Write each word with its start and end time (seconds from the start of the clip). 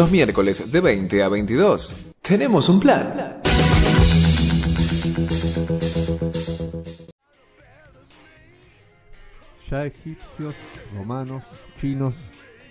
Los 0.00 0.10
miércoles 0.10 0.72
de 0.72 0.80
20 0.80 1.22
a 1.22 1.28
22. 1.28 2.12
Tenemos 2.22 2.70
un 2.70 2.80
plan. 2.80 3.38
Ya 9.70 9.84
egipcios, 9.84 10.54
romanos, 10.96 11.44
chinos 11.78 12.14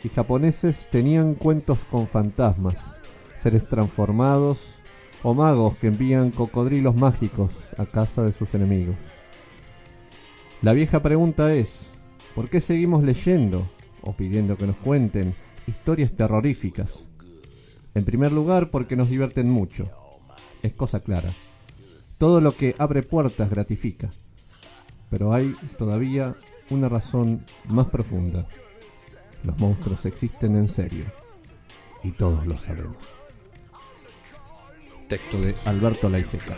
y 0.03 0.09
japoneses 0.09 0.87
tenían 0.89 1.35
cuentos 1.35 1.77
con 1.91 2.07
fantasmas, 2.07 2.95
seres 3.37 3.67
transformados 3.67 4.57
o 5.21 5.35
magos 5.35 5.77
que 5.77 5.85
envían 5.85 6.31
cocodrilos 6.31 6.95
mágicos 6.95 7.51
a 7.77 7.85
casa 7.85 8.23
de 8.23 8.31
sus 8.31 8.51
enemigos. 8.55 8.95
La 10.63 10.73
vieja 10.73 11.03
pregunta 11.03 11.53
es, 11.53 11.93
¿por 12.33 12.49
qué 12.49 12.59
seguimos 12.59 13.03
leyendo 13.03 13.69
o 14.01 14.13
pidiendo 14.13 14.57
que 14.57 14.65
nos 14.65 14.77
cuenten 14.77 15.35
historias 15.67 16.13
terroríficas? 16.13 17.08
En 17.99 18.05
primer 18.05 18.31
lugar, 18.31 18.69
porque 18.69 18.95
nos 18.95 19.09
divierten 19.09 19.49
mucho. 19.49 19.89
Es 20.63 20.71
cosa 20.71 21.01
clara. 21.01 21.35
Todo 22.17 22.39
lo 22.39 22.55
que 22.55 22.73
abre 22.77 23.03
puertas 23.03 23.49
gratifica. 23.49 24.09
Pero 25.09 25.33
hay 25.33 25.53
todavía 25.77 26.37
una 26.69 26.87
razón 26.87 27.45
más 27.65 27.87
profunda. 27.87 28.47
Los 29.43 29.59
monstruos 29.59 30.05
existen 30.05 30.55
en 30.55 30.69
serio. 30.69 31.07
Y 32.01 32.11
todos 32.11 32.47
lo 32.47 32.57
sabemos. 32.57 33.03
Texto 35.09 35.41
de 35.41 35.55
Alberto 35.65 36.07
Laiseca. 36.07 36.55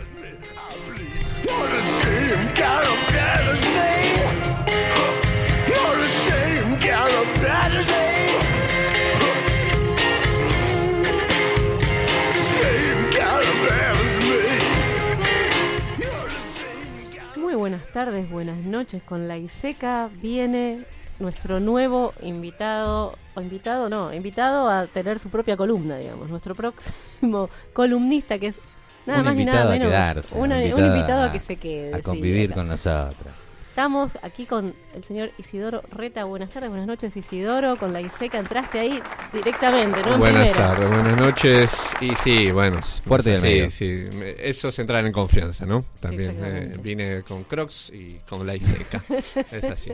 Tardes, 17.92 18.28
buenas 18.30 18.58
noches. 18.58 19.02
Con 19.02 19.28
la 19.28 19.36
ISECA 19.38 20.08
viene 20.20 20.84
nuestro 21.18 21.60
nuevo 21.60 22.14
invitado, 22.22 23.16
o 23.34 23.40
invitado 23.40 23.88
no, 23.88 24.12
invitado 24.12 24.68
a 24.68 24.86
tener 24.86 25.18
su 25.18 25.28
propia 25.28 25.56
columna, 25.56 25.96
digamos. 25.98 26.28
Nuestro 26.30 26.54
próximo 26.54 27.48
columnista 27.72 28.38
que 28.38 28.48
es 28.48 28.60
nada 29.06 29.20
Un 29.20 29.24
más 29.26 29.34
ni 29.36 29.44
nada 29.44 29.70
menos. 29.70 29.88
quedarse, 29.88 30.34
una- 30.38 30.56
un 30.56 30.84
invitado 30.84 31.22
a, 31.22 31.26
a- 31.26 31.32
que 31.32 31.40
se 31.40 31.56
quede. 31.56 31.94
a 31.94 32.00
convivir 32.02 32.52
con 32.52 32.68
nosotros. 32.68 33.32
Estamos 33.72 34.18
aquí 34.20 34.44
con 34.44 34.74
el 34.94 35.02
señor 35.02 35.30
Isidoro 35.38 35.80
Reta. 35.90 36.24
Buenas 36.24 36.50
tardes, 36.50 36.68
buenas 36.68 36.86
noches, 36.86 37.16
Isidoro. 37.16 37.76
Con 37.78 37.94
la 37.94 38.02
ISECA 38.02 38.38
entraste 38.38 38.78
ahí 38.78 39.02
directamente, 39.32 39.98
¿no? 40.02 40.12
En 40.14 40.20
Buenas 40.20 40.48
primera. 40.50 40.68
tardes, 40.74 40.90
buenas 40.90 41.16
noches. 41.16 41.94
Y 42.02 42.14
sí, 42.16 42.50
bueno, 42.50 42.82
Fuerte 42.82 43.30
del 43.30 43.40
sí, 43.40 43.46
medio. 43.46 43.70
sí, 43.70 43.86
me- 44.12 44.34
eso 44.38 44.68
es 44.68 44.78
entrar 44.78 45.06
en 45.06 45.12
confianza, 45.12 45.64
¿no? 45.64 45.82
También 46.00 46.36
eh, 46.44 46.76
vine 46.82 47.22
con 47.22 47.44
Crocs 47.44 47.90
y 47.94 48.18
con 48.28 48.46
la 48.46 48.54
Iseca. 48.56 49.02
es 49.50 49.64
así. 49.64 49.92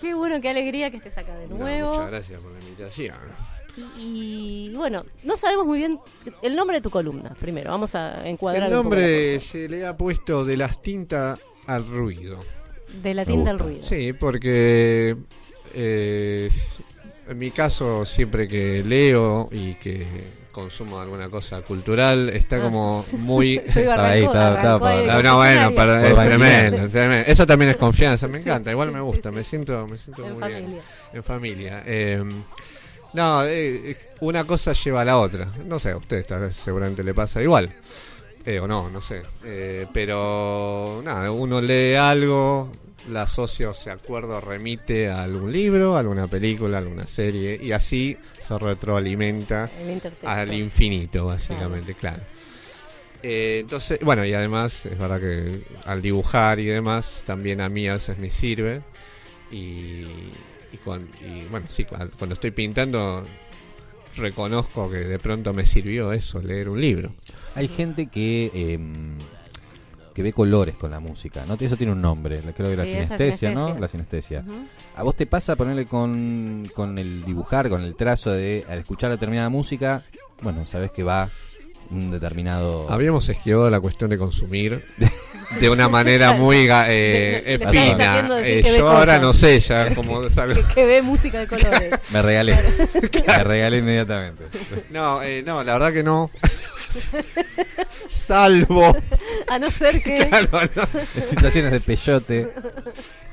Qué 0.00 0.14
bueno, 0.14 0.40
qué 0.40 0.48
alegría 0.48 0.90
que 0.90 0.96
estés 0.96 1.18
acá 1.18 1.36
de 1.36 1.48
No, 1.48 1.56
nuevo. 1.58 1.90
muchas 1.90 2.08
gracias 2.10 2.40
por 2.40 2.52
la 2.52 2.60
invitación. 2.60 3.14
Y, 3.98 4.70
y, 4.70 4.74
bueno, 4.74 5.04
no 5.22 5.36
sabemos 5.36 5.66
muy 5.66 5.78
bien 5.80 5.98
el 6.40 6.56
nombre 6.56 6.78
de 6.78 6.80
tu 6.80 6.88
columna. 6.90 7.36
Primero, 7.38 7.70
vamos 7.72 7.94
a 7.94 8.26
encuadrar 8.26 8.70
El 8.70 8.76
un 8.78 8.84
poco 8.84 8.94
la 8.94 9.00
nombre 9.02 9.34
cosa. 9.34 9.46
se 9.52 9.68
le 9.68 9.86
ha 9.86 9.94
puesto 9.94 10.46
de 10.46 10.56
las 10.56 10.80
tintas 10.80 11.38
al 11.66 11.86
ruido. 11.86 12.42
De 13.02 13.14
la 13.14 13.24
tinta 13.24 13.50
al 13.50 13.58
ruido. 13.58 13.82
Sí, 13.82 14.12
porque 14.12 15.16
eh, 15.74 16.48
en 17.28 17.38
mi 17.38 17.50
caso, 17.50 18.04
siempre 18.04 18.46
que 18.48 18.82
leo 18.84 19.48
y 19.52 19.74
que 19.74 20.06
consumo 20.52 20.98
alguna 21.00 21.28
cosa 21.28 21.60
cultural, 21.60 22.30
está 22.30 22.56
Ah. 22.56 22.62
como 22.62 23.04
muy... 23.18 23.58
Ahí, 23.58 23.84
ahí 24.22 24.26
para- 24.26 24.62
Ah, 25.18 25.22
no, 25.22 25.36
bueno, 25.36 25.74
para- 25.74 26.06
es 26.08 26.14
tremendo, 26.14 26.82
es 26.84 26.92
tremendo. 26.92 27.24
Eso 27.30 27.46
también 27.46 27.70
es 27.72 27.76
confianza, 27.76 28.26
me 28.26 28.38
Sí, 28.38 28.48
encanta, 28.48 28.70
igual 28.70 28.88
sí, 28.88 28.94
me 28.94 29.00
gusta, 29.00 29.28
sí. 29.28 29.34
me 29.36 29.44
siento, 29.44 29.86
me 29.86 29.98
siento 29.98 30.24
en 30.26 30.32
muy 30.32 30.40
familia. 30.40 30.66
bien 30.68 30.80
en 31.12 31.22
familia. 31.24 31.82
Eh, 31.84 32.24
no, 33.12 33.44
eh, 33.44 33.96
una 34.20 34.44
cosa 34.46 34.72
lleva 34.72 35.02
a 35.02 35.04
la 35.04 35.18
otra. 35.18 35.46
No 35.66 35.78
sé, 35.78 35.90
a 35.90 35.96
usted 35.98 36.24
tal 36.26 36.40
vez 36.40 36.56
seguramente 36.56 37.02
le 37.04 37.12
pasa 37.14 37.42
igual. 37.42 37.70
Eh, 38.44 38.60
o 38.60 38.66
no, 38.68 38.88
no 38.88 39.00
sé. 39.00 39.22
Eh, 39.44 39.86
pero 39.92 41.02
nada, 41.04 41.30
uno 41.32 41.60
lee 41.60 41.94
algo, 41.96 42.70
la 43.08 43.22
asocia 43.22 43.70
o 43.70 43.74
se 43.74 43.90
acuerda 43.90 44.36
o 44.36 44.40
remite 44.40 45.08
a 45.08 45.22
algún 45.22 45.52
libro, 45.52 45.96
a 45.96 46.00
alguna 46.00 46.26
película, 46.28 46.78
a 46.78 46.80
alguna 46.80 47.06
serie, 47.06 47.58
y 47.62 47.72
así 47.72 48.16
se 48.38 48.58
retroalimenta 48.58 49.70
al 50.30 50.48
infinito, 50.54 51.26
básicamente, 51.26 51.94
claro. 51.94 52.22
Eh, 53.22 53.58
entonces, 53.60 53.98
bueno, 54.02 54.24
y 54.24 54.32
además 54.34 54.86
es 54.86 54.98
verdad 54.98 55.20
que 55.20 55.62
al 55.84 56.02
dibujar 56.02 56.60
y 56.60 56.66
demás, 56.66 57.22
también 57.24 57.60
a 57.60 57.68
mí 57.68 57.88
a 57.88 57.94
veces 57.94 58.18
me 58.18 58.30
sirve. 58.30 58.82
Y, 59.50 60.04
y, 60.72 60.76
cuan- 60.84 61.08
y, 61.24 61.44
bueno, 61.48 61.66
sí, 61.68 61.84
cuan- 61.84 62.10
cuando 62.18 62.34
estoy 62.34 62.50
pintando, 62.50 63.24
reconozco 64.16 64.90
que 64.90 64.98
de 64.98 65.18
pronto 65.18 65.52
me 65.52 65.66
sirvió 65.66 66.12
eso, 66.12 66.40
leer 66.40 66.68
un 66.68 66.80
libro. 66.80 67.14
Hay 67.54 67.68
gente 67.68 68.06
que 68.06 68.50
eh, 68.54 68.78
que 70.16 70.22
ve 70.22 70.32
colores 70.32 70.76
con 70.76 70.90
la 70.90 70.98
música, 70.98 71.44
¿no? 71.46 71.58
Eso 71.60 71.76
tiene 71.76 71.92
un 71.92 72.00
nombre, 72.00 72.40
creo 72.56 72.70
que 72.70 72.76
la 72.76 72.84
Sí, 72.86 72.92
esa 72.92 73.18
sinestesia, 73.18 73.50
¿no? 73.52 73.78
La 73.78 73.86
sinestesia. 73.86 74.42
¿A 74.96 75.02
vos 75.02 75.14
te 75.14 75.26
pasa 75.26 75.56
ponerle 75.56 75.84
con, 75.84 76.70
con 76.74 76.98
el 76.98 77.22
dibujar, 77.26 77.68
con 77.68 77.82
el 77.82 77.94
trazo 77.94 78.32
de 78.32 78.64
al 78.66 78.78
escuchar 78.78 79.10
determinada 79.10 79.50
música? 79.50 80.04
Bueno, 80.40 80.66
sabes 80.66 80.90
que 80.90 81.02
va 81.02 81.28
un 81.90 82.10
determinado... 82.10 82.90
Habíamos 82.90 83.28
esquivado 83.28 83.68
la 83.68 83.78
cuestión 83.78 84.08
de 84.08 84.16
consumir 84.16 84.86
de 85.60 85.68
una 85.68 85.86
manera 85.90 86.32
muy 86.32 86.66
eh, 86.66 87.42
Le- 87.44 87.58
le 87.58 87.64
eh, 87.64 87.68
fina. 87.68 88.26
Eh, 88.42 88.74
yo 88.78 88.88
ahora 88.88 89.18
no 89.18 89.34
sé 89.34 89.60
ya 89.60 89.94
cómo 89.94 90.30
salgo. 90.30 90.54
Que, 90.54 90.74
que 90.74 90.86
ve 90.86 91.02
música 91.02 91.40
de 91.40 91.46
colores. 91.46 91.90
Me 92.10 92.22
regalé. 92.22 92.56
Me 93.26 93.44
regalé 93.44 93.78
inmediatamente. 93.78 94.44
No, 94.90 95.22
eh, 95.22 95.42
no, 95.46 95.62
la 95.62 95.74
verdad 95.74 95.92
que 95.92 96.02
no. 96.02 96.30
Salvo. 98.08 98.96
A 99.48 99.58
no 99.58 99.70
ser 99.70 100.02
que. 100.02 100.14
Claro, 100.28 100.48
no. 100.74 100.82
En 101.14 101.22
situaciones 101.28 101.72
de 101.72 101.80
peyote. 101.80 102.48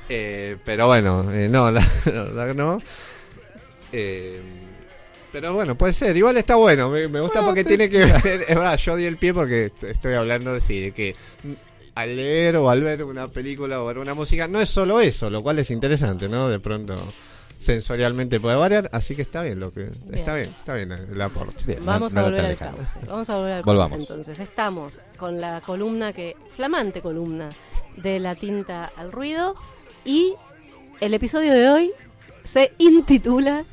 Eh, 0.08 0.56
pero 0.64 0.86
bueno, 0.86 1.32
eh, 1.32 1.48
no, 1.48 1.70
la, 1.70 1.80
la 2.06 2.22
verdad 2.44 2.54
no. 2.54 2.82
Eh, 3.92 4.40
pero 5.32 5.52
bueno, 5.54 5.76
puede 5.76 5.92
ser. 5.92 6.16
Igual 6.16 6.36
está 6.36 6.54
bueno. 6.56 6.90
Me, 6.90 7.08
me 7.08 7.20
gusta 7.20 7.42
porque 7.44 7.64
tiene 7.64 7.88
que 7.90 7.98
ver. 7.98 8.16
Es 8.24 8.48
verdad, 8.48 8.76
yo 8.78 8.96
di 8.96 9.04
el 9.04 9.16
pie 9.16 9.34
porque 9.34 9.66
est- 9.66 9.84
estoy 9.84 10.14
hablando 10.14 10.52
de, 10.54 10.60
sí, 10.60 10.80
de 10.80 10.92
que 10.92 11.16
al 11.94 12.16
leer 12.16 12.56
o 12.56 12.70
al 12.70 12.82
ver 12.82 13.04
una 13.04 13.28
película 13.28 13.80
o 13.80 13.86
ver 13.86 13.98
una 13.98 14.14
música 14.14 14.48
no 14.48 14.60
es 14.60 14.68
solo 14.68 15.00
eso, 15.00 15.30
lo 15.30 15.42
cual 15.42 15.58
es 15.60 15.70
interesante, 15.70 16.28
¿no? 16.28 16.48
De 16.48 16.58
pronto 16.60 17.12
sensorialmente 17.64 18.38
puede 18.38 18.56
variar, 18.56 18.88
así 18.92 19.16
que 19.16 19.22
está 19.22 19.42
bien 19.42 19.58
lo 19.58 19.72
que 19.72 19.88
está 20.12 20.34
bien, 20.34 20.54
está 20.58 20.74
bien 20.74 20.92
el 20.92 21.20
aporte. 21.20 21.64
Bien, 21.66 21.84
Vamos 21.84 22.12
no- 22.12 22.20
a 22.20 22.22
no 22.22 22.28
volver 22.30 22.44
al 22.46 22.56
caos. 22.56 22.90
Vamos 23.06 23.30
a 23.30 23.36
volver 23.36 23.52
al 23.54 23.62
Volvamos. 23.62 23.90
caos 23.92 24.00
entonces. 24.10 24.38
Estamos 24.40 25.00
con 25.16 25.40
la 25.40 25.60
columna 25.62 26.12
que. 26.12 26.36
Flamante 26.50 27.00
columna 27.02 27.50
de 27.96 28.20
la 28.20 28.34
tinta 28.36 28.84
al 28.96 29.10
ruido. 29.10 29.54
Y 30.04 30.34
el 31.00 31.14
episodio 31.14 31.52
de 31.52 31.68
hoy 31.70 31.90
se 32.44 32.72
intitula. 32.78 33.64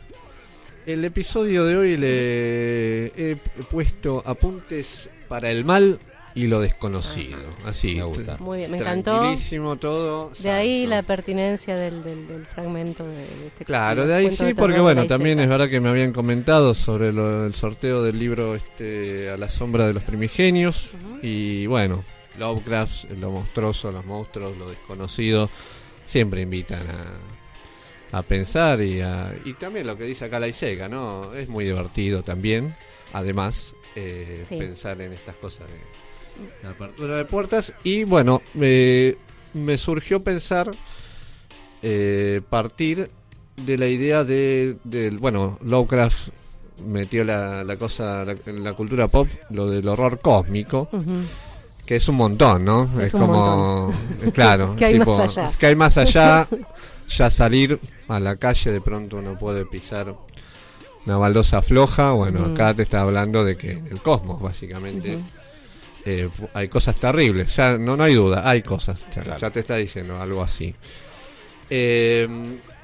El 0.85 1.06
episodio 1.06 1.66
de 1.66 1.78
hoy 1.78 1.96
le 1.97 3.06
he 3.31 3.35
puesto 3.69 4.23
apuntes 4.25 5.09
para 5.28 5.52
el 5.52 5.64
mal 5.66 5.99
y 6.35 6.47
lo 6.47 6.59
desconocido. 6.59 7.37
Así, 7.66 7.95
Me 7.95 8.03
gusta. 8.03 8.37
Muy 8.39 8.59
bien, 8.59 8.72
me 8.72 8.78
encantó. 8.78 9.35
Todo. 9.79 10.31
De 10.39 10.49
ahí 10.51 10.85
la 10.87 11.03
pertinencia 11.03 11.75
del, 11.75 12.03
del, 12.03 12.28
del 12.28 12.45
fragmento 12.45 13.03
de, 13.05 13.16
de 13.16 13.47
este 13.47 13.66
Claro, 13.66 14.07
de 14.07 14.16
ahí 14.16 14.29
sí, 14.31 14.45
de 14.45 14.55
porque 14.55 14.79
bueno, 14.79 15.05
también 15.07 15.39
es 15.39 15.47
verdad 15.49 15.69
que 15.69 15.79
me 15.79 15.89
habían 15.89 16.13
comentado 16.13 16.73
sobre 16.73 17.11
lo- 17.13 17.45
el 17.45 17.53
sorteo 17.53 18.01
del 18.03 18.17
libro 18.19 18.55
este 18.55 19.29
A 19.29 19.37
la 19.37 19.49
sombra 19.49 19.87
de 19.87 19.93
los 19.93 20.03
primigenios. 20.03 20.95
Y 21.22 21.66
bueno, 21.67 22.03
Lovecraft, 22.37 23.11
lo 23.19 23.31
monstruoso, 23.31 23.91
los 23.91 24.05
monstruos, 24.05 24.57
lo 24.57 24.69
desconocido, 24.69 25.49
siempre 26.05 26.41
invitan 26.41 26.87
a, 26.89 28.17
a 28.17 28.22
pensar 28.23 28.81
y, 28.81 29.01
a, 29.01 29.34
y 29.45 29.53
también 29.53 29.85
lo 29.87 29.95
que 29.97 30.05
dice 30.05 30.25
acá 30.25 30.39
la 30.39 30.47
Iseca, 30.47 30.87
¿no? 30.89 31.34
Es 31.34 31.47
muy 31.49 31.66
divertido 31.66 32.23
también, 32.23 32.75
además, 33.13 33.75
eh, 33.95 34.41
Sí. 34.43 34.57
pensar 34.57 34.99
en 35.01 35.11
estas 35.13 35.35
cosas 35.35 35.67
de, 35.67 35.73
de 36.61 36.67
apertura 36.69 37.17
de 37.17 37.25
puertas. 37.25 37.73
Y 37.83 38.03
bueno, 38.03 38.41
eh, 38.59 39.17
me 39.53 39.78
surgió 39.78 40.23
pensar 40.23 40.72
eh, 41.81 42.41
partir 42.49 43.09
de 43.57 43.78
la 43.78 43.87
idea 43.87 44.23
de, 44.23 44.78
del 44.83 45.17
bueno, 45.19 45.57
Lovecraft 45.63 46.29
metió 46.85 47.23
la, 47.23 47.63
la 47.63 47.78
cosa 47.78 48.23
la- 48.25 48.35
en 48.45 48.63
la 48.63 48.73
cultura 48.73 49.07
pop, 49.07 49.28
lo 49.49 49.69
del 49.69 49.87
horror 49.87 50.19
cósmico, 50.19 50.89
que 51.85 51.95
es 51.97 52.07
un 52.07 52.16
montón, 52.16 52.66
¿no? 52.66 52.84
Es, 53.01 53.11
como, 53.11 53.93
eh, 54.22 54.31
claro, 54.31 54.75
¿Qué 54.77 54.85
hay 54.85 54.93
tipo, 54.99 55.17
más 55.17 55.37
allá? 55.37 55.51
que 55.57 55.66
hay 55.67 55.75
más 55.75 55.97
allá, 55.97 56.47
ya 57.09 57.29
salir 57.29 57.79
a 58.07 58.19
la 58.19 58.35
calle 58.37 58.72
de 58.72 58.81
pronto 58.81 59.17
uno 59.17 59.37
puede 59.37 59.66
pisar 59.66 60.16
una 61.05 61.17
baldosa 61.17 61.61
floja, 61.61 62.11
bueno, 62.11 62.45
acá 62.45 62.73
te 62.73 62.84
está 62.84 63.01
hablando 63.01 63.43
de 63.43 63.57
que 63.57 63.72
el 63.72 64.01
cosmos, 64.01 64.41
básicamente. 64.41 65.19
Eh, 66.05 66.29
hay 66.53 66.67
cosas 66.67 66.95
terribles, 66.95 67.55
ya 67.55 67.77
no, 67.77 67.95
no 67.97 68.03
hay 68.03 68.13
duda, 68.15 68.49
hay 68.49 68.61
cosas, 68.61 69.03
ya, 69.13 69.21
Claro. 69.21 69.39
ya 69.39 69.49
te 69.51 69.59
está 69.61 69.75
diciendo 69.75 70.19
algo 70.19 70.41
así. 70.41 70.73
Eh, 71.69 72.27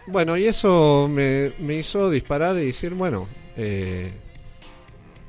bueno, 0.08 0.38
y 0.38 0.46
eso 0.46 1.10
me, 1.12 1.52
me 1.60 1.76
hizo 1.76 2.10
disparar 2.10 2.56
y 2.58 2.68
decir, 2.68 2.94
bueno, 2.94 3.28
eh, 3.58 4.12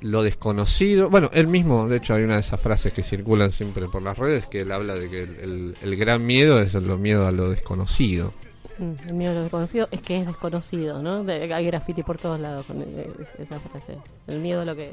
lo 0.02 0.22
desconocido, 0.22 1.10
bueno, 1.10 1.28
él 1.32 1.48
mismo, 1.48 1.88
de 1.88 1.96
hecho 1.96 2.14
hay 2.14 2.22
una 2.22 2.34
de 2.34 2.40
esas 2.40 2.60
frases 2.60 2.92
que 2.92 3.02
circulan 3.02 3.50
siempre 3.50 3.88
por 3.88 4.00
las 4.02 4.16
redes, 4.16 4.46
que 4.46 4.60
él 4.60 4.70
habla 4.70 4.94
de 4.94 5.10
que 5.10 5.22
el, 5.24 5.36
el- 5.40 5.76
el 5.82 5.96
gran 5.96 6.24
miedo 6.24 6.60
es 6.60 6.74
el 6.76 6.84
miedo 6.98 7.26
a 7.26 7.32
lo 7.32 7.50
desconocido. 7.50 8.32
Mm, 8.78 8.92
El 9.08 9.14
miedo 9.14 9.32
a 9.32 9.34
lo 9.34 9.42
desconocido 9.42 9.88
es 9.90 10.00
que 10.00 10.18
es 10.20 10.26
desconocido, 10.26 11.02
¿no? 11.02 11.24
De- 11.24 11.52
hay 11.52 11.66
graffiti 11.66 12.04
por 12.04 12.16
todos 12.18 12.38
lados 12.38 12.64
con 12.66 12.80
eh, 12.80 13.08
es- 13.20 13.34
esa 13.40 13.58
frase. 13.58 13.96
El 14.28 14.38
miedo 14.38 14.60
a 14.60 14.64
lo 14.64 14.76
que, 14.76 14.92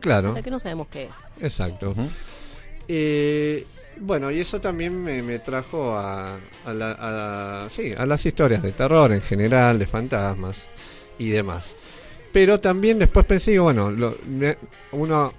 Claro, 0.00 0.32
a 0.32 0.36
lo 0.36 0.42
que 0.42 0.50
no 0.50 0.58
sabemos 0.58 0.88
qué 0.88 1.04
es. 1.04 1.10
exacto. 1.40 1.94
Eh, 2.88 3.66
bueno, 4.00 4.30
y 4.30 4.40
eso 4.40 4.60
también 4.60 5.02
me, 5.02 5.22
me 5.22 5.38
trajo 5.38 5.96
a, 5.96 6.38
a, 6.64 6.72
la- 6.74 7.64
a- 7.64 7.70
sí, 7.70 7.94
a 7.96 8.04
las 8.06 8.24
historias 8.26 8.62
de 8.62 8.72
terror 8.72 9.12
en 9.12 9.22
general, 9.22 9.78
de 9.78 9.86
fantasmas 9.86 10.68
y 11.18 11.28
demás. 11.28 11.76
Pero 12.32 12.58
también 12.60 12.98
después 12.98 13.24
pensé, 13.24 13.58
bueno, 13.58 13.90
lo- 13.90 14.16
me- 14.26 14.58
uno 14.92 15.32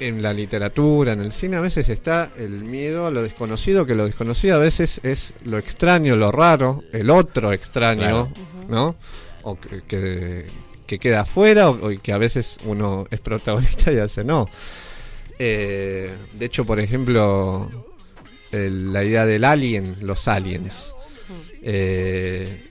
en 0.00 0.22
la 0.22 0.32
literatura, 0.32 1.12
en 1.12 1.20
el 1.20 1.30
cine, 1.30 1.56
a 1.56 1.60
veces 1.60 1.88
está 1.88 2.32
el 2.36 2.64
miedo 2.64 3.06
a 3.06 3.10
lo 3.10 3.22
desconocido, 3.22 3.86
que 3.86 3.94
lo 3.94 4.06
desconocido 4.06 4.56
a 4.56 4.58
veces 4.58 5.00
es 5.04 5.34
lo 5.44 5.58
extraño, 5.58 6.16
lo 6.16 6.32
raro, 6.32 6.82
el 6.92 7.10
otro 7.10 7.52
extraño, 7.52 8.00
Claro. 8.00 8.28
¿no? 8.68 8.96
O 9.42 9.58
que, 9.60 9.82
que, 9.86 10.46
que 10.90 10.98
queda 10.98 11.20
afuera, 11.20 11.70
o, 11.70 11.86
o 11.92 12.02
que 12.02 12.10
a 12.12 12.18
veces 12.18 12.58
uno 12.64 13.06
es 13.12 13.20
protagonista 13.20 13.92
y 13.92 13.98
hace 13.98 14.24
no. 14.24 14.48
Eh, 15.38 16.12
de 16.32 16.46
hecho, 16.46 16.64
por 16.64 16.80
ejemplo, 16.80 17.70
el- 18.50 18.92
la 18.92 19.04
idea 19.04 19.24
del 19.24 19.44
alien, 19.44 19.96
los 20.00 20.26
aliens. 20.26 20.92
Eh, 21.62 22.68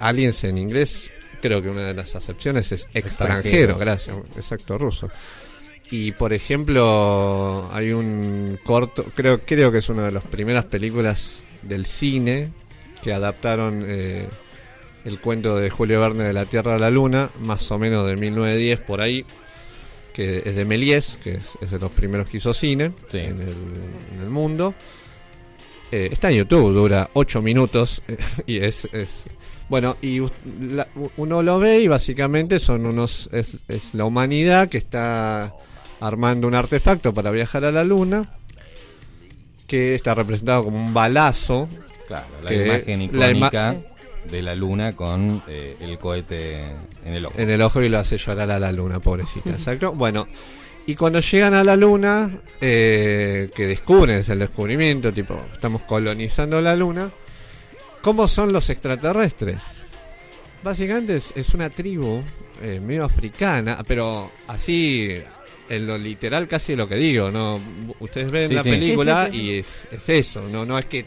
aliens 0.00 0.42
en 0.44 0.58
inglés, 0.58 1.12
creo 1.40 1.62
que 1.62 1.68
una 1.68 1.86
de 1.86 1.94
las 1.94 2.16
acepciones 2.16 2.72
es 2.72 2.88
extranjero, 2.94 3.38
Extranjero. 3.74 3.78
gracias, 3.78 4.16
exacto, 4.36 4.76
ruso. 4.76 5.08
Y 5.92 6.12
por 6.12 6.32
ejemplo, 6.32 7.68
hay 7.72 7.92
un 7.92 8.58
corto, 8.64 9.04
creo, 9.14 9.40
creo 9.44 9.70
que 9.70 9.78
es 9.78 9.88
una 9.88 10.04
de 10.06 10.12
las 10.12 10.24
primeras 10.24 10.64
películas 10.66 11.42
del 11.62 11.86
cine 11.86 12.50
que 13.02 13.12
adaptaron 13.12 13.84
eh, 13.86 14.28
el 15.04 15.20
cuento 15.20 15.56
de 15.56 15.70
Julio 15.70 16.00
Verne 16.00 16.24
de 16.24 16.32
la 16.32 16.46
Tierra 16.46 16.74
a 16.74 16.78
la 16.78 16.90
Luna, 16.90 17.30
más 17.40 17.70
o 17.70 17.78
menos 17.78 18.06
de 18.06 18.16
1910 18.16 18.80
por 18.80 19.00
ahí, 19.00 19.24
que 20.12 20.42
es 20.44 20.56
de 20.56 20.64
Méliès, 20.64 21.16
que 21.22 21.34
es, 21.34 21.56
es 21.60 21.70
de 21.70 21.78
los 21.78 21.90
primeros 21.92 22.28
que 22.28 22.36
hizo 22.38 22.52
cine 22.52 22.92
Sí. 23.08 23.18
en, 23.18 23.40
el, 23.40 23.56
en 24.14 24.20
el 24.22 24.30
mundo. 24.30 24.74
Eh, 25.92 26.08
está 26.12 26.30
en 26.30 26.38
YouTube, 26.38 26.72
dura 26.72 27.10
8 27.14 27.42
minutos 27.42 28.02
y 28.46 28.58
es, 28.58 28.88
es 28.92 29.28
bueno, 29.68 29.96
y 30.02 30.20
la- 30.60 30.88
uno 31.16 31.42
lo 31.42 31.58
ve 31.58 31.80
y 31.80 31.88
básicamente 31.88 32.58
son 32.58 32.86
unos 32.86 33.28
es, 33.32 33.56
es 33.68 33.94
la 33.94 34.04
humanidad 34.04 34.68
que 34.68 34.78
está 34.78 35.52
armando 36.00 36.46
un 36.48 36.54
artefacto 36.54 37.12
para 37.14 37.30
viajar 37.30 37.64
a 37.64 37.72
la 37.72 37.84
luna 37.84 38.30
que 39.66 39.94
está 39.94 40.14
representado 40.14 40.64
como 40.64 40.76
un 40.84 40.92
balazo 40.94 41.68
Claro, 42.08 42.26
la 42.42 42.48
Que 42.48 42.64
imagen 42.66 43.10
la 43.12 43.30
ima- 43.30 43.36
icónica 43.48 43.76
de 44.30 44.42
la 44.42 44.54
luna 44.54 44.94
con 44.96 45.42
eh, 45.48 45.76
el 45.80 45.98
cohete 45.98 46.62
en 47.04 47.14
el 47.14 47.26
ojo. 47.26 47.38
en 47.38 47.50
el 47.50 47.62
ojo 47.62 47.80
y 47.82 47.88
lo 47.88 47.98
hace 47.98 48.18
llorar 48.18 48.50
a 48.50 48.58
la 48.58 48.72
luna, 48.72 49.00
pobrecita. 49.00 49.50
Exacto. 49.50 49.92
Bueno, 49.96 50.26
y 50.86 50.94
cuando 50.94 51.20
llegan 51.20 51.54
a 51.54 51.62
la 51.62 51.76
luna, 51.76 52.30
eh, 52.60 53.50
que 53.54 53.66
descubren, 53.66 54.18
es 54.18 54.28
el 54.28 54.40
descubrimiento, 54.40 55.12
tipo, 55.12 55.40
estamos 55.52 55.82
colonizando 55.82 56.60
la 56.60 56.74
luna, 56.74 57.10
¿cómo 58.02 58.26
son 58.26 58.52
los 58.52 58.68
extraterrestres? 58.70 59.84
Básicamente 60.62 61.16
es, 61.16 61.32
es 61.36 61.54
una 61.54 61.70
tribu 61.70 62.22
eh, 62.62 62.80
medio 62.80 63.04
africana, 63.04 63.78
pero 63.86 64.30
así, 64.48 65.10
en 65.68 65.86
lo 65.86 65.96
literal 65.96 66.46
casi 66.48 66.74
lo 66.76 66.86
que 66.88 66.96
digo, 66.96 67.30
¿no? 67.30 67.60
Ustedes 68.00 68.30
ven 68.30 68.48
Sí, 68.48 68.54
la 68.54 68.62
sí. 68.62 68.70
película 68.70 69.26
Sí, 69.26 69.32
sí, 69.32 69.38
sí. 69.38 69.44
y 69.46 69.58
es, 69.58 69.88
es 69.92 70.08
eso, 70.08 70.42
¿no? 70.48 70.66
No 70.66 70.78
es 70.78 70.86
que 70.86 71.06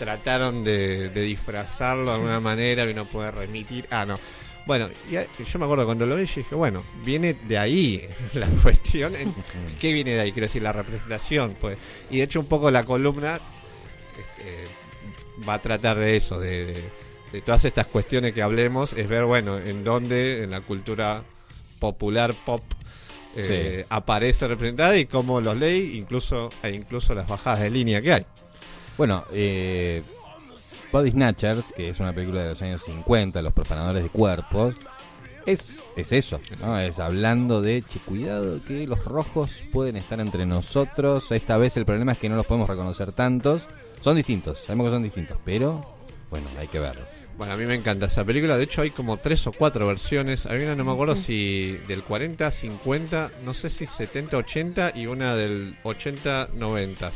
trataron 0.00 0.64
de, 0.64 1.10
de 1.10 1.20
disfrazarlo 1.20 2.06
de 2.06 2.12
alguna 2.12 2.40
manera 2.40 2.88
y 2.90 2.94
no 2.94 3.06
poder 3.08 3.34
remitir. 3.36 3.86
Ah, 3.90 4.04
no. 4.04 4.18
Bueno, 4.66 4.88
y 5.08 5.12
yo 5.44 5.58
me 5.58 5.64
acuerdo 5.64 5.84
cuando 5.84 6.06
lo 6.06 6.16
vi, 6.16 6.26
yo 6.26 6.34
dije, 6.36 6.54
bueno, 6.54 6.82
viene 7.04 7.34
de 7.46 7.58
ahí 7.58 8.02
la 8.34 8.46
cuestión. 8.62 9.12
¿Qué 9.80 9.92
viene 9.92 10.12
de 10.14 10.20
ahí? 10.20 10.32
Quiero 10.32 10.46
decir, 10.46 10.62
la 10.62 10.72
representación. 10.72 11.56
pues 11.60 11.76
Y 12.10 12.16
de 12.18 12.22
hecho, 12.24 12.40
un 12.40 12.46
poco 12.46 12.70
la 12.70 12.84
columna 12.84 13.40
este, 14.18 14.66
va 15.48 15.54
a 15.54 15.62
tratar 15.62 15.96
de 15.98 16.16
eso, 16.16 16.40
de, 16.40 16.64
de- 16.66 17.00
de 17.32 17.42
todas 17.42 17.64
estas 17.64 17.86
cuestiones 17.86 18.32
que 18.32 18.42
hablemos, 18.42 18.92
es 18.92 19.08
ver, 19.08 19.24
bueno, 19.24 19.56
en 19.56 19.84
dónde 19.84 20.42
en 20.42 20.50
la 20.50 20.62
cultura 20.62 21.22
popular 21.78 22.34
pop 22.44 22.62
eh, 23.36 23.42
Sí. 23.82 23.86
aparece 23.88 24.48
representada 24.48 24.96
y 24.98 25.06
cómo 25.06 25.40
los 25.40 25.56
ley, 25.56 25.96
incluso, 25.96 26.50
e 26.60 26.70
incluso 26.72 27.14
las 27.14 27.28
bajadas 27.28 27.60
de 27.60 27.70
línea 27.70 28.02
que 28.02 28.12
hay. 28.14 28.26
Bueno, 29.00 29.24
eh, 29.32 30.02
Body 30.92 31.12
Snatchers, 31.12 31.72
que 31.74 31.88
es 31.88 32.00
una 32.00 32.12
película 32.12 32.42
de 32.42 32.48
los 32.50 32.60
años 32.60 32.82
50, 32.82 33.40
Los 33.40 33.54
profanadores 33.54 34.02
de 34.02 34.10
cuerpos, 34.10 34.74
es, 35.46 35.80
es 35.96 36.12
eso, 36.12 36.38
¿no? 36.60 36.78
Es 36.78 36.98
hablando 36.98 37.62
de, 37.62 37.80
che, 37.80 37.98
cuidado 38.00 38.62
que 38.62 38.86
los 38.86 39.02
rojos 39.06 39.62
pueden 39.72 39.96
estar 39.96 40.20
entre 40.20 40.44
nosotros. 40.44 41.32
Esta 41.32 41.56
vez 41.56 41.78
el 41.78 41.86
problema 41.86 42.12
es 42.12 42.18
que 42.18 42.28
no 42.28 42.36
los 42.36 42.44
podemos 42.44 42.68
reconocer 42.68 43.12
tantos. 43.12 43.68
Son 44.02 44.16
distintos, 44.16 44.58
sabemos 44.66 44.88
que 44.88 44.92
son 44.92 45.02
distintos, 45.02 45.38
pero 45.46 45.82
bueno, 46.28 46.48
hay 46.58 46.68
que 46.68 46.78
verlo. 46.78 47.06
Bueno, 47.38 47.54
a 47.54 47.56
mí 47.56 47.64
me 47.64 47.76
encanta 47.76 48.04
esa 48.04 48.22
película. 48.22 48.58
De 48.58 48.64
hecho, 48.64 48.82
hay 48.82 48.90
como 48.90 49.16
tres 49.16 49.46
o 49.46 49.52
cuatro 49.52 49.86
versiones. 49.86 50.44
Hay 50.44 50.62
una, 50.62 50.74
no 50.74 50.84
me 50.84 50.92
acuerdo 50.92 51.14
si 51.14 51.78
del 51.88 52.04
40, 52.04 52.50
50, 52.50 53.30
no 53.46 53.54
sé 53.54 53.70
si 53.70 53.86
70, 53.86 54.36
80 54.36 54.92
y 54.94 55.06
una 55.06 55.34
del 55.34 55.78
80, 55.84 56.50
90. 56.52 57.10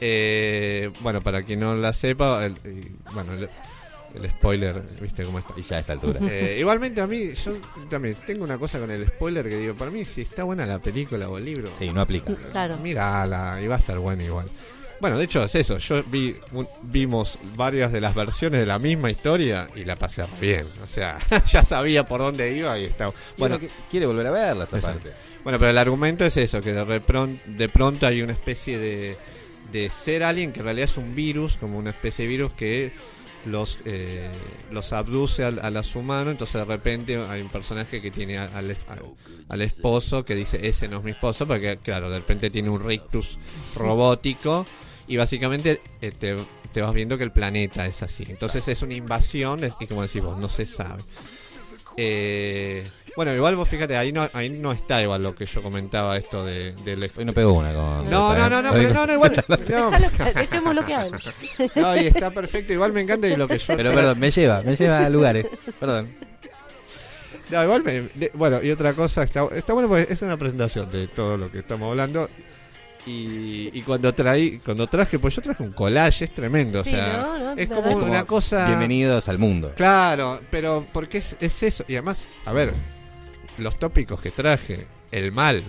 Eh, 0.00 0.90
bueno, 1.00 1.20
para 1.20 1.42
quien 1.42 1.60
no 1.60 1.74
la 1.74 1.92
sepa, 1.92 2.44
el, 2.46 2.52
y, 2.64 2.90
bueno, 3.12 3.32
el, 3.34 3.48
el 4.14 4.30
spoiler, 4.30 4.82
¿viste 5.00 5.24
cómo 5.24 5.38
está? 5.38 5.54
Y 5.56 5.62
ya 5.62 5.76
a 5.76 5.80
esta 5.80 5.92
altura. 5.92 6.20
Eh, 6.30 6.56
igualmente 6.58 7.00
a 7.00 7.06
mí, 7.06 7.32
yo 7.34 7.52
también 7.88 8.14
tengo 8.26 8.44
una 8.44 8.58
cosa 8.58 8.78
con 8.78 8.90
el 8.90 9.06
spoiler 9.06 9.48
que 9.48 9.56
digo, 9.58 9.74
para 9.74 9.90
mí 9.90 10.04
si 10.04 10.22
está 10.22 10.44
buena 10.44 10.64
la 10.66 10.78
película 10.78 11.28
o 11.28 11.38
el 11.38 11.44
libro, 11.44 11.70
Sí, 11.78 11.90
no 11.90 12.00
aplica. 12.00 12.34
Claro. 12.50 12.76
Mírala, 12.78 13.60
y 13.62 13.66
va 13.66 13.76
a 13.76 13.78
estar 13.78 13.98
bueno 13.98 14.22
igual. 14.22 14.46
Bueno, 15.00 15.16
de 15.16 15.24
hecho 15.24 15.42
es 15.42 15.54
eso, 15.54 15.78
yo 15.78 16.02
vi 16.04 16.36
un- 16.52 16.68
vimos 16.82 17.38
varias 17.56 17.90
de 17.90 18.02
las 18.02 18.14
versiones 18.14 18.60
de 18.60 18.66
la 18.66 18.78
misma 18.78 19.10
historia 19.10 19.68
y 19.74 19.84
la 19.86 19.96
pasé 19.96 20.24
bien. 20.38 20.66
O 20.82 20.86
sea, 20.86 21.18
ya 21.50 21.62
sabía 21.62 22.06
por 22.06 22.20
dónde 22.20 22.54
iba 22.54 22.78
y 22.78 22.84
está. 22.84 23.10
Bueno, 23.38 23.58
que 23.58 23.70
quiere 23.90 24.04
volver 24.04 24.26
a 24.26 24.30
verla 24.30 24.64
esa 24.64 24.78
parte. 24.78 25.12
bueno, 25.42 25.58
pero 25.58 25.70
el 25.70 25.78
argumento 25.78 26.24
es 26.26 26.36
eso, 26.36 26.60
que 26.60 26.72
de, 26.74 26.84
repron- 26.84 27.40
de 27.46 27.68
pronto 27.70 28.06
hay 28.06 28.20
una 28.20 28.34
especie 28.34 28.78
de, 28.78 29.16
de 29.72 29.88
ser 29.90 30.22
alguien 30.22 30.52
que 30.52 30.60
en 30.60 30.64
realidad 30.66 30.84
es 30.84 30.96
un 30.96 31.14
virus, 31.14 31.56
como 31.56 31.78
una 31.78 31.90
especie 31.90 32.24
de 32.24 32.28
virus 32.28 32.52
que 32.54 32.92
los 33.46 33.78
eh, 33.86 34.28
los 34.70 34.92
abduce 34.92 35.44
al, 35.44 35.60
a 35.60 35.70
los 35.70 35.96
humanos, 35.96 36.32
entonces 36.32 36.54
de 36.54 36.64
repente 36.66 37.16
hay 37.16 37.40
un 37.40 37.48
personaje 37.48 38.02
que 38.02 38.10
tiene 38.10 38.36
al, 38.38 38.54
al- 38.54 38.76
al 39.48 39.62
esposo 39.62 40.24
que 40.24 40.34
dice, 40.34 40.60
ese 40.66 40.86
no 40.88 40.98
es 40.98 41.04
mi 41.04 41.12
esposo, 41.12 41.46
porque 41.46 41.78
claro, 41.82 42.10
de 42.10 42.18
repente 42.18 42.50
tiene 42.50 42.68
un 42.68 42.84
rictus 42.84 43.38
robótico 43.74 44.66
y 45.08 45.16
básicamente 45.16 45.80
eh, 46.00 46.12
te, 46.12 46.36
te 46.72 46.82
vas 46.82 46.92
viendo 46.94 47.16
que 47.18 47.24
el 47.24 47.32
planeta 47.32 47.86
es 47.86 48.02
así. 48.02 48.24
Entonces 48.28 48.68
es 48.68 48.82
una 48.82 48.94
invasión 48.94 49.60
y 49.80 49.86
como 49.86 50.02
decís 50.02 50.22
vos, 50.22 50.38
no 50.38 50.48
se 50.48 50.66
sabe. 50.66 51.02
Eh, 52.02 52.86
bueno, 53.14 53.34
igual 53.34 53.56
vos 53.56 53.68
fíjate, 53.68 53.94
ahí 53.94 54.10
no, 54.10 54.26
ahí 54.32 54.48
no 54.48 54.72
está 54.72 55.02
igual 55.02 55.22
lo 55.22 55.34
que 55.34 55.44
yo 55.44 55.60
comentaba 55.62 56.16
esto 56.16 56.42
de, 56.44 56.72
del... 56.84 57.10
Hoy 57.14 57.24
no 57.26 57.34
pegó 57.34 57.52
una 57.52 57.74
con. 57.74 58.08
No, 58.08 58.34
no, 58.34 58.48
no, 58.48 58.62
no, 58.62 58.72
pero 58.72 58.94
no, 58.94 59.06
no, 59.06 59.12
igual. 59.12 59.44
No, 59.48 59.56
que 60.86 61.80
no, 61.80 61.96
y 61.96 62.06
está 62.06 62.30
perfecto, 62.30 62.72
igual 62.72 62.92
me 62.94 63.02
encanta 63.02 63.28
y 63.28 63.36
lo 63.36 63.46
que 63.46 63.58
yo... 63.58 63.76
Pero 63.76 63.92
perdón, 63.92 64.18
me 64.18 64.30
lleva, 64.30 64.62
me 64.62 64.76
lleva 64.76 65.04
a 65.04 65.10
lugares. 65.10 65.46
Perdón. 65.78 66.08
No, 67.50 67.62
igual 67.64 67.82
me- 67.82 68.00
de- 68.14 68.30
bueno, 68.32 68.62
y 68.62 68.70
otra 68.70 68.92
cosa, 68.94 69.24
está, 69.24 69.46
está 69.54 69.72
bueno 69.74 69.88
porque 69.88 70.10
es 70.10 70.22
una 70.22 70.36
presentación 70.38 70.90
de 70.90 71.08
todo 71.08 71.36
lo 71.36 71.50
que 71.50 71.58
estamos 71.58 71.90
hablando. 71.90 72.30
Y, 73.06 73.70
y 73.72 73.82
cuando 73.82 74.12
traí, 74.12 74.58
cuando 74.58 74.86
traje, 74.86 75.18
pues 75.18 75.34
yo 75.34 75.42
traje 75.42 75.62
un 75.62 75.72
collage, 75.72 76.24
es 76.26 76.34
tremendo, 76.34 76.84
Sí, 76.84 76.90
o 76.90 76.92
sea, 76.92 77.12
no, 77.22 77.38
no, 77.38 77.52
es 77.60 77.68
como 77.68 77.82
verdad 77.82 78.02
una 78.02 78.24
cosa... 78.24 78.66
Bienvenidos 78.66 79.28
al 79.28 79.38
mundo. 79.38 79.72
Claro, 79.74 80.40
pero 80.50 80.86
porque 80.92 81.18
es, 81.18 81.36
es 81.40 81.62
eso, 81.62 81.84
y 81.88 81.94
además, 81.94 82.28
a 82.44 82.52
ver, 82.52 82.74
los 83.56 83.78
tópicos 83.78 84.20
que 84.20 84.30
traje, 84.30 84.86
el 85.10 85.32
mal, 85.32 85.64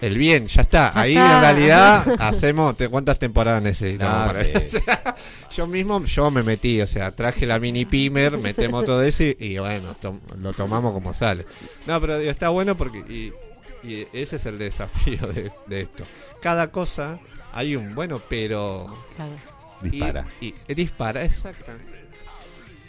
el 0.00 0.16
bien, 0.16 0.46
ya 0.46 0.62
está. 0.62 0.92
Ya 0.94 1.00
Ahí 1.00 1.12
está. 1.16 1.34
en 1.36 1.40
realidad 1.42 2.06
hacemos 2.20 2.76
te- 2.76 2.88
cuántas 2.88 3.18
temporadas 3.18 3.62
necesitamos 3.62 4.26
No, 4.26 4.32
para 4.32 4.44
sí. 4.44 4.50
eso. 4.54 4.78
O 4.78 4.80
sea, 4.82 5.14
yo 5.56 5.66
mismo 5.66 6.04
yo 6.04 6.30
me 6.30 6.42
metí, 6.42 6.80
o 6.82 6.86
sea, 6.86 7.10
traje 7.12 7.46
la 7.46 7.58
mini 7.58 7.84
pimer, 7.86 8.36
metemos 8.38 8.84
todo 8.84 9.02
eso 9.02 9.24
y, 9.24 9.36
y 9.40 9.58
bueno, 9.58 9.96
tom- 10.00 10.20
lo 10.38 10.52
tomamos 10.52 10.92
como 10.92 11.14
sale. 11.14 11.46
No, 11.86 11.98
pero 12.00 12.18
digo, 12.18 12.30
está 12.30 12.50
bueno 12.50 12.76
porque 12.76 12.98
y, 12.98 13.32
y 13.86 14.08
ese 14.12 14.36
es 14.36 14.46
el 14.46 14.58
desafío 14.58 15.26
de, 15.28 15.50
de 15.66 15.80
esto. 15.82 16.04
Cada 16.40 16.70
cosa 16.70 17.18
hay 17.52 17.76
un 17.76 17.94
bueno, 17.94 18.20
pero 18.28 18.86
Claro. 19.16 19.32
Dispara. 19.82 20.26
y, 20.40 20.54
y 20.68 20.74
dispara, 20.74 21.22
exactamente. 21.24 21.94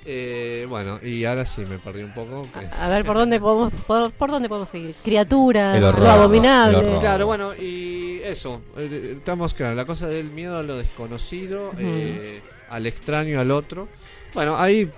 Eh, 0.10 0.66
bueno, 0.70 1.00
y 1.04 1.26
ahora 1.26 1.44
sí 1.44 1.66
me 1.66 1.80
perdí 1.80 2.02
un 2.02 2.14
poco. 2.14 2.48
A 2.80 2.88
ver, 2.88 3.04
¿por 3.04 3.18
dónde 3.18 3.42
podemos, 3.42 3.74
por, 3.86 4.10
por 4.14 4.32
dónde 4.32 4.48
podemos 4.48 4.70
seguir? 4.70 4.96
Criaturas, 5.04 5.76
El 5.76 5.84
horror, 5.84 6.04
lo 6.04 6.10
abominable. 6.12 6.98
Claro, 7.02 7.26
bueno, 7.26 7.54
y 7.54 8.22
eso, 8.24 8.62
eh, 8.78 9.16
estamos 9.18 9.54
claro, 9.54 9.76
la 9.76 9.84
cosa 9.86 10.08
del 10.08 10.30
miedo 10.32 10.58
a 10.58 10.64
lo 10.64 10.78
desconocido, 10.78 11.74
eh, 11.78 12.42
al 12.70 12.86
extraño, 12.88 13.42
al 13.42 13.52
otro. 13.52 13.90
Bueno, 14.34 14.56
ahí 14.58 14.90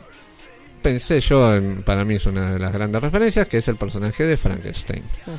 pensé 0.84 1.20
yo, 1.22 1.56
en- 1.56 1.82
para 1.82 2.06
mí 2.06 2.16
es 2.16 2.26
una 2.28 2.52
de 2.54 2.60
las 2.60 2.72
grandes 2.72 3.02
referencias, 3.02 3.48
que 3.48 3.58
es 3.58 3.68
el 3.68 3.78
personaje 3.78 4.26
de 4.26 4.38
Frankenstein. 4.38 5.04
Ajá. 5.24 5.38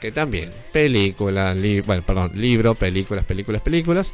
Que 0.00 0.12
también, 0.12 0.52
películas, 0.72 1.56
bueno, 1.84 2.04
perdón, 2.06 2.32
libro, 2.34 2.74
películas, 2.76 3.24
películas, 3.24 3.62
películas. 3.62 4.12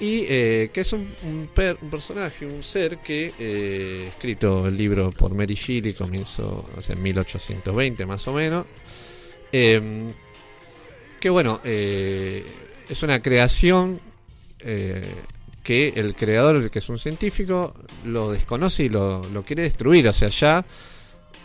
Y 0.00 0.24
eh, 0.26 0.70
que 0.72 0.80
es 0.80 0.92
un, 0.94 1.48
per- 1.54 1.76
un 1.82 1.90
personaje, 1.90 2.46
un 2.46 2.62
ser 2.62 2.98
que, 2.98 3.34
eh, 3.38 4.06
escrito 4.08 4.66
el 4.66 4.76
libro 4.76 5.12
por 5.12 5.34
Mary 5.34 5.54
Shelley, 5.54 5.92
comenzó 5.92 6.66
o 6.76 6.82
sea, 6.82 6.96
en 6.96 7.02
1820 7.02 8.06
más 8.06 8.26
o 8.26 8.32
menos. 8.32 8.66
Em, 9.52 10.12
que 11.20 11.28
bueno, 11.30 11.60
eh, 11.62 12.42
es 12.88 13.02
una 13.02 13.20
creación 13.20 14.00
que 15.62 15.88
el 15.96 16.14
creador, 16.14 16.70
que 16.70 16.78
es 16.78 16.88
un 16.88 16.98
científico, 16.98 17.74
lo 18.04 18.30
desconoce 18.32 18.84
y 18.84 18.88
lo, 18.88 19.22
lo 19.28 19.42
quiere 19.44 19.62
destruir. 19.64 20.08
O 20.08 20.12
sea, 20.12 20.28
ya 20.28 20.64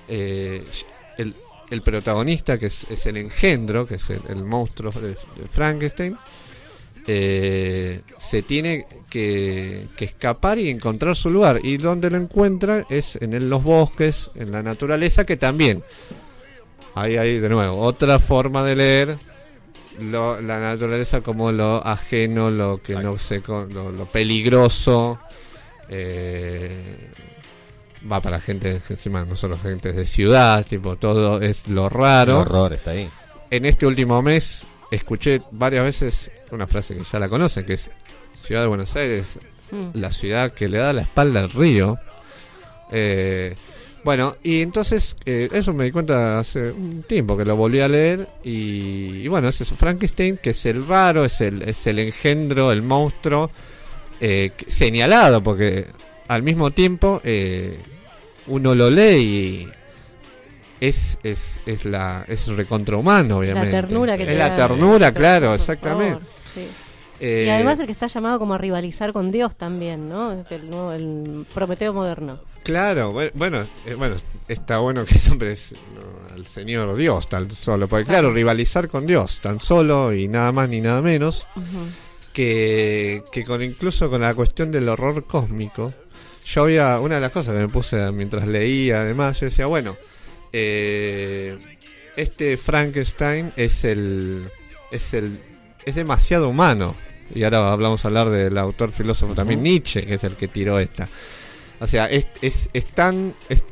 el, 0.08 1.36
el 1.70 1.82
protagonista, 1.82 2.58
que 2.58 2.68
es, 2.68 2.86
es 2.90 3.06
el 3.06 3.18
engendro, 3.18 3.86
que 3.86 3.96
es 3.96 4.10
el, 4.10 4.22
el 4.30 4.44
monstruo 4.44 4.92
de, 4.92 5.10
de 5.10 5.48
Frankenstein, 5.52 6.18
eh, 7.06 8.02
se 8.18 8.42
tiene 8.42 8.86
que, 9.10 9.88
que 9.96 10.06
escapar 10.06 10.58
y 10.60 10.70
encontrar 10.70 11.16
su 11.16 11.30
lugar. 11.30 11.60
Y 11.64 11.78
donde 11.78 12.10
lo 12.10 12.18
encuentra 12.18 12.86
es 12.90 13.16
en 13.18 13.34
el- 13.34 13.50
los 13.50 13.64
bosques, 13.64 14.30
en 14.36 14.52
la 14.52 14.62
naturaleza, 14.64 15.26
que 15.26 15.38
también 15.38 15.84
Ahí 16.96 17.16
hay 17.16 17.40
de 17.40 17.48
nuevo 17.48 17.78
otra 17.78 18.18
forma 18.18 18.64
de 18.66 18.76
leer 18.76 19.18
lo- 20.00 20.42
la 20.42 20.60
naturaleza 20.60 21.22
como 21.22 21.52
lo 21.52 21.86
ajeno, 21.86 22.50
lo 22.50 22.82
que 22.82 22.96
no 22.96 23.20
sé, 23.20 23.44
lo, 23.48 23.68
lo 23.92 24.06
peligroso. 24.12 25.20
eh, 25.90 27.12
va 28.10 28.22
para 28.22 28.40
gente 28.40 28.80
encima 28.90 29.24
nosotros 29.26 29.62
gente 29.62 29.92
de 29.94 30.06
ciudad, 30.06 30.66
tipo 30.66 30.96
todo 30.98 31.42
es 31.42 31.68
lo 31.68 31.86
El 31.86 31.92
raro. 31.92 32.40
horror 32.40 32.74
está 32.74 32.92
ahí. 32.92 33.10
En 33.50 33.66
este 33.66 33.86
último 33.86 34.22
mes 34.22 34.68
escuché 34.92 35.42
varias 35.52 35.84
veces 35.84 36.32
una 36.52 36.68
frase 36.68 36.96
que 36.96 37.04
ya 37.04 37.20
la 37.20 37.30
conocen, 37.30 37.66
que 37.66 37.74
es 37.74 37.90
Ciudad 38.36 38.62
de 38.62 38.68
Buenos 38.68 38.96
Aires, 38.96 39.40
Mm. 39.70 39.90
la 40.00 40.12
ciudad 40.12 40.54
que 40.54 40.70
le 40.70 40.78
da 40.78 40.94
la 40.94 41.02
espalda 41.02 41.42
al 41.42 41.50
río. 41.50 41.98
Eh, 42.90 43.54
bueno, 44.04 44.38
y 44.42 44.62
entonces 44.62 45.18
eh, 45.26 45.50
eso 45.52 45.74
me 45.74 45.84
di 45.84 45.92
cuenta 45.92 46.40
hace 46.40 46.72
un 46.72 47.04
tiempo 47.04 47.36
que 47.36 47.44
lo 47.44 47.58
volví 47.58 47.82
a 47.82 47.90
leer 47.90 48.30
y, 48.46 49.24
y 49.24 49.28
bueno, 49.28 49.50
es 49.50 49.60
eso, 49.60 49.76
Frankenstein, 49.76 50.38
que 50.38 50.52
es 50.52 50.66
el 50.66 50.88
raro, 50.88 51.26
es 51.26 51.42
el, 51.42 51.64
es 51.64 51.86
el 51.88 52.00
engendro, 52.00 52.72
el 52.72 52.82
monstruo 52.82 53.52
eh, 54.22 54.52
señalado, 54.68 55.44
porque 55.44 55.88
al 56.28 56.44
mismo 56.44 56.72
tiempo 56.72 57.22
eh, 57.24 57.80
uno 58.48 58.76
lo 58.76 58.90
lee 58.90 59.18
y 59.20 59.68
es, 60.80 61.18
es, 61.24 61.60
es, 61.66 61.86
la, 61.86 62.24
es 62.28 62.48
recontrahumano, 62.48 63.38
obviamente. 63.40 63.72
La 63.72 63.82
ternura 63.82 64.16
que 64.18 64.24
es 64.24 64.30
te 64.30 64.36
la 64.36 64.50
da. 64.50 64.56
ternura, 64.68 65.14
claro, 65.14 65.54
exactamente. 65.54 66.14
favor, 66.20 66.28
sí. 66.54 66.68
Eh, 67.20 67.46
Y 67.48 67.50
además 67.50 67.80
el 67.80 67.88
que 67.88 67.92
está 67.94 68.06
llamado 68.06 68.38
como 68.38 68.54
a 68.54 68.58
rivalizar 68.60 69.12
con 69.12 69.32
Dios 69.32 69.56
también, 69.56 70.08
¿no? 70.08 70.34
Es 70.34 70.52
el, 70.52 70.70
nuevo, 70.70 70.92
el 70.92 71.48
Prometeo 71.52 71.92
moderno. 71.94 72.40
Claro, 72.64 73.12
bue- 73.12 73.32
bueno, 73.34 73.64
eh, 73.88 73.96
bueno, 73.96 74.18
está 74.48 74.78
bueno 74.80 75.04
que 75.04 75.18
nombres 75.28 75.74
no, 75.96 76.36
al 76.36 76.46
Señor 76.46 76.96
Dios 76.96 77.28
tan 77.28 77.50
solo, 77.50 77.88
porque 77.88 78.06
claro, 78.06 78.32
rivalizar 78.32 78.88
con 78.88 79.08
Dios 79.08 79.40
tan 79.42 79.60
solo 79.60 80.14
y 80.14 80.28
nada 80.28 80.52
más 80.52 80.70
ni 80.70 80.80
nada 80.80 81.02
menos 81.02 81.48
que, 82.34 83.24
que 83.32 83.44
con 83.46 83.64
incluso 83.64 84.10
con 84.10 84.22
la 84.22 84.36
cuestión 84.36 84.72
del 84.72 84.88
horror 84.90 85.26
cósmico, 85.26 85.94
yo 86.54 86.64
había 86.64 87.00
una 87.00 87.16
de 87.16 87.22
las 87.22 87.32
cosas 87.32 87.54
que 87.54 87.60
me 87.62 87.68
puse 87.70 88.12
mientras 88.12 88.48
leía, 88.48 89.02
además, 89.02 89.40
yo 89.40 89.46
decía, 89.48 89.66
bueno, 89.66 89.96
eh, 90.54 91.58
este 92.16 92.58
Frankenstein 92.58 93.54
es 93.56 93.84
el 93.84 94.50
es 94.92 95.14
el 95.14 95.40
es 95.86 95.96
demasiado 95.96 96.50
humano 96.50 96.96
y 97.34 97.44
ahora 97.44 97.72
hablamos 97.72 98.04
a 98.04 98.08
hablar 98.08 98.30
del 98.30 98.58
autor 98.58 98.92
filósofo 98.92 99.34
también. 99.36 99.62
Nietzsche, 99.62 100.06
que 100.06 100.14
es 100.16 100.24
el 100.24 100.36
que 100.36 100.48
tiró 100.48 100.80
esta. 100.80 101.10
O 101.80 101.86
sea, 101.88 102.06
es, 102.06 102.28
es, 102.42 102.70
es 102.74 102.86
tan. 102.88 103.34
es- 103.50 103.64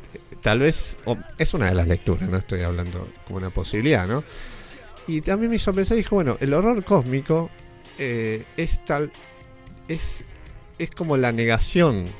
tal 0.42 0.60
vez. 0.60 0.96
es 1.38 1.54
una 1.54 1.66
de 1.66 1.74
las 1.74 1.88
lecturas, 1.88 2.28
no 2.28 2.36
estoy 2.36 2.62
hablando 2.62 3.08
como 3.26 3.38
una 3.38 3.50
posibilidad, 3.50 4.06
¿no? 4.06 4.22
Y 5.08 5.20
también 5.22 5.50
me 5.50 5.56
hizo 5.56 5.72
pensar, 5.74 5.96
dijo, 5.96 6.14
bueno, 6.16 6.36
el 6.40 6.52
horror 6.54 6.84
cósmico 6.84 7.50
eh, 7.98 8.44
es 8.56 8.84
tal. 8.84 9.10
Es, 9.88 10.22
es 10.78 10.90
como 10.90 11.16
la 11.16 11.32
negación. 11.32 12.10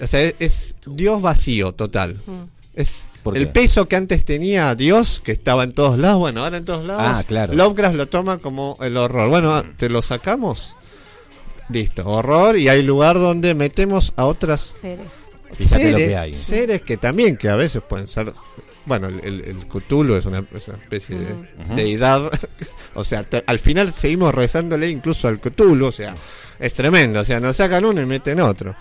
O 0.00 0.06
sea, 0.06 0.20
es, 0.22 0.34
es 0.38 0.74
Dios 0.86 1.22
vacío, 1.22 1.72
total. 1.72 2.20
Mm. 2.26 2.42
Es 2.74 3.06
¿Por 3.22 3.36
el 3.36 3.48
peso 3.48 3.88
que 3.88 3.96
antes 3.96 4.24
tenía 4.24 4.74
Dios, 4.76 5.20
que 5.24 5.32
estaba 5.32 5.64
en 5.64 5.72
todos 5.72 5.98
lados, 5.98 6.18
bueno, 6.20 6.44
ahora 6.44 6.58
en 6.58 6.64
todos 6.64 6.86
lados. 6.86 7.02
Ah, 7.04 7.24
claro. 7.26 7.54
Lovecraft 7.54 7.96
lo 7.96 8.06
toma 8.08 8.38
como 8.38 8.76
el 8.80 8.96
horror. 8.96 9.28
Bueno, 9.30 9.54
ah, 9.54 9.64
te 9.76 9.88
lo 9.90 10.00
sacamos. 10.02 10.76
Listo, 11.68 12.06
horror 12.06 12.56
y 12.56 12.68
hay 12.68 12.82
lugar 12.82 13.18
donde 13.18 13.54
metemos 13.54 14.12
a 14.16 14.26
otras 14.26 14.72
Seres. 14.80 15.08
Fíjate 15.58 15.90
lo 15.90 15.98
seres, 15.98 16.08
que 16.08 16.16
hay. 16.16 16.34
seres 16.34 16.82
que 16.82 16.96
también, 16.96 17.36
que 17.36 17.48
a 17.48 17.56
veces 17.56 17.82
pueden 17.88 18.06
ser... 18.06 18.32
Bueno, 18.84 19.08
el, 19.08 19.18
el, 19.24 19.40
el 19.44 19.66
Cthulhu 19.66 20.14
es 20.14 20.26
una, 20.26 20.44
es 20.54 20.68
una 20.68 20.76
especie 20.78 21.18
de 21.18 21.32
Ujú. 21.32 21.74
deidad. 21.74 22.30
o 22.94 23.02
sea, 23.02 23.24
te- 23.24 23.42
al 23.44 23.58
final 23.58 23.90
seguimos 23.92 24.32
rezándole 24.32 24.88
incluso 24.88 25.26
al 25.26 25.40
Cthulhu. 25.40 25.86
O 25.86 25.92
sea, 25.92 26.14
es 26.60 26.72
tremendo. 26.72 27.18
O 27.20 27.24
sea, 27.24 27.40
nos 27.40 27.56
sacan 27.56 27.84
uno 27.84 28.00
y 28.00 28.06
meten 28.06 28.40
otro. 28.40 28.76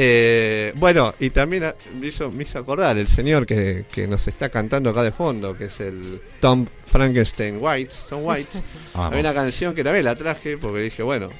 Eh, 0.00 0.72
bueno, 0.76 1.12
y 1.18 1.30
también 1.30 1.74
me 1.98 2.06
hizo, 2.06 2.30
me 2.30 2.44
hizo 2.44 2.60
acordar 2.60 2.96
el 2.96 3.08
señor 3.08 3.44
que, 3.44 3.86
que 3.90 4.06
nos 4.06 4.28
está 4.28 4.48
cantando 4.48 4.90
acá 4.90 5.02
de 5.02 5.10
fondo, 5.10 5.56
que 5.56 5.64
es 5.64 5.80
el 5.80 6.20
Tom 6.38 6.66
Frankenstein 6.84 7.58
White. 7.60 7.94
Tom 8.08 8.20
White. 8.24 8.58
Hay 8.94 9.18
una 9.18 9.34
canción 9.34 9.74
que 9.74 9.82
también 9.82 10.04
la 10.04 10.14
traje 10.14 10.56
porque 10.56 10.82
dije, 10.82 11.02
bueno, 11.02 11.30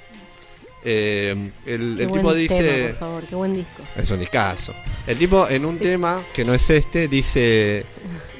eh, 0.84 1.50
el, 1.66 1.94
Qué 1.96 2.02
el 2.02 2.08
buen 2.08 2.20
tipo 2.20 2.34
dice... 2.34 2.62
tema, 2.62 2.88
por 2.88 2.98
favor, 2.98 3.26
qué 3.28 3.34
buen 3.36 3.54
disco. 3.54 3.82
Es 3.96 4.10
un 4.10 4.18
discazo. 4.18 4.74
El 5.06 5.18
tipo 5.18 5.48
en 5.48 5.64
un 5.64 5.78
tema 5.78 6.24
que 6.32 6.44
no 6.44 6.52
es 6.52 6.68
este 6.70 7.06
dice, 7.06 7.84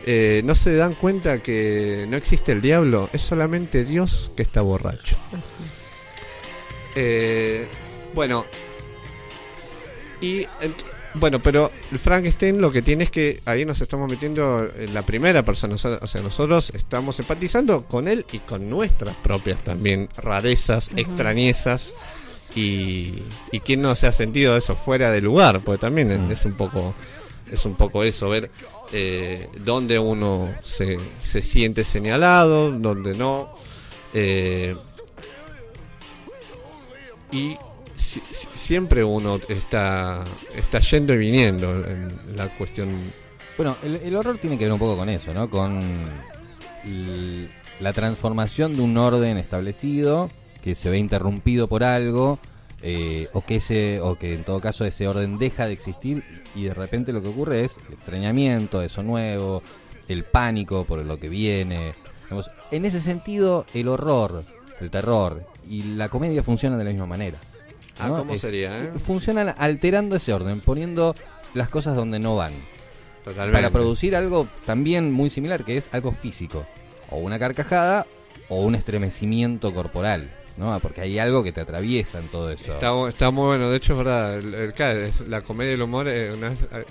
eh, 0.05 0.43
no 0.45 0.55
se 0.55 0.75
dan 0.75 0.95
cuenta 0.95 1.43
que 1.43 2.07
no 2.09 2.17
existe 2.17 2.53
el 2.53 2.61
diablo, 2.61 3.09
es 3.13 3.23
solamente 3.23 3.85
Dios 3.85 4.33
que 4.35 4.43
está 4.43 4.63
borracho. 4.63 5.17
Eh, 6.97 7.69
bueno, 8.15 8.47
y 10.21 10.47
bueno, 11.15 11.41
pero 11.41 11.73
el 11.91 11.99
Frankenstein 11.99 12.61
lo 12.61 12.71
que 12.71 12.83
tiene 12.83 13.05
es 13.05 13.11
que 13.11 13.41
ahí 13.45 13.65
nos 13.65 13.81
estamos 13.81 14.11
metiendo 14.11 14.69
en 14.77 14.93
la 14.93 15.05
primera 15.07 15.43
persona, 15.45 15.75
o 15.75 16.07
sea, 16.07 16.21
nosotros 16.23 16.71
estamos 16.75 17.19
empatizando 17.19 17.85
con 17.85 18.09
él 18.09 18.27
y 18.33 18.41
con 18.41 18.69
nuestras 18.69 19.17
propias 19.17 19.63
también 19.65 20.09
rarezas, 20.17 20.91
extrañezas 20.97 21.95
y, 22.55 23.23
y 23.53 23.61
quién 23.61 23.81
no 23.83 23.95
se 23.95 24.07
ha 24.07 24.13
sentido 24.13 24.57
eso 24.57 24.77
fuera 24.77 25.11
de 25.11 25.21
lugar, 25.23 25.63
porque 25.65 25.81
también 25.81 26.31
es 26.31 26.45
un 26.45 26.57
poco 26.57 26.95
es 27.51 27.65
un 27.65 27.77
poco 27.77 28.05
eso, 28.05 28.29
ver 28.29 28.51
eh, 28.93 29.49
dónde 29.65 29.99
uno 29.99 30.53
se, 30.65 30.99
se 31.23 31.41
siente 31.41 31.83
señalado, 31.85 32.71
dónde 32.73 33.15
no. 33.17 33.55
eh, 34.13 34.77
y 37.31 37.57
si- 37.97 38.23
si- 38.31 38.49
siempre 38.69 39.03
uno 39.03 39.41
está, 39.49 40.27
está 40.55 40.81
yendo 40.81 41.15
y 41.15 41.17
viniendo 41.17 41.73
en 41.87 42.37
la 42.37 42.55
cuestión. 42.55 42.99
Bueno, 43.57 43.79
el, 43.83 43.97
el 43.97 44.15
horror 44.15 44.37
tiene 44.37 44.59
que 44.59 44.65
ver 44.65 44.73
un 44.75 44.79
poco 44.79 44.99
con 44.99 45.09
eso, 45.09 45.33
¿no? 45.33 45.49
Con 45.49 46.05
la 47.81 47.93
transformación 47.95 48.77
de 48.77 48.83
un 48.83 48.99
orden 48.99 49.39
establecido 49.39 50.31
que 50.63 50.75
se 50.75 50.91
ve 50.91 50.99
interrumpido 50.99 51.67
por 51.67 51.83
algo 51.83 52.41
eh, 52.83 53.29
o 53.33 53.41
que 53.41 53.57
ese 53.57 54.03
o 54.03 54.19
que 54.19 54.35
en 54.35 54.45
todo 54.45 54.61
caso 54.61 54.85
ese 54.85 55.09
orden 55.09 55.39
deja 55.39 55.67
de 55.67 55.73
existir 55.73 56.23
y 56.55 56.65
de 56.65 56.75
repente 56.75 57.15
lo 57.15 57.23
que 57.23 57.29
ocurre 57.29 57.65
es 57.65 57.79
el 57.89 57.95
extrañamiento, 57.95 58.83
eso 58.83 59.03
nuevo, 59.03 59.63
el 60.09 60.25
pánico 60.25 60.85
por 60.85 60.99
lo 60.99 61.19
que 61.19 61.31
viene. 61.31 61.93
En 62.71 62.85
ese 62.85 63.01
sentido, 63.01 63.65
el 63.73 63.89
horror, 63.89 64.45
el 64.79 64.91
terror 64.91 65.47
y 65.67 65.85
la 65.95 66.11
comedia 66.11 66.43
funcionan 66.43 66.79
de 66.79 66.85
la 66.85 66.91
misma 66.91 67.07
manera. 67.07 67.39
Ah, 67.99 68.09
¿no? 68.09 68.19
¿cómo 68.19 68.35
Es- 68.35 68.41
sería, 68.41 68.79
eh? 68.79 68.93
Funcionan 69.05 69.55
alterando 69.59 70.17
ese 70.17 70.33
orden, 70.33 70.61
poniendo 70.61 71.15
las 71.55 71.69
cosas 71.69 71.97
donde 71.97 72.19
no 72.19 72.37
van. 72.37 72.55
Totalmente. 73.25 73.53
Para 73.59 73.71
producir 73.71 74.15
algo 74.17 74.49
también 74.65 75.13
muy 75.13 75.31
similar, 75.31 75.65
que 75.65 75.77
es 75.77 75.89
algo 75.93 76.13
físico. 76.13 76.65
O 77.11 77.19
una 77.19 77.39
carcajada 77.39 78.07
o 78.49 78.63
un 78.63 78.75
estremecimiento 78.75 79.73
corporal. 79.75 80.31
¿no? 80.57 80.77
Porque 80.81 81.03
hay 81.03 81.19
algo 81.21 81.45
que 81.45 81.53
te 81.53 81.61
atraviesa 81.61 82.19
en 82.19 82.27
todo 82.29 82.51
eso. 82.51 82.73
Está, 82.73 83.09
está 83.09 83.31
muy 83.31 83.47
bueno, 83.47 83.71
de 83.71 83.77
hecho 83.77 83.93
es 83.93 83.99
verdad, 83.99 84.39
el- 84.39 84.55
el- 84.55 85.31
la 85.31 85.43
comedia 85.43 85.71
y 85.71 85.75
el 85.75 85.83
humor, 85.83 86.09
eh, 86.09 86.33
una 86.35 86.49
eh, 86.49 86.57
eh, 86.73 86.85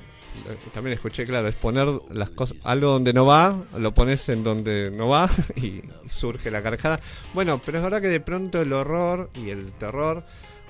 también 0.73 0.93
escuché, 0.93 1.25
claro, 1.25 1.49
es 1.49 1.55
poner 1.55 1.85
las 2.11 2.29
cosas, 2.29 2.55
algo 2.63 2.91
donde 2.91 3.11
no 3.11 3.25
va, 3.25 3.57
lo 3.77 3.93
pones 3.93 4.29
en 4.29 4.45
donde 4.45 4.89
no 4.89 5.09
va 5.09 5.27
y 5.57 5.81
surge 6.09 6.49
la 6.49 6.61
carcajada. 6.63 7.01
Bueno, 7.33 7.59
pero 7.65 7.79
es 7.79 7.83
verdad 7.83 7.99
que 8.01 8.07
de 8.07 8.21
pronto 8.21 8.61
el 8.61 8.71
horror 8.71 9.31
y 9.33 9.49
el 9.49 9.73
terror, 9.73 10.23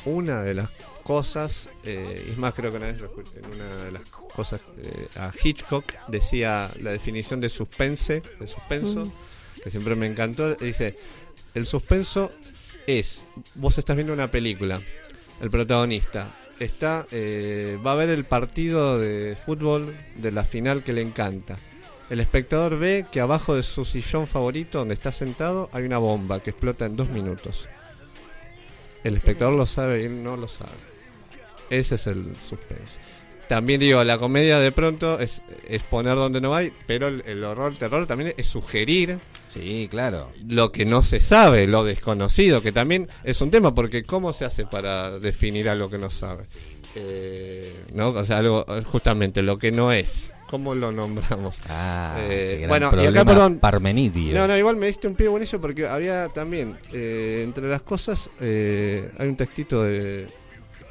una 0.08 0.42
de 0.44 0.54
las 0.54 0.70
cosas, 1.04 1.70
eh, 1.84 2.30
es 2.32 2.38
más, 2.38 2.54
creo 2.54 2.72
que 2.72 2.78
una 2.78 2.88
vez 2.88 3.00
en 3.02 3.52
una 3.54 3.84
de 3.86 3.92
las 3.92 4.04
cosas, 4.04 4.62
eh, 4.78 5.08
a 5.16 5.32
Hitchcock 5.42 5.94
decía 6.08 6.70
la 6.82 6.92
definición 6.92 7.40
de 7.40 7.50
suspense, 7.50 8.22
de 8.40 8.48
suspenso, 8.48 9.06
Mm. 9.06 9.12
que 9.64 9.72
siempre 9.72 9.96
me 9.96 10.06
encantó, 10.06 10.56
dice, 10.56 10.98
el 11.54 11.66
suspenso 11.66 12.32
es, 12.86 13.26
vos 13.56 13.78
estás 13.78 13.96
viendo 13.96 14.14
una 14.14 14.30
película, 14.30 14.82
el 15.42 15.50
protagonista 15.50 16.36
está, 16.60 17.06
eh, 17.12 17.78
va 17.86 17.94
a 17.94 17.96
ver 17.96 18.10
el 18.10 18.26
partido 18.26 19.00
de 19.00 19.38
fútbol 19.46 19.96
de 20.16 20.32
la 20.32 20.44
final 20.44 20.84
que 20.84 20.94
le 20.94 21.02
encanta. 21.02 21.58
El 22.10 22.20
espectador 22.20 22.80
ve 22.80 23.06
que 23.12 23.20
abajo 23.20 23.56
de 23.56 23.64
su 23.64 23.84
sillón 23.86 24.28
favorito, 24.28 24.80
donde 24.80 24.94
está 24.94 25.12
sentado, 25.12 25.70
hay 25.74 25.84
una 25.84 25.98
bomba 25.98 26.42
que 26.42 26.52
explota 26.52 26.86
en 26.86 26.96
dos 26.96 27.10
minutos. 27.10 27.68
El 29.08 29.16
espectador 29.16 29.56
lo 29.56 29.66
sabe 29.66 30.02
y 30.02 30.06
él 30.06 30.22
no 30.22 30.36
lo 30.36 30.50
sabe. 30.50 30.72
Ese 31.70 31.96
es 31.96 32.08
el 32.08 32.36
suspense. 32.40 33.00
También 33.48 33.80
digo, 33.80 34.04
la 34.04 34.18
comedia 34.18 34.60
de 34.60 34.74
pronto 34.74 35.18
es, 35.20 35.42
es 35.66 35.82
poner 35.84 36.16
donde 36.16 36.42
no 36.42 36.54
hay, 36.54 36.74
pero 36.86 37.08
el, 37.08 37.24
el 37.26 37.42
horror, 37.46 37.72
el 37.72 37.78
terror 37.78 38.06
también 38.06 38.34
es 38.36 38.46
sugerir 38.48 39.20
Sí, 39.48 39.88
claro. 39.90 40.30
lo 40.50 40.74
que 40.74 40.84
no 40.84 41.04
se 41.04 41.22
sabe, 41.22 41.68
lo 41.68 41.86
desconocido, 41.86 42.62
que 42.62 42.74
también 42.74 43.08
es 43.24 43.40
un 43.40 43.50
tema, 43.50 43.74
porque 43.74 44.04
¿cómo 44.04 44.34
se 44.34 44.44
hace 44.44 44.66
para 44.66 45.20
definir 45.20 45.70
algo 45.70 45.90
que 45.90 45.98
no 45.98 46.10
sabe? 46.10 46.44
Eh, 47.00 47.86
¿no? 47.94 48.10
O 48.10 48.24
sea, 48.24 48.38
algo, 48.40 48.66
justamente 48.86 49.42
lo 49.44 49.58
que 49.60 49.72
no 49.72 49.92
es. 49.92 50.34
¿Cómo 50.50 50.74
lo 50.74 50.92
nombramos? 50.92 51.58
Ah, 51.70 52.16
Eh, 52.20 52.66
bueno, 52.68 52.90
y 53.02 53.06
acá, 53.06 53.26
perdón. 53.26 53.60
Parmenidio. 53.60 54.34
No, 54.34 54.48
no, 54.48 54.58
igual 54.58 54.78
me 54.78 54.88
diste 54.88 55.08
un 55.08 55.16
pie 55.16 55.28
buenísimo 55.28 55.62
porque 55.62 55.86
había 55.88 56.30
también, 56.30 56.78
eh, 56.94 57.42
entre 57.44 57.68
las 57.70 57.82
cosas, 57.82 58.30
eh, 58.40 59.12
hay 59.20 59.28
un 59.28 59.36
textito 59.36 59.84
de 59.84 60.28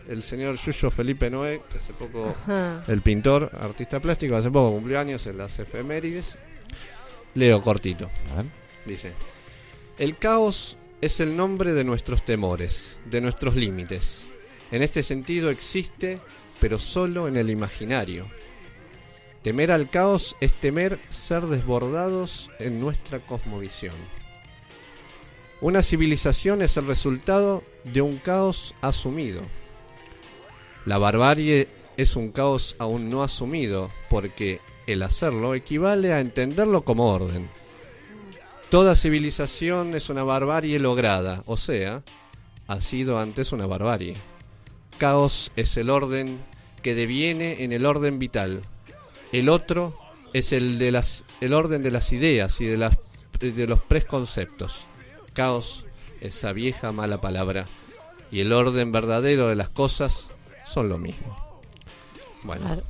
el 0.08 0.22
señor 0.22 0.56
Yuyo 0.56 0.88
Felipe 0.90 1.28
Noé, 1.30 1.62
que 1.72 1.78
hace 1.78 1.92
poco 1.94 2.28
Ajá. 2.44 2.84
el 2.86 3.00
pintor, 3.02 3.50
artista 3.60 3.98
plástico, 3.98 4.36
hace 4.36 4.50
poco 4.50 4.72
cumplió 4.76 5.00
años 5.00 5.26
en 5.26 5.38
las 5.38 5.58
efemérides. 5.58 6.38
Leo 7.34 7.60
cortito. 7.60 8.08
A 8.32 8.42
ver. 8.42 8.46
Dice, 8.84 9.12
el 9.98 10.16
caos 10.16 10.76
es 11.00 11.18
el 11.20 11.36
nombre 11.36 11.72
de 11.72 11.82
nuestros 11.82 12.24
temores, 12.24 12.98
de 13.06 13.20
nuestros 13.20 13.56
límites. 13.56 14.26
En 14.70 14.82
este 14.82 15.02
sentido 15.02 15.50
existe, 15.50 16.18
pero 16.60 16.78
solo 16.78 17.28
en 17.28 17.36
el 17.36 17.50
imaginario. 17.50 18.26
Temer 19.42 19.70
al 19.70 19.88
caos 19.90 20.36
es 20.40 20.52
temer 20.54 20.98
ser 21.08 21.46
desbordados 21.46 22.50
en 22.58 22.80
nuestra 22.80 23.20
cosmovisión. 23.20 23.94
Una 25.60 25.82
civilización 25.82 26.62
es 26.62 26.76
el 26.76 26.86
resultado 26.86 27.62
de 27.84 28.02
un 28.02 28.18
caos 28.18 28.74
asumido. 28.80 29.42
La 30.84 30.98
barbarie 30.98 31.68
es 31.96 32.16
un 32.16 32.32
caos 32.32 32.76
aún 32.78 33.08
no 33.08 33.22
asumido, 33.22 33.90
porque 34.10 34.60
el 34.86 35.02
hacerlo 35.02 35.54
equivale 35.54 36.12
a 36.12 36.20
entenderlo 36.20 36.84
como 36.84 37.12
orden. 37.12 37.48
Toda 38.68 38.94
civilización 38.94 39.94
es 39.94 40.10
una 40.10 40.24
barbarie 40.24 40.78
lograda, 40.78 41.42
o 41.46 41.56
sea, 41.56 42.02
ha 42.66 42.80
sido 42.80 43.18
antes 43.18 43.52
una 43.52 43.66
barbarie. 43.66 44.16
Caos 44.98 45.52
es 45.56 45.76
el 45.76 45.90
orden 45.90 46.38
que 46.82 46.94
deviene 46.94 47.64
en 47.64 47.72
el 47.72 47.84
orden 47.84 48.18
vital. 48.18 48.62
El 49.32 49.48
otro 49.48 49.94
es 50.32 50.52
el 50.52 50.78
de 50.78 50.92
las 50.92 51.24
el 51.40 51.52
orden 51.52 51.82
de 51.82 51.90
las 51.90 52.12
ideas 52.12 52.60
y 52.60 52.66
de 52.66 52.76
las 52.76 52.98
de 53.40 53.66
los 53.66 53.80
preconceptos. 53.80 54.86
Caos, 55.32 55.84
esa 56.20 56.52
vieja 56.52 56.92
mala 56.92 57.20
palabra, 57.20 57.66
y 58.30 58.40
el 58.40 58.52
orden 58.52 58.92
verdadero 58.92 59.48
de 59.48 59.54
las 59.54 59.68
cosas 59.68 60.30
son 60.64 60.88
lo 60.88 60.98
mismo. 60.98 61.36
Bueno. 62.42 62.80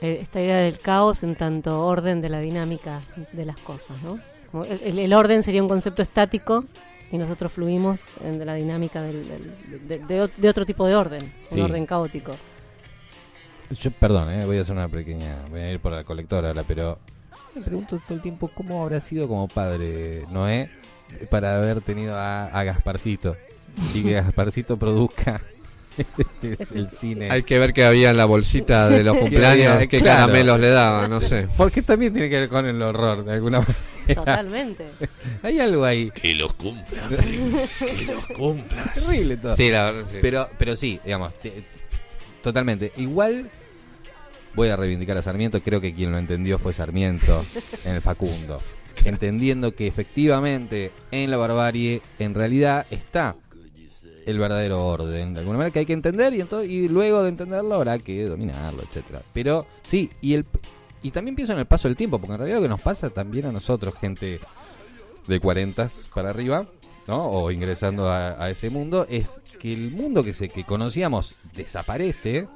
Eh, 0.00 0.18
Esta 0.22 0.40
idea 0.40 0.58
del 0.58 0.78
caos 0.80 1.22
en 1.22 1.36
tanto 1.36 1.82
orden 1.82 2.20
de 2.20 2.28
la 2.28 2.40
dinámica 2.40 3.02
de 3.32 3.44
las 3.44 3.56
cosas, 3.58 3.96
¿no? 4.02 4.18
El 4.64 5.12
orden 5.12 5.42
sería 5.42 5.62
un 5.62 5.68
concepto 5.68 6.02
estático 6.02 6.64
y 7.12 7.18
nosotros 7.18 7.52
fluimos 7.52 8.02
en 8.24 8.38
de 8.38 8.44
la 8.44 8.54
dinámica 8.54 9.00
del, 9.02 9.28
del- 9.28 9.88
de, 9.88 9.98
de 10.00 10.22
ot- 10.24 10.34
de 10.36 10.48
otro 10.48 10.64
tipo 10.66 10.86
de 10.86 10.94
orden, 10.96 11.32
Sí. 11.46 11.54
un 11.56 11.62
orden 11.62 11.86
caótico. 11.86 12.36
Yo, 13.70 13.90
perdón, 13.90 14.30
eh, 14.30 14.44
voy 14.46 14.58
a 14.58 14.60
hacer 14.60 14.74
una 14.76 14.88
pequeña. 14.88 15.44
Voy 15.50 15.60
a 15.60 15.72
ir 15.72 15.80
por 15.80 15.92
la 15.92 16.04
colectora 16.04 16.48
ahora, 16.48 16.64
pero. 16.66 16.98
Me 17.54 17.62
pregunto 17.62 17.98
todo 18.06 18.14
el 18.14 18.20
tiempo 18.22 18.48
cómo 18.54 18.82
habrá 18.82 19.00
sido 19.00 19.26
como 19.28 19.48
padre 19.48 20.24
Noé 20.30 20.68
para 21.30 21.56
haber 21.56 21.80
tenido 21.80 22.14
a, 22.16 22.46
a 22.46 22.64
Gasparcito 22.64 23.34
y 23.94 24.02
que 24.02 24.12
Gasparcito 24.12 24.76
produzca 24.76 25.40
el 26.74 26.90
cine. 26.90 27.30
hay 27.30 27.42
que 27.42 27.58
ver 27.58 27.72
qué 27.72 27.84
había 27.84 28.10
en 28.10 28.16
la 28.16 28.24
bolsita 28.24 28.88
de 28.88 29.02
los 29.02 29.16
cumpleaños, 29.18 29.78
qué 29.88 30.00
claro. 30.00 30.20
caramelos 30.26 30.60
le 30.60 30.68
daba, 30.68 31.08
no 31.08 31.20
sé. 31.20 31.46
Porque 31.56 31.82
también 31.82 32.12
tiene 32.12 32.28
que 32.28 32.40
ver 32.40 32.48
con 32.48 32.66
el 32.66 32.80
horror, 32.82 33.24
de 33.24 33.32
alguna 33.32 33.60
manera. 33.60 33.76
Totalmente. 34.14 34.86
Hay 35.42 35.58
algo 35.58 35.84
ahí. 35.84 36.10
Que 36.10 36.34
los 36.34 36.54
cumpla, 36.54 37.08
feliz, 37.08 37.84
que 37.84 38.04
los 38.04 38.26
cumplas. 38.28 38.94
Terrible 38.94 39.36
todo. 39.36 39.56
Sí, 39.56 39.70
la 39.70 39.84
verdad, 39.90 40.04
sí. 40.10 40.18
Pero, 40.22 40.48
pero 40.58 40.76
sí, 40.76 41.00
digamos, 41.04 41.34
te- 41.40 41.64
totalmente. 42.42 42.92
Igual 42.96 43.50
voy 44.54 44.68
a 44.68 44.76
reivindicar 44.76 45.16
a 45.16 45.22
Sarmiento, 45.22 45.60
creo 45.62 45.80
que 45.80 45.94
quien 45.94 46.12
lo 46.12 46.18
entendió 46.18 46.58
fue 46.58 46.72
Sarmiento 46.72 47.44
en 47.84 47.94
el 47.94 48.00
Facundo. 48.00 48.62
Entendiendo 49.04 49.74
que 49.74 49.86
efectivamente 49.86 50.90
en 51.10 51.30
la 51.30 51.36
barbarie 51.36 52.00
en 52.18 52.34
realidad 52.34 52.86
está 52.90 53.36
el 54.26 54.38
verdadero 54.38 54.86
orden, 54.86 55.32
de 55.34 55.40
alguna 55.40 55.58
manera 55.58 55.72
que 55.72 55.78
hay 55.80 55.86
que 55.86 55.92
entender 55.92 56.34
y, 56.34 56.40
entonces, 56.40 56.68
y 56.68 56.88
luego 56.88 57.22
de 57.22 57.28
entenderlo 57.30 57.74
habrá 57.76 57.98
que 57.98 58.24
dominarlo, 58.24 58.82
etcétera. 58.82 59.22
Pero 59.32 59.66
sí, 59.86 60.10
y 60.20 60.34
el 60.34 60.44
y 61.02 61.10
también 61.12 61.36
pienso 61.36 61.52
en 61.52 61.60
el 61.60 61.66
paso 61.66 61.86
del 61.88 61.96
tiempo, 61.96 62.18
porque 62.18 62.32
en 62.32 62.38
realidad 62.38 62.56
lo 62.58 62.62
que 62.64 62.68
nos 62.68 62.80
pasa 62.80 63.10
también 63.10 63.46
a 63.46 63.52
nosotros, 63.52 63.94
gente 64.00 64.40
de 65.28 65.40
40 65.40 65.88
para 66.14 66.30
arriba, 66.30 66.66
¿no? 67.06 67.26
O 67.28 67.50
ingresando 67.52 68.08
a, 68.08 68.42
a 68.42 68.50
ese 68.50 68.70
mundo, 68.70 69.06
es 69.08 69.40
que 69.60 69.72
el 69.72 69.90
mundo 69.92 70.24
que 70.24 70.34
se 70.34 70.48
que 70.48 70.64
conocíamos 70.64 71.34
desaparece 71.54 72.48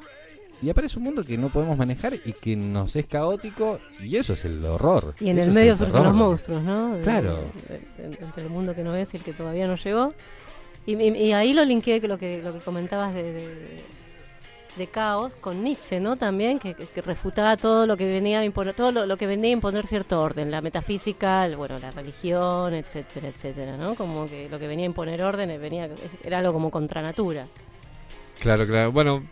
y 0.63 0.69
aparece 0.69 0.99
un 0.99 1.05
mundo 1.05 1.25
que 1.25 1.39
no 1.39 1.51
podemos 1.51 1.79
manejar 1.79 2.15
y 2.25 2.33
que 2.33 2.57
nos 2.57 2.97
es 2.97 3.07
caótico 3.07 3.79
y 4.03 4.17
eso 4.17 4.33
es 4.33 4.45
el 4.45 4.65
horror. 4.65 5.15
Y 5.21 5.31
en 5.31 5.39
el 5.39 5.53
medio 5.53 5.77
surgen 5.77 6.03
los 6.03 6.15
monstruos, 6.15 6.63
¿no? 6.63 6.99
Claro. 7.03 7.45
de- 7.69 8.03
de- 8.09 8.17
entre 8.25 8.43
el 8.43 8.51
mundo 8.51 8.75
que 8.75 8.83
no 8.83 8.95
es 8.97 9.15
y 9.15 9.19
el 9.19 9.23
que 9.23 9.33
todavía 9.33 9.67
no 9.69 9.77
llegó. 9.77 10.13
Y, 10.87 10.95
y- 10.97 11.33
ahí 11.33 11.53
lo 11.53 11.65
linkeé 11.65 12.01
lo 12.01 12.19
que, 12.19 12.43
lo 12.43 12.53
que 12.53 12.61
comentabas 12.61 13.15
de, 13.15 13.85
de, 14.77 14.87
caos 14.89 15.35
con 15.37 15.63
Nietzsche, 15.63 16.01
¿no? 16.01 16.17
También, 16.17 16.59
que, 16.59 16.75
refutaba 17.03 17.57
todo 17.59 17.87
lo 17.87 17.97
que 17.97 18.07
venía 18.07 18.41
a 18.41 18.45
imponer, 18.45 18.75
todo 18.75 18.91
lo, 18.91 19.17
que 19.19 19.27
venía 19.27 19.51
a 19.51 19.53
imponer 19.53 19.87
cierto 19.87 20.21
orden, 20.21 20.51
la 20.51 20.63
metafísica, 20.63 21.47
bueno, 21.55 21.79
la 21.79 21.91
religión, 21.91 22.73
etcétera, 22.75 23.29
etcétera, 23.29 23.77
¿no? 23.77 23.95
Como 23.95 24.27
que 24.29 24.49
lo 24.49 24.59
que 24.59 24.67
venía 24.69 24.87
a 24.87 24.87
imponer 24.87 25.23
orden 25.23 25.61
venía, 25.61 25.89
era 26.25 26.39
algo 26.39 26.53
como 26.55 26.71
contra 26.71 27.03
natura. 27.03 27.47
Claro, 28.41 28.67
claro. 28.67 28.91
Bueno, 28.93 29.25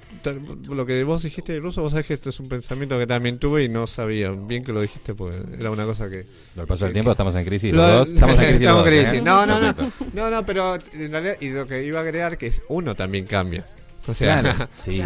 lo 0.69 0.85
que 0.85 1.03
vos 1.05 1.23
dijiste 1.23 1.55
de 1.55 1.61
ruso, 1.61 1.81
vos 1.83 1.93
sabés 1.93 2.07
que 2.07 2.15
esto 2.15 2.29
es 2.29 2.39
un 2.41 2.49
pensamiento 2.49 2.99
que 2.99 3.07
también 3.07 3.39
tuve 3.39 3.65
y 3.65 3.69
no 3.69 3.87
sabía. 3.87 4.31
Bien 4.31 4.63
que 4.63 4.73
lo 4.73 4.83
dijiste, 4.83 5.15
porque 5.15 5.39
era 5.59 5.71
una 5.71 5.85
cosa 5.87 6.09
que... 6.11 6.27
Al 6.59 6.67
paso 6.67 6.85
del 6.85 6.93
tiempo 6.93 7.11
estamos 7.13 7.35
en 7.35 7.45
crisis 7.45 7.73
Lo- 7.73 7.83
los 7.87 7.93
dos. 8.01 8.09
Estamos 8.11 8.37
en 8.39 8.43
crisis. 8.49 8.61
estamos 8.61 8.87
en 8.87 8.93
crisis. 8.93 9.13
¿eh? 9.15 9.23
No, 9.23 9.47
no, 9.47 9.61
no. 9.61 9.75
No, 10.13 10.31
no, 10.31 10.45
pero 10.45 10.77
en 10.93 11.11
realidad, 11.11 11.37
y 11.41 11.49
lo 11.49 11.67
que 11.67 11.83
iba 11.85 12.01
a 12.01 12.03
agregar 12.03 12.37
que 12.37 12.49
es 12.49 12.63
uno 12.69 12.95
también 12.95 13.25
cambia. 13.27 13.65
O 14.07 14.13
sea, 14.15 14.69
sí. 14.79 15.03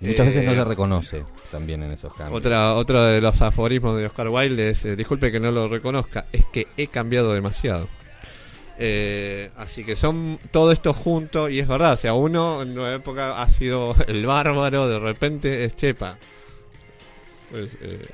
Y 0.00 0.06
muchas 0.06 0.26
veces 0.26 0.44
no 0.44 0.52
Eh, 0.52 0.54
se 0.56 0.64
reconoce 0.64 1.24
también 1.50 1.82
en 1.82 1.92
esos 1.92 2.12
cambios. 2.14 2.36
Otra, 2.38 2.74
otro 2.74 3.02
de 3.04 3.20
los 3.20 3.40
aforismos 3.42 3.96
de 3.96 4.06
Oscar 4.06 4.28
Wilde 4.28 4.70
es, 4.70 4.84
eh, 4.84 4.94
disculpe 4.96 5.30
que 5.32 5.40
no 5.40 5.50
lo 5.50 5.68
reconozca, 5.68 6.26
es 6.32 6.44
que 6.52 6.66
he 6.76 6.86
cambiado 6.88 7.32
demasiado. 7.32 7.88
Eh, 8.80 9.50
así 9.56 9.82
que 9.84 9.96
son 9.96 10.38
todo 10.52 10.70
esto 10.70 10.94
junto 10.94 11.48
y 11.48 11.58
es 11.58 11.66
verdad, 11.66 11.94
o 11.94 11.96
sea, 11.96 12.14
uno 12.14 12.62
en 12.62 12.78
una 12.78 12.94
época 12.94 13.42
ha 13.42 13.48
sido 13.48 13.92
el 14.06 14.24
bárbaro, 14.24 14.88
de 14.88 14.98
repente 15.00 15.64
es 15.64 15.74
Chepa. 15.74 16.16
Pues, 17.50 17.76
eh, 17.80 18.06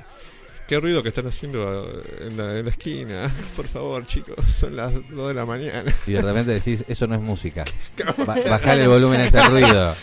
qué 0.67 0.79
ruido 0.79 1.03
que 1.03 1.09
están 1.09 1.27
haciendo 1.27 1.83
eh, 2.01 2.27
en 2.27 2.37
la, 2.37 2.57
en 2.57 2.63
la 2.65 2.69
esquina. 2.71 3.29
Por 3.55 3.67
favor, 3.67 4.05
chicos, 4.07 4.35
son 4.51 4.75
las 4.75 4.91
2 5.09 5.27
de 5.27 5.33
la 5.33 5.45
mañana. 5.45 5.91
Y 6.07 6.13
de 6.13 6.21
repente 6.21 6.51
decís, 6.53 6.83
eso 6.87 7.05
no 7.05 7.15
es 7.15 7.21
música. 7.21 7.63
Ba- 8.25 8.35
bajale 8.49 8.83
el 8.83 8.89
volumen 8.89 9.21
a 9.21 9.25
ese 9.25 9.41
ruido. 9.49 9.93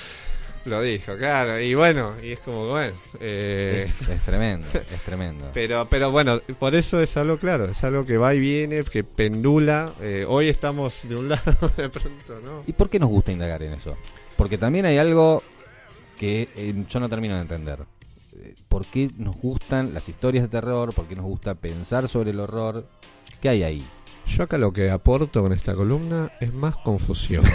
Lo 0.64 0.80
dijo, 0.80 1.16
claro. 1.16 1.58
Y 1.60 1.74
bueno, 1.74 2.14
y 2.22 2.32
es 2.32 2.38
como, 2.40 2.68
bueno. 2.68 2.94
eh, 3.20 3.86
Es, 3.88 4.02
es 4.02 4.22
tremendo, 4.24 4.66
es 4.90 5.00
tremendo. 5.04 5.50
Pero, 5.52 5.88
pero 5.88 6.10
bueno, 6.12 6.40
por 6.58 6.74
eso 6.76 7.00
es 7.00 7.16
algo 7.16 7.36
claro, 7.38 7.64
es 7.68 7.82
algo 7.82 8.06
que 8.06 8.16
va 8.16 8.32
y 8.34 8.38
viene, 8.40 8.84
que 8.84 9.02
pendula. 9.02 9.94
Eh, 10.00 10.24
hoy 10.28 10.48
estamos 10.48 11.00
de 11.08 11.16
un 11.16 11.28
lado, 11.30 11.70
de 11.76 11.88
pronto, 11.88 12.40
¿no? 12.44 12.62
¿Y 12.66 12.72
por 12.72 12.88
qué 12.88 13.00
nos 13.00 13.08
gusta 13.08 13.32
indagar 13.32 13.62
en 13.64 13.72
eso? 13.72 13.96
Porque 14.36 14.56
también 14.56 14.86
hay 14.86 14.98
algo 14.98 15.42
que 16.18 16.48
eh, 16.54 16.84
yo 16.88 17.00
no 17.00 17.08
termino 17.08 17.34
de 17.34 17.42
entender. 17.42 17.80
Eh, 18.36 18.54
¿Por 18.68 18.86
qué 18.86 19.10
nos 19.16 19.36
gustan 19.36 19.92
las 19.92 20.08
historias 20.08 20.44
de 20.44 20.48
terror? 20.48 20.94
¿Por 20.94 21.06
qué 21.06 21.16
nos 21.16 21.24
gusta 21.24 21.56
pensar 21.56 22.08
sobre 22.08 22.30
el 22.30 22.38
horror? 22.38 22.86
¿Qué 23.40 23.48
hay 23.48 23.62
ahí? 23.64 23.88
Yo 24.26 24.44
acá 24.44 24.56
lo 24.58 24.72
que 24.72 24.88
aporto 24.90 25.42
con 25.42 25.52
esta 25.52 25.74
columna 25.74 26.30
es 26.40 26.54
más 26.54 26.76
confusión. 26.76 27.44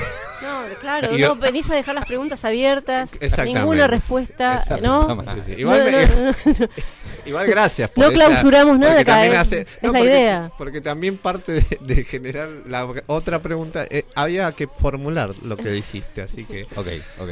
Claro, 0.80 1.16
Y 1.16 1.20
yo- 1.20 1.30
no 1.30 1.36
venís 1.36 1.70
a 1.70 1.76
dejar 1.76 1.96
las 1.96 2.06
preguntas 2.06 2.44
abiertas, 2.46 3.12
ninguna 3.44 3.88
respuesta. 3.88 4.64
¿no? 4.82 5.24
Sí, 5.36 5.42
sí. 5.46 5.54
Igual, 5.58 5.92
No, 5.92 6.68
igual 7.26 7.48
gracias 7.48 7.90
por 7.90 8.04
No 8.06 8.12
esa- 8.12 8.26
clausuramos 8.26 8.80
nada 8.80 9.00
acá, 9.02 9.14
también 9.14 9.34
es- 9.34 9.40
hace- 9.40 9.62
es 9.62 9.68
no, 9.82 9.92
la 9.92 10.00
porque- 10.00 10.12
idea. 10.14 10.52
Porque 10.58 10.82
también 10.82 11.18
parte 11.18 11.52
de, 11.54 11.78
de 11.82 12.04
generar 12.04 12.50
la 12.68 12.88
otra 13.08 13.42
pregunta, 13.42 13.86
eh, 13.90 14.06
había 14.16 14.52
que 14.54 14.68
formular 14.68 15.34
lo 15.44 15.58
que 15.58 15.70
dijiste, 15.70 16.22
así 16.22 16.46
que... 16.46 16.64
Ok, 16.76 16.88
ok. 17.20 17.30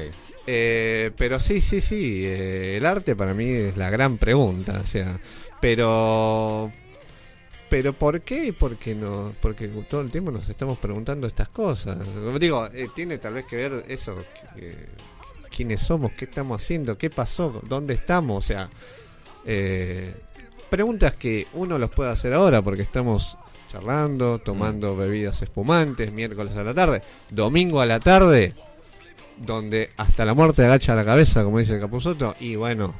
Eh, 0.47 1.12
pero 1.17 1.39
sí, 1.39 1.60
sí, 1.60 1.81
sí. 1.81 2.21
eh, 2.23 2.77
el 2.77 2.86
arte 2.86 3.15
para 3.15 3.34
mí 3.34 3.49
es 3.49 3.77
la 3.77 3.89
gran 3.89 4.17
pregunta. 4.19 4.79
O 4.79 4.86
sea, 4.86 5.19
pero. 5.60 6.71
Pero 7.75 7.91
¿por 7.91 8.21
qué? 8.21 8.55
Porque 8.57 8.95
no, 8.95 9.33
porque 9.41 9.67
todo 9.89 9.99
el 9.99 10.09
tiempo 10.09 10.31
nos 10.31 10.47
estamos 10.47 10.77
preguntando 10.77 11.27
estas 11.27 11.49
cosas. 11.49 11.97
Digo, 12.39 12.67
eh, 12.73 12.88
tiene 12.95 13.17
tal 13.17 13.33
vez 13.33 13.45
que 13.45 13.57
ver 13.57 13.83
eso. 13.89 14.15
que- 14.55 14.85
¿Quiénes 15.53 15.81
somos? 15.81 16.13
¿Qué 16.13 16.23
estamos 16.23 16.63
haciendo? 16.63 16.97
¿Qué 16.97 17.09
pasó? 17.09 17.59
¿Dónde 17.67 17.95
estamos? 17.95 18.45
O 18.45 18.47
sea, 18.47 18.69
eh, 19.45 20.13
preguntas 20.69 21.17
que 21.17 21.47
uno 21.51 21.77
los 21.77 21.91
puede 21.91 22.11
hacer 22.11 22.33
ahora 22.33 22.61
porque 22.61 22.83
estamos 22.83 23.38
charlando, 23.67 24.39
tomando 24.39 24.95
bebidas 24.95 25.41
espumantes, 25.41 26.13
miércoles 26.13 26.55
a 26.55 26.63
la 26.63 26.73
tarde, 26.73 27.01
domingo 27.29 27.81
a 27.81 27.85
la 27.85 27.99
tarde, 27.99 28.53
donde 29.35 29.89
hasta 29.97 30.23
la 30.23 30.33
muerte 30.33 30.63
agacha 30.63 30.95
la 30.95 31.03
cabeza, 31.03 31.43
como 31.43 31.59
dice 31.59 31.73
el 31.73 31.81
Capuzoto, 31.81 32.35
y 32.39 32.55
bueno, 32.55 32.95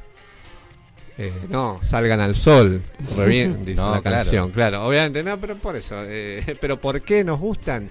eh, 1.18 1.32
no, 1.48 1.80
salgan 1.82 2.20
al 2.20 2.34
sol, 2.34 2.82
re 3.16 3.26
bien, 3.26 3.64
dice 3.64 3.80
No, 3.80 3.94
la 3.94 4.02
claro. 4.02 4.16
canción, 4.18 4.50
claro, 4.50 4.86
obviamente, 4.86 5.22
no, 5.22 5.38
pero 5.40 5.56
por 5.56 5.76
eso, 5.76 5.96
eh, 6.04 6.56
pero 6.60 6.80
¿por 6.80 7.00
qué 7.02 7.24
nos 7.24 7.40
gustan? 7.40 7.88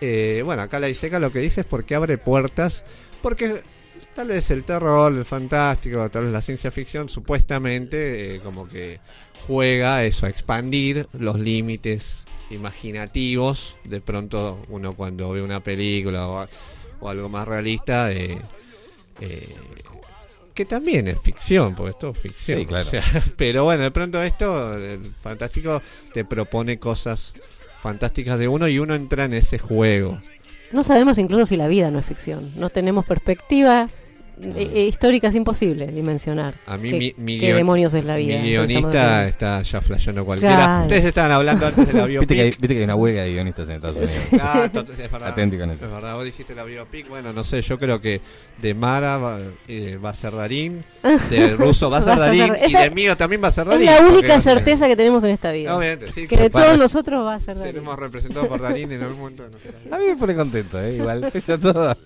Eh, 0.00 0.40
bueno, 0.44 0.62
acá 0.62 0.78
la 0.78 0.88
Iseca 0.88 1.18
lo 1.18 1.30
que 1.30 1.40
dice 1.40 1.60
es 1.62 1.66
porque 1.66 1.94
abre 1.94 2.16
puertas, 2.18 2.84
porque 3.22 3.62
tal 4.14 4.28
vez 4.28 4.50
el 4.50 4.64
terror, 4.64 5.12
el 5.12 5.24
fantástico, 5.24 6.08
tal 6.10 6.24
vez 6.24 6.32
la 6.32 6.40
ciencia 6.40 6.70
ficción, 6.70 7.08
supuestamente, 7.08 8.36
eh, 8.36 8.40
como 8.40 8.66
que 8.66 8.98
juega 9.46 10.04
eso, 10.04 10.26
a 10.26 10.30
expandir 10.30 11.06
los 11.12 11.38
límites 11.38 12.24
imaginativos. 12.50 13.76
De 13.84 14.00
pronto, 14.00 14.62
uno 14.68 14.94
cuando 14.94 15.30
ve 15.30 15.42
una 15.42 15.60
película 15.62 16.26
o, 16.28 16.48
o 17.00 17.08
algo 17.08 17.28
más 17.28 17.46
realista, 17.46 18.10
eh, 18.12 18.38
eh, 19.20 19.54
que 20.60 20.66
también 20.66 21.08
es 21.08 21.18
ficción, 21.18 21.74
porque 21.74 21.92
esto 21.92 22.10
es 22.10 22.18
ficción. 22.18 22.58
Sí, 22.58 22.66
claro. 22.66 22.86
o 22.86 22.90
sea, 22.90 23.02
pero 23.38 23.64
bueno, 23.64 23.84
de 23.84 23.90
pronto 23.90 24.22
esto, 24.22 24.74
el 24.74 25.10
fantástico, 25.14 25.80
te 26.12 26.22
propone 26.22 26.78
cosas 26.78 27.32
fantásticas 27.78 28.38
de 28.38 28.46
uno 28.46 28.68
y 28.68 28.78
uno 28.78 28.94
entra 28.94 29.24
en 29.24 29.32
ese 29.32 29.58
juego. 29.58 30.20
No 30.70 30.84
sabemos 30.84 31.16
incluso 31.16 31.46
si 31.46 31.56
la 31.56 31.66
vida 31.66 31.90
no 31.90 31.98
es 31.98 32.04
ficción. 32.04 32.52
No 32.56 32.68
tenemos 32.68 33.06
perspectiva 33.06 33.88
eh, 34.42 34.70
eh, 34.74 34.86
histórica, 34.86 35.28
es 35.28 35.34
imposible 35.34 35.86
dimensionar. 35.88 36.54
A 36.66 36.76
mí 36.76 36.90
¿Qué, 36.90 36.98
mi, 36.98 37.14
mi 37.16 37.38
qué 37.40 37.50
guion- 37.52 37.56
demonios 37.56 37.94
es 37.94 38.04
la 38.04 38.16
vida? 38.16 38.38
Mi 38.40 38.50
guionista 38.50 39.26
está 39.28 39.62
ya 39.62 39.80
flasheando 39.80 40.24
cualquiera. 40.24 40.56
Claro. 40.56 40.82
Ustedes 40.82 41.04
estaban 41.04 41.32
hablando 41.32 41.66
antes 41.66 41.86
de 41.86 41.92
la 41.92 42.06
Viste 42.20 42.34
que, 42.34 42.44
viste 42.44 42.68
que 42.68 42.78
hay 42.78 42.84
una 42.84 42.94
huelga 42.96 43.22
de 43.22 43.32
guionistas 43.32 43.68
en 43.68 43.76
Estados 43.76 43.96
Unidos. 43.96 44.14
Ah, 44.40 44.64
es 44.72 45.12
verdad. 45.12 45.28
Atenti 45.28 45.58
con 45.58 45.70
eso. 45.70 45.84
Es 45.86 45.92
verdad, 45.92 46.14
vos 46.14 46.24
dijiste 46.24 46.54
la 46.54 46.64
biopic. 46.64 47.08
Bueno, 47.08 47.32
no 47.32 47.44
sé, 47.44 47.60
yo 47.62 47.78
creo 47.78 48.00
que 48.00 48.20
de 48.60 48.74
Mara 48.74 49.16
va, 49.18 49.38
eh, 49.68 49.96
va 50.02 50.10
a 50.10 50.14
ser 50.14 50.34
Darín, 50.34 50.84
de 51.30 51.50
Russo 51.56 51.90
va 51.90 51.98
a 51.98 52.02
ser 52.02 52.18
Darín 52.18 52.54
y 52.66 52.72
de 52.72 52.90
mío 52.90 53.16
también 53.16 53.42
va 53.42 53.48
a 53.48 53.52
ser 53.52 53.64
Es 53.64 53.70
Darín. 53.70 53.86
la 53.86 53.96
porque 53.98 54.12
única 54.18 54.40
certeza 54.40 54.86
que 54.88 54.96
tenemos 54.96 55.22
en 55.24 55.30
esta 55.30 55.52
vida. 55.52 55.76
Obviamente, 55.76 56.10
sí. 56.12 56.26
Que 56.26 56.36
de 56.36 56.50
todos 56.50 56.78
nosotros 56.78 57.24
va 57.26 57.34
a 57.34 57.40
ser 57.40 57.56
Darín. 57.56 57.72
seremos 57.72 57.98
representados 57.98 58.48
por 58.48 58.60
Darín 58.60 58.90
en 58.92 59.02
algún 59.02 59.18
momento. 59.20 59.42
de 59.44 59.50
nuestra 59.50 59.72
vida. 59.72 59.96
A 59.96 59.98
mí 59.98 60.04
me 60.06 60.16
pone 60.16 60.34
contento, 60.34 60.80
¿eh? 60.80 60.96
igual, 60.96 61.28
pese 61.32 61.52
a 61.54 61.58
todo. 61.58 61.96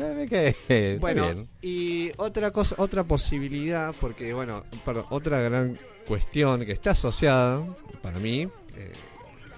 Eh, 0.00 0.98
Bueno, 1.00 1.24
bien. 1.24 1.48
y 1.60 2.10
otra 2.16 2.50
cosa, 2.50 2.76
otra 2.78 3.04
posibilidad, 3.04 3.94
porque 4.00 4.32
bueno, 4.32 4.64
perdón, 4.84 5.06
otra 5.10 5.40
gran 5.40 5.78
cuestión 6.06 6.64
que 6.64 6.72
está 6.72 6.90
asociada, 6.92 7.64
para 8.02 8.18
mí, 8.18 8.42
eh, 8.76 8.92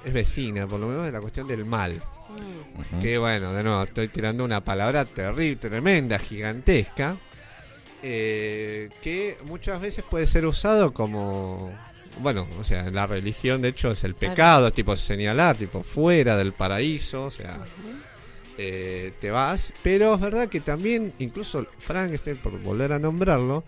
es 0.05 0.12
vecina, 0.12 0.66
por 0.66 0.81
lo 0.81 0.88
menos 0.88 1.05
de 1.05 1.12
la 1.12 1.20
cuestión 1.20 1.46
del 1.46 1.64
mal. 1.64 2.00
Mm. 2.92 3.00
Que 3.00 3.18
bueno, 3.18 3.53
de 3.53 3.62
nuevo, 3.62 3.83
estoy 3.83 4.09
tirando 4.09 4.44
una 4.44 4.62
palabra 4.62 5.05
terrible, 5.05 5.57
tremenda, 5.57 6.18
gigantesca, 6.18 7.16
eh, 8.03 8.88
que 9.03 9.37
muchas 9.44 9.81
veces 9.81 10.05
puede 10.09 10.26
ser 10.26 10.46
usado 10.46 10.92
como, 10.92 11.70
bueno, 12.20 12.46
o 12.59 12.64
sea, 12.64 12.87
en 12.87 12.94
la 12.94 13.07
religión 13.07 13.61
de 13.61 13.68
hecho 13.68 13.90
es 13.90 14.05
el 14.05 14.14
Claro. 14.14 14.35
pecado, 14.35 14.72
tipo 14.72 14.96
señalar, 14.96 15.57
tipo 15.57 15.83
fuera 15.83 16.37
del 16.37 16.53
paraíso, 16.55 17.24
o 17.24 17.31
sea, 17.31 17.59
eh, 18.62 19.12
te 19.18 19.31
vas, 19.31 19.73
pero 19.83 20.14
es 20.14 20.20
verdad 20.20 20.51
que 20.51 20.61
también, 20.61 21.14
incluso 21.18 21.66
Frankenstein, 21.79 22.37
por 22.37 22.61
volver 22.61 22.92
a 22.92 22.99
nombrarlo, 22.99 23.64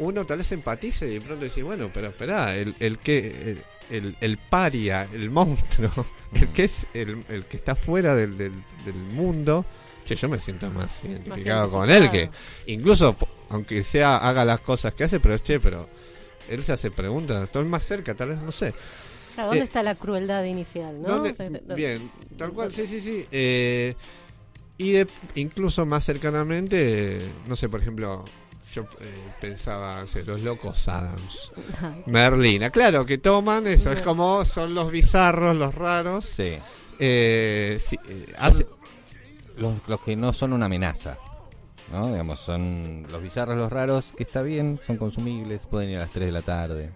uno 0.00 0.26
tal 0.26 0.38
vez 0.38 0.50
empatice 0.50 1.06
y 1.06 1.14
de 1.14 1.20
pronto 1.20 1.44
dice, 1.44 1.62
bueno, 1.62 1.90
pero 1.94 2.08
espera, 2.08 2.56
el, 2.56 2.74
el 2.80 2.98
que... 2.98 3.28
El, 3.28 3.62
el, 3.88 4.16
el 4.20 4.36
paria, 4.36 5.08
el 5.12 5.30
monstruo, 5.30 5.92
el 6.34 6.48
que 6.48 6.64
es 6.64 6.88
el, 6.92 7.22
el 7.28 7.44
que 7.44 7.56
está 7.56 7.76
fuera 7.76 8.16
del, 8.16 8.36
del, 8.36 8.52
del 8.84 8.94
mundo, 8.96 9.64
che, 10.04 10.16
yo 10.16 10.28
me 10.28 10.40
siento 10.40 10.68
más 10.70 11.04
identificado 11.04 11.70
con 11.70 11.88
él 11.88 12.10
que 12.10 12.28
incluso 12.66 13.16
aunque 13.48 13.84
sea 13.84 14.16
haga 14.16 14.44
las 14.44 14.58
cosas 14.58 14.92
que 14.92 15.04
hace, 15.04 15.20
pero 15.20 15.38
che, 15.38 15.60
pero 15.60 15.88
él 16.48 16.64
se 16.64 16.72
hace 16.72 16.90
preguntas, 16.90 17.44
estoy 17.44 17.64
más 17.64 17.84
cerca, 17.84 18.16
tal 18.16 18.30
vez, 18.30 18.40
no 18.40 18.50
sé. 18.50 18.74
Claro, 19.36 19.50
¿dónde 19.50 19.60
Eh, 19.62 19.64
está 19.64 19.82
la 19.84 19.94
crueldad 19.94 20.42
inicial? 20.42 21.00
¿no? 21.00 21.08
¿Dónde- 21.08 21.34
Te- 21.34 21.50
te- 21.50 21.74
Bien, 21.74 22.10
tal 22.36 22.50
cual, 22.52 22.72
sí, 22.72 22.86
sí, 22.88 23.00
sí. 23.00 23.24
Eh, 23.30 23.94
y 24.78 24.90
de, 24.90 25.06
incluso 25.36 25.86
más 25.86 26.02
cercanamente, 26.04 27.30
no 27.46 27.54
sé, 27.54 27.68
por 27.68 27.80
ejemplo, 27.80 28.24
yo 28.74 28.82
eh, 29.00 29.32
pensaba, 29.40 30.00
no 30.00 30.06
sé, 30.08 30.24
los 30.24 30.40
locos 30.40 30.88
Adams, 30.88 31.52
Merlina, 32.06 32.70
claro, 32.70 33.06
que 33.06 33.18
toman 33.18 33.66
eso, 33.68 33.92
es 33.92 34.00
como 34.00 34.44
son 34.44 34.74
los 34.74 34.90
bizarros, 34.90 35.56
los 35.56 35.74
raros. 35.76 36.24
Sí. 36.24 36.56
Eh, 36.98 37.78
sí, 37.78 37.96
eh, 38.08 38.26
Son 38.36 38.46
hace- 38.46 38.66
los, 39.58 39.74
los 39.86 40.00
que 40.00 40.16
no 40.16 40.32
son 40.32 40.52
una 40.52 40.66
amenaza. 40.66 41.18
¿no? 41.92 42.08
Digamos, 42.10 42.40
son 42.40 43.06
los 43.12 43.22
bizarros, 43.22 43.56
los 43.56 43.70
raros, 43.70 44.12
que 44.16 44.24
está 44.24 44.42
bien, 44.42 44.80
son 44.82 44.96
consumibles, 44.96 45.66
pueden 45.66 45.90
ir 45.90 45.98
a 45.98 46.00
las 46.00 46.10
3 46.10 46.26
de 46.26 46.32
la 46.32 46.42
tarde. 46.42 46.90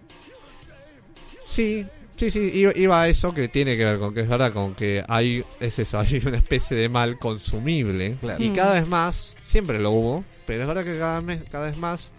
Sí, 1.47 1.87
sí, 2.21 2.31
sí, 2.31 2.51
iba, 2.55 2.73
iba 2.77 3.03
a 3.03 3.09
eso 3.09 3.33
que 3.33 3.49
tiene 3.49 3.77
que 3.77 3.85
ver 3.85 3.99
con 3.99 4.13
que 4.15 4.21
es 4.21 4.29
verdad, 4.29 4.53
con 4.53 4.75
que 4.75 5.03
hay, 5.09 5.45
es 5.59 5.79
eso, 5.79 5.99
hay 6.01 6.21
una 6.27 6.39
especie 6.39 6.77
de 6.77 6.89
mal 6.89 7.19
consumible. 7.19 8.17
Claro. 8.21 8.43
Y 8.43 8.51
Mm. 8.51 8.55
cada 8.55 8.75
vez 8.75 8.87
más, 8.89 9.35
siempre 9.43 9.81
lo 9.81 9.91
hubo, 9.93 10.25
pero 10.47 10.63
es 10.63 10.69
verdad 10.69 10.85
que 10.85 10.99
cada 10.99 11.21
vez, 11.21 11.43
cada 11.51 11.67
vez 11.67 11.77
más, 11.77 12.13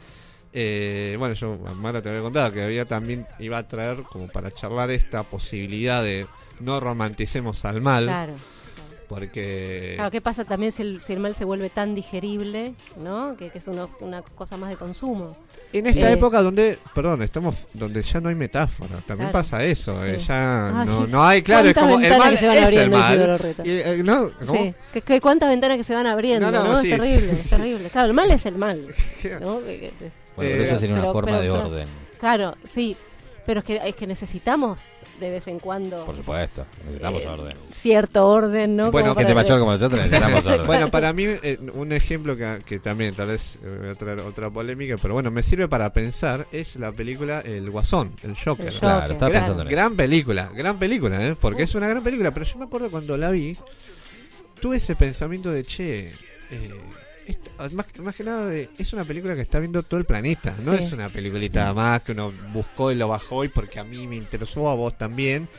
eh, 0.53 1.15
bueno, 1.19 1.33
yo, 1.33 1.57
Mara 1.57 2.01
te 2.01 2.09
había 2.09 2.21
contado 2.21 2.51
que 2.51 2.61
había 2.63 2.85
también, 2.85 3.25
iba 3.39 3.57
a 3.57 3.67
traer 3.67 4.03
como 4.03 4.27
para 4.27 4.51
charlar 4.51 4.89
esta 4.91 5.23
posibilidad 5.23 6.03
de 6.03 6.25
no 6.59 6.79
romanticemos 6.79 7.63
al 7.65 7.81
mal, 7.81 8.05
Claro. 8.05 8.33
porque... 9.07 9.93
Claro, 9.95 10.11
¿qué 10.11 10.21
pasa 10.21 10.45
también 10.45 10.71
si 10.71 10.81
el, 10.83 11.01
si 11.01 11.13
el 11.13 11.19
mal 11.19 11.35
se 11.35 11.45
vuelve 11.45 11.69
tan 11.69 11.95
digerible, 11.95 12.75
¿no? 12.97 13.35
Que, 13.37 13.49
que 13.49 13.57
es 13.57 13.67
uno- 13.67 13.89
una 13.99 14.21
cosa 14.21 14.57
más 14.57 14.69
de 14.69 14.77
consumo. 14.77 15.37
En 15.73 15.87
esta 15.87 16.07
Sí. 16.07 16.13
época 16.13 16.41
donde, 16.41 16.77
perdón, 16.93 17.21
estamos 17.21 17.67
donde 17.73 18.01
ya 18.01 18.19
no 18.19 18.29
hay 18.29 18.35
metáfora, 18.35 18.97
también 19.07 19.29
Claro. 19.29 19.31
pasa 19.31 19.63
eso, 19.63 20.05
eh, 20.05 20.19
Sí. 20.19 20.27
ya 20.27 20.81
Ay, 20.81 20.85
no, 20.87 21.07
no 21.07 21.23
hay, 21.23 21.41
claro, 21.41 21.69
es 21.69 21.73
¿Cuántas 21.73 21.93
como 21.95 22.05
el 22.05 22.17
mal 22.19 22.31
que 22.31 22.37
se 22.37 22.47
van 22.47 22.57
es 22.57 22.73
el 22.73 22.89
mal. 22.89 23.39
Y, 23.63 23.69
eh, 23.69 24.01
no, 24.03 24.31
¿cómo? 24.45 24.63
Sí, 24.63 24.73
que, 24.93 25.01
que 25.01 25.21
cuántas 25.21 25.49
ventanas 25.49 25.77
que 25.77 25.83
se 25.83 25.95
van 25.95 26.07
abriendo, 26.07 26.51
No, 26.51 26.63
¿no? 26.63 26.71
no, 26.73 26.75
sí, 26.81 26.91
es 26.91 26.99
terrible, 26.99 27.33
sí, 27.35 27.39
es 27.43 27.49
terrible. 27.49 27.89
Claro, 27.89 28.07
el 28.07 28.13
mal 28.13 28.31
es 28.31 28.45
el 28.45 28.55
mal, 28.57 28.87
Bueno, 29.23 29.61
Eh, 29.67 29.91
pero 30.35 30.63
eso 30.63 30.79
sería 30.79 30.93
una 30.95 31.01
pero- 31.03 31.13
forma 31.13 31.31
pero 31.39 31.41
de 31.41 31.49
orden. 31.51 31.87
Claro, 32.19 32.55
sí, 32.65 32.95
pero 33.51 33.59
es 33.59 33.65
que, 33.65 33.81
es 33.89 33.95
que 33.95 34.07
necesitamos 34.07 34.79
de 35.19 35.29
vez 35.29 35.45
en 35.47 35.59
cuando 35.59 36.05
Por 36.05 36.15
supuesto, 36.15 36.65
necesitamos 36.85 37.21
Eh, 37.21 37.27
gente 37.27 37.57
cierto 37.69 38.27
orden, 38.27 38.75
¿no? 38.77 38.91
Bueno, 38.91 39.09
Como 39.09 39.19
Gente 39.19 39.33
para- 39.33 39.43
mayor 39.43 39.59
como 39.59 39.71
nosotros 39.73 40.01
necesitamos 40.01 40.45
orden. 40.47 40.65
Bueno, 40.65 40.89
para 40.89 41.11
mí, 41.11 41.25
eh, 41.25 41.59
un 41.73 41.91
ejemplo 41.91 42.35
que, 42.37 42.61
que 42.65 42.79
también 42.79 43.13
tal 43.13 43.27
vez 43.27 43.59
eh, 43.61 43.77
voy 43.81 43.89
a 43.89 43.95
traer 43.95 44.19
otra 44.19 44.49
polémica, 44.49 44.95
pero 45.01 45.13
bueno, 45.13 45.29
me 45.29 45.43
sirve 45.43 45.67
para 45.67 45.91
pensar, 45.91 46.47
es 46.53 46.77
la 46.77 46.91
película 46.93 47.41
El 47.41 47.69
Guasón, 47.69 48.13
el 48.23 48.35
Joker. 48.37 48.67
El 48.69 48.79
Claro, 48.79 49.13
estaba 49.13 49.29
gran, 49.29 49.41
pensando 49.41 49.61
en 49.63 49.67
eso. 49.67 49.75
gran 49.75 49.95
película, 49.97 50.49
gran 50.55 50.79
película, 50.79 51.27
¿eh? 51.27 51.35
porque 51.39 51.63
es 51.63 51.75
una 51.75 51.87
gran 51.89 52.01
película, 52.01 52.31
pero 52.31 52.45
yo 52.45 52.57
me 52.57 52.65
acuerdo 52.65 52.89
cuando 52.89 53.17
la 53.17 53.29
vi, 53.31 53.57
tuve 54.61 54.77
ese 54.77 54.95
pensamiento 54.95 55.51
de, 55.51 55.65
che, 55.65 56.13
eh, 56.49 56.71
esta- 57.31 57.69
más, 57.75 57.87
más 57.99 58.15
que 58.15 58.23
nada 58.23 58.47
de, 58.47 58.69
es 58.77 58.93
una 58.93 59.03
película 59.03 59.35
que 59.35 59.41
está 59.41 59.59
viendo 59.59 59.83
todo 59.83 59.99
el 59.99 60.05
planeta, 60.05 60.55
no 60.63 60.77
Sí. 60.77 60.83
es 60.83 60.93
una 60.93 61.09
peliculita 61.09 61.73
más 61.73 62.01
que 62.03 62.11
uno 62.13 62.31
buscó 62.53 62.91
y 62.91 62.95
lo 62.95 63.07
bajó 63.07 63.43
y 63.43 63.49
porque 63.49 63.79
a 63.79 63.83
mí 63.83 64.07
me 64.07 64.15
interesó, 64.15 64.69
a 64.69 64.75
vos 64.75 64.97
también. 64.97 65.49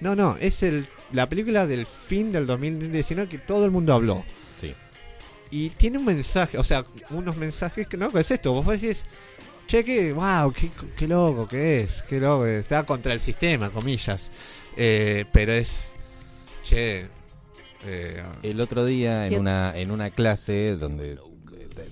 No, 0.00 0.16
no, 0.16 0.36
es 0.40 0.62
el, 0.62 0.86
la 1.12 1.28
película 1.28 1.66
del 1.66 1.86
fin 1.86 2.32
del 2.32 2.46
2019 2.46 3.28
que 3.28 3.38
todo 3.38 3.64
el 3.64 3.70
mundo 3.70 3.94
habló. 3.94 4.24
Sí. 4.60 4.74
Y 5.50 5.70
tiene 5.70 5.98
un 5.98 6.04
mensaje, 6.04 6.58
o 6.58 6.64
sea, 6.64 6.84
unos 7.10 7.36
mensajes 7.36 7.86
que 7.86 7.96
no, 7.96 8.10
¿qué 8.10 8.20
es 8.20 8.30
esto? 8.30 8.52
Vos 8.62 8.80
decís, 8.80 9.04
che, 9.68 9.84
que, 9.84 10.12
wow, 10.12 10.52
qué, 10.52 10.70
qué 10.96 11.06
loco 11.06 11.46
que 11.46 11.82
es, 11.82 12.02
qué 12.08 12.18
loco, 12.18 12.46
está 12.46 12.84
contra 12.84 13.12
el 13.12 13.20
sistema, 13.20 13.70
comillas. 13.70 14.30
Eh, 14.76 15.24
pero 15.32 15.52
es, 15.52 15.92
che, 16.64 17.06
eh, 17.86 18.22
El 18.42 18.60
otro 18.60 18.84
día 18.84 19.26
en 19.26 19.32
una 19.40 19.72
en 19.76 19.90
una 19.90 20.10
clase 20.10 20.76
donde 20.76 21.12
eh, 21.12 21.18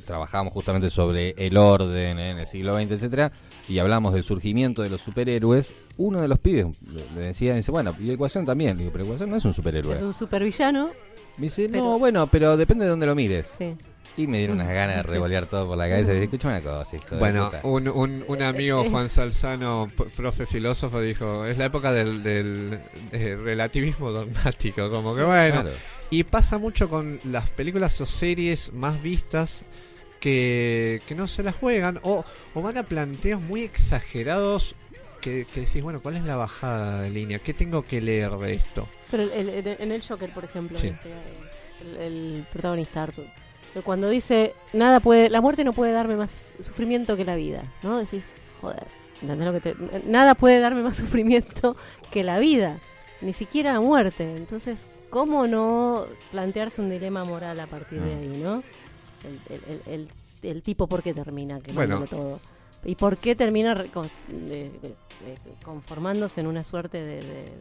trabajábamos 0.06 0.52
justamente 0.52 0.90
sobre 0.90 1.34
el 1.36 1.56
orden 1.56 2.18
en 2.18 2.38
el 2.38 2.46
siglo 2.46 2.78
XX, 2.78 2.92
etcétera, 2.92 3.32
y 3.68 3.78
hablamos 3.78 4.12
del 4.14 4.22
surgimiento 4.22 4.82
de 4.82 4.90
los 4.90 5.00
superhéroes, 5.00 5.72
uno 5.96 6.20
de 6.20 6.28
los 6.28 6.38
pibes 6.38 6.66
le- 7.14 7.22
decía, 7.26 7.54
dice, 7.54 7.70
bueno, 7.70 7.94
y 8.00 8.10
el 8.10 8.16
Guasón 8.16 8.44
también, 8.46 8.76
Le 8.76 8.82
digo, 8.84 8.92
pero 8.92 9.04
el 9.04 9.10
Guasón 9.10 9.30
no 9.30 9.36
es 9.36 9.44
un 9.44 9.52
superhéroe. 9.54 9.94
Es 9.94 10.02
un 10.02 10.12
supervillano. 10.14 10.90
Me 11.36 11.44
dice, 11.44 11.68
pero- 11.70 11.84
no, 11.84 11.98
bueno, 11.98 12.26
pero 12.30 12.56
depende 12.56 12.84
de 12.84 12.90
dónde 12.90 13.06
lo 13.06 13.14
mires. 13.14 13.46
Sí. 13.58 13.76
Y 14.16 14.26
me 14.26 14.38
dieron 14.38 14.56
unas 14.56 14.68
ganas 14.68 14.96
de 14.96 15.02
revolear 15.04 15.46
todo 15.46 15.66
por 15.68 15.78
la 15.78 15.88
cabeza 15.88 16.10
y 16.10 16.14
dije, 16.14 16.24
escúchame 16.24 16.54
una 16.58 16.62
cosa, 16.78 16.96
hijo 16.96 17.14
de 17.14 17.18
Bueno, 17.18 17.46
puta". 17.46 17.60
un, 17.64 17.88
un, 17.88 18.24
un 18.26 18.42
amigo, 18.42 18.84
Juan 18.90 19.08
Salzano, 19.08 19.90
profe 20.16 20.46
filósofo, 20.46 21.00
dijo, 21.00 21.44
es 21.46 21.56
la 21.58 21.66
época 21.66 21.92
del, 21.92 22.22
del 22.22 22.80
eh, 23.12 23.36
relativismo 23.42 24.10
dogmático, 24.10 24.90
como 24.90 25.14
que 25.14 25.22
bueno. 25.22 25.62
Claro. 25.62 25.76
Y 26.10 26.24
pasa 26.24 26.58
mucho 26.58 26.88
con 26.88 27.20
las 27.24 27.48
películas 27.50 28.00
o 28.00 28.06
series 28.06 28.72
más 28.72 29.00
vistas 29.00 29.64
que, 30.18 31.00
que 31.06 31.14
no 31.14 31.26
se 31.26 31.42
las 31.42 31.54
juegan 31.54 31.98
o, 32.02 32.24
o 32.54 32.62
van 32.62 32.76
a 32.78 32.82
planteos 32.82 33.40
muy 33.40 33.62
exagerados 33.62 34.74
que, 35.20 35.46
que 35.52 35.60
decís, 35.60 35.82
bueno, 35.82 36.00
¿cuál 36.00 36.16
es 36.16 36.24
la 36.24 36.36
bajada 36.36 37.02
de 37.02 37.10
línea? 37.10 37.38
¿Qué 37.38 37.54
tengo 37.54 37.84
que 37.86 38.00
leer 38.00 38.30
de 38.32 38.54
esto? 38.54 38.88
Pero 39.10 39.22
el- 39.24 39.48
el- 39.50 39.66
en 39.78 39.92
el 39.92 40.02
Joker, 40.02 40.30
por 40.32 40.44
ejemplo, 40.44 40.78
Sí. 40.78 40.88
este, 40.88 41.10
el, 41.82 41.96
el 41.96 42.46
protagonista 42.52 43.02
Arthur, 43.04 43.26
cuando 43.84 44.08
dice 44.08 44.54
nada 44.72 45.00
puede, 45.00 45.30
la 45.30 45.40
muerte 45.40 45.64
no 45.64 45.72
puede 45.72 45.92
darme 45.92 46.16
más 46.16 46.52
sufrimiento 46.60 47.16
que 47.16 47.24
la 47.24 47.36
vida, 47.36 47.62
¿no? 47.82 47.98
Decís, 47.98 48.26
joder, 48.60 48.86
¿entendés 49.22 49.46
lo 49.46 49.52
que 49.52 49.60
te, 49.60 49.74
nada 50.06 50.34
puede 50.34 50.60
darme 50.60 50.82
más 50.82 50.96
sufrimiento 50.96 51.76
que 52.10 52.24
la 52.24 52.38
vida, 52.38 52.78
ni 53.20 53.32
siquiera 53.32 53.72
la 53.72 53.80
muerte. 53.80 54.36
Entonces, 54.36 54.86
¿cómo 55.10 55.46
no 55.46 56.06
plantearse 56.30 56.80
un 56.80 56.90
dilema 56.90 57.24
moral 57.24 57.60
a 57.60 57.66
partir 57.66 58.00
de 58.00 58.14
Mm. 58.16 58.18
ahí, 58.20 58.40
no? 58.42 58.62
El, 59.24 59.40
el- 59.56 59.64
el- 59.68 59.82
el- 59.92 60.08
el 60.50 60.62
tipo 60.62 60.86
por 60.86 61.02
qué 61.02 61.12
termina 61.14 61.60
quemándolo 61.60 62.06
Bueno. 62.06 62.06
todo. 62.10 62.40
¿Y 62.84 62.94
por 62.94 63.18
qué 63.18 63.36
termina 63.36 63.74
de- 63.74 63.90
de- 64.28 64.70
de- 64.80 65.38
conformándose 65.62 66.40
en 66.40 66.46
una 66.46 66.64
suerte 66.64 66.98
de- 66.98 67.22
de 67.22 67.52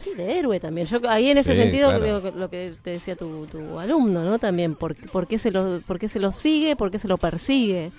Sí, 0.00 0.14
de 0.14 0.38
héroe 0.38 0.58
también. 0.60 0.86
Yo 0.86 0.98
ahí 1.08 1.28
en 1.28 1.36
ese 1.38 1.54
Sí, 1.54 1.60
sentido 1.60 1.90
claro. 1.90 2.30
lo 2.34 2.48
que 2.48 2.74
te 2.82 2.90
decía 2.90 3.16
tu, 3.16 3.46
tu 3.46 3.78
alumno, 3.78 4.24
¿no? 4.24 4.38
También, 4.38 4.74
¿por, 4.74 4.94
por, 5.10 5.26
qué 5.26 5.38
se 5.38 5.50
lo, 5.50 5.82
¿por 5.82 5.98
qué 5.98 6.08
se 6.08 6.18
lo 6.20 6.32
sigue? 6.32 6.74
¿Por 6.74 6.90
qué 6.90 6.98
se 6.98 7.06
lo 7.08 7.18
persigue? 7.18 7.92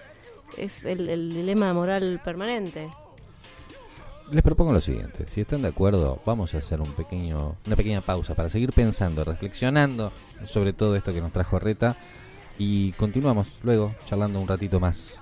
Es 0.57 0.83
el, 0.85 1.07
el 1.09 1.33
dilema 1.33 1.71
moral 1.73 2.19
permanente. 2.25 2.89
Les 4.31 4.41
propongo 4.41 4.71
lo 4.73 4.81
siguiente, 4.81 5.25
si 5.27 5.41
están 5.41 5.61
de 5.61 5.67
acuerdo, 5.67 6.21
vamos 6.25 6.55
a 6.55 6.57
hacer 6.59 6.79
un 6.81 6.93
pequeño, 6.93 7.57
una 7.67 7.75
pequeña 7.75 7.99
pausa 8.01 8.33
para 8.33 8.47
seguir 8.49 8.71
pensando, 8.71 9.23
reflexionando 9.25 10.11
sobre 10.45 10.71
todo 10.71 10.95
esto 10.95 11.13
que 11.13 11.19
nos 11.21 11.33
trajo 11.33 11.59
Reta 11.59 11.97
y 12.57 12.93
continuamos 12.93 13.47
luego 13.61 13.93
charlando 14.05 14.39
un 14.39 14.47
ratito 14.47 14.79
más. 14.79 15.19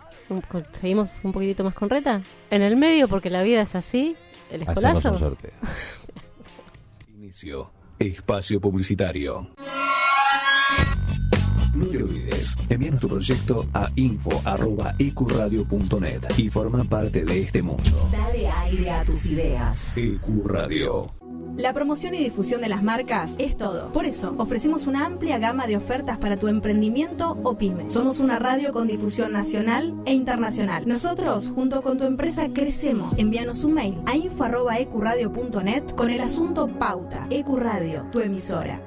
¿Seguimos 0.74 1.20
un 1.24 1.32
poquitito 1.32 1.64
más 1.64 1.74
con 1.74 1.90
reta? 1.90 2.22
En 2.52 2.62
el 2.62 2.76
medio, 2.78 3.08
porque 3.10 3.32
la 3.32 3.42
vida 3.42 3.64
es 3.64 3.74
así, 3.74 4.16
el 4.52 4.62
Hacemos 4.62 4.78
escolazo. 4.78 5.12
un 5.14 5.20
sorteo. 5.20 5.52
Espacio 8.00 8.60
publicitario. 8.60 9.48
No 11.74 11.86
te 11.86 12.04
olvides, 12.04 12.58
envíanos 12.68 13.00
tu 13.00 13.08
proyecto 13.08 13.66
a 13.74 13.90
info.ecuradio.net 13.96 16.38
y 16.38 16.50
forma 16.50 16.84
parte 16.84 17.24
de 17.24 17.44
este 17.44 17.62
mundo. 17.62 18.10
Dale 18.12 18.46
aire 18.46 18.92
a 18.92 19.06
tus 19.06 19.28
ideas. 19.28 19.98
Ecuradio. 19.98 21.14
La 21.58 21.74
promoción 21.74 22.16
y 22.16 22.20
difusión 22.20 22.62
de 22.62 22.70
las 22.70 22.84
marcas 22.84 23.36
es 23.38 23.58
todo. 23.58 23.92
Por 23.92 24.06
eso, 24.06 24.34
ofrecemos 24.38 24.88
una 24.88 25.06
amplia 25.06 25.38
gama 25.40 25.68
de 25.68 25.78
ofertas 25.78 26.18
para 26.18 26.38
tu 26.38 26.48
emprendimiento 26.48 27.38
o 27.44 27.58
pyme. 27.58 27.90
Somos 27.90 28.20
una 28.20 28.40
radio 28.40 28.74
con 28.74 28.88
difusión 28.88 29.32
nacional 29.32 29.94
e 30.06 30.14
internacional. 30.14 30.88
Nosotros, 30.88 31.52
junto 31.54 31.82
con 31.82 31.98
tu 31.98 32.06
empresa, 32.06 32.50
crecemos. 32.54 33.14
Envíanos 33.18 33.64
un 33.64 33.74
mail 33.74 34.02
a 34.06 34.16
info.ecuradio.net 34.16 35.96
con 35.96 36.10
el 36.10 36.22
asunto 36.22 36.68
Pauta. 36.68 37.28
Ecuradio, 37.30 38.06
tu 38.12 38.20
emisora. 38.20 38.82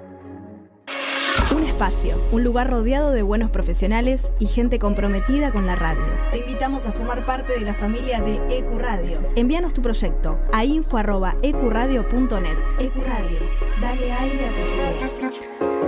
Un 2.31 2.45
lugar 2.45 2.71
rodeado 2.71 3.11
de 3.11 3.23
buenos 3.23 3.51
profesionales 3.51 4.33
y 4.39 4.47
gente 4.47 4.79
comprometida 4.79 5.51
con 5.51 5.67
la 5.67 5.75
radio. 5.75 6.05
Te 6.31 6.39
invitamos 6.39 6.87
a 6.87 6.93
formar 6.93 7.27
parte 7.27 7.59
de 7.59 7.63
la 7.63 7.75
familia 7.75 8.21
de 8.21 8.37
Ecuradio. 8.57 9.19
Envíanos 9.35 9.75
tu 9.75 9.83
proyecto 9.83 10.39
a 10.53 10.65
info.ecuradio.net. 10.65 12.59
Ecuradio, 12.79 13.41
dale 13.81 14.13
aire 14.13 14.47
a 14.47 14.55
tus 14.55 14.75
ideas. 14.75 15.82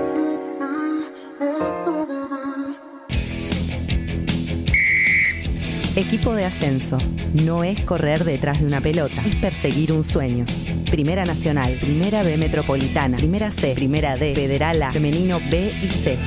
Equipo 5.96 6.34
de 6.34 6.44
ascenso. 6.44 6.98
No 7.34 7.62
es 7.62 7.80
correr 7.82 8.24
detrás 8.24 8.60
de 8.60 8.66
una 8.66 8.80
pelota, 8.80 9.22
es 9.24 9.36
perseguir 9.36 9.92
un 9.92 10.02
sueño. 10.02 10.44
Primera 10.90 11.24
Nacional, 11.24 11.78
Primera 11.80 12.24
B 12.24 12.36
Metropolitana, 12.36 13.16
Primera 13.16 13.52
C, 13.52 13.74
Primera 13.76 14.16
D, 14.16 14.34
Federal 14.34 14.82
A, 14.82 14.90
Femenino 14.90 15.38
B 15.50 15.72
y 15.80 15.86
C. 15.86 16.18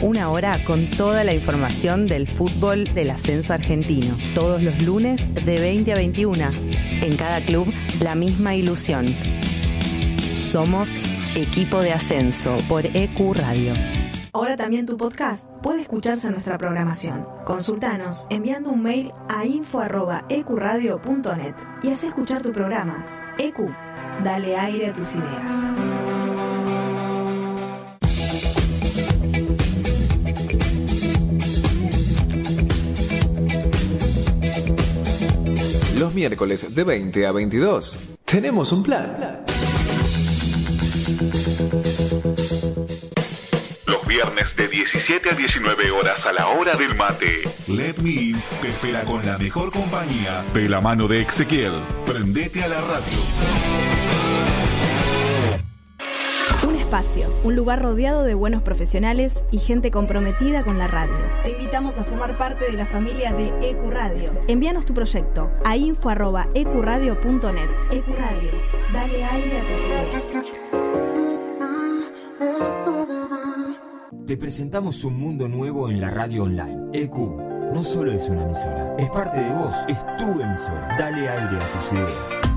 Una 0.00 0.30
hora 0.30 0.64
con 0.64 0.90
toda 0.90 1.24
la 1.24 1.34
información 1.34 2.06
del 2.06 2.26
fútbol 2.26 2.84
del 2.94 3.10
ascenso 3.10 3.52
argentino. 3.52 4.16
Todos 4.34 4.62
los 4.62 4.80
lunes 4.82 5.22
de 5.44 5.60
20 5.60 5.92
a 5.92 5.96
21. 5.96 6.44
En 7.02 7.16
cada 7.16 7.42
club, 7.42 7.70
la 8.00 8.14
misma 8.14 8.54
ilusión. 8.54 9.06
Somos 10.38 10.94
Equipo 11.34 11.80
de 11.80 11.92
Ascenso 11.92 12.56
por 12.66 12.86
EQ 12.86 13.34
Radio. 13.34 14.03
Ahora 14.34 14.56
también 14.56 14.84
tu 14.84 14.96
podcast 14.96 15.44
puede 15.62 15.82
escucharse 15.82 16.26
en 16.26 16.32
nuestra 16.32 16.58
programación. 16.58 17.24
Consultanos 17.44 18.26
enviando 18.30 18.70
un 18.70 18.82
mail 18.82 19.12
a 19.28 19.46
info.ecuradio.net 19.46 21.54
y 21.84 21.90
haz 21.90 22.02
escuchar 22.02 22.42
tu 22.42 22.50
programa. 22.50 23.06
EQ, 23.38 23.60
dale 24.24 24.56
aire 24.56 24.88
a 24.88 24.92
tus 24.92 25.14
ideas. 25.14 25.64
Los 35.96 36.12
miércoles 36.12 36.74
de 36.74 36.82
20 36.82 37.24
a 37.24 37.30
22. 37.30 37.98
Tenemos 38.24 38.72
un 38.72 38.82
plan. 38.82 39.44
Viernes 44.14 44.54
de 44.54 44.68
17 44.68 45.30
a 45.30 45.34
19 45.34 45.90
horas 45.90 46.24
a 46.24 46.32
la 46.32 46.46
hora 46.46 46.76
del 46.76 46.94
mate. 46.94 47.42
Let 47.66 47.96
Me 48.00 48.10
In 48.10 48.40
te 48.62 48.68
espera 48.68 49.02
con 49.02 49.26
la 49.26 49.38
mejor 49.38 49.72
compañía 49.72 50.44
de 50.54 50.68
la 50.68 50.80
mano 50.80 51.08
de 51.08 51.22
Ezequiel. 51.22 51.72
Prendete 52.06 52.62
a 52.62 52.68
la 52.68 52.80
radio. 52.80 53.18
Un 56.62 56.76
espacio, 56.76 57.34
un 57.42 57.56
lugar 57.56 57.82
rodeado 57.82 58.22
de 58.22 58.34
buenos 58.34 58.62
profesionales 58.62 59.42
y 59.50 59.58
gente 59.58 59.90
comprometida 59.90 60.62
con 60.62 60.78
la 60.78 60.86
radio. 60.86 61.18
Te 61.42 61.50
invitamos 61.50 61.98
a 61.98 62.04
formar 62.04 62.38
parte 62.38 62.66
de 62.70 62.74
la 62.74 62.86
familia 62.86 63.32
de 63.32 63.48
Ecuradio. 63.68 64.32
Envíanos 64.46 64.86
tu 64.86 64.94
proyecto 64.94 65.50
a 65.64 65.76
info.ecuradio.net. 65.76 67.70
Ecuradio, 67.90 68.52
dale 68.92 69.24
aire 69.24 69.58
a 69.58 69.66
tus 69.66 69.80
ideas. 69.86 70.63
Te 74.26 74.38
presentamos 74.38 75.04
un 75.04 75.18
mundo 75.18 75.48
nuevo 75.48 75.90
en 75.90 76.00
la 76.00 76.08
radio 76.08 76.44
online. 76.44 76.88
EQ 76.94 77.14
no 77.74 77.84
solo 77.84 78.10
es 78.10 78.26
una 78.30 78.44
emisora, 78.44 78.96
es 78.98 79.10
parte 79.10 79.38
de 79.38 79.52
vos, 79.52 79.74
es 79.86 79.98
tu 80.16 80.40
emisora. 80.40 80.96
Dale 80.98 81.28
aire 81.28 81.56
a 81.56 81.58
tus 81.58 81.92
ideas. 81.92 82.10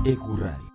Ecu 0.06 0.36
Radio. 0.36 0.72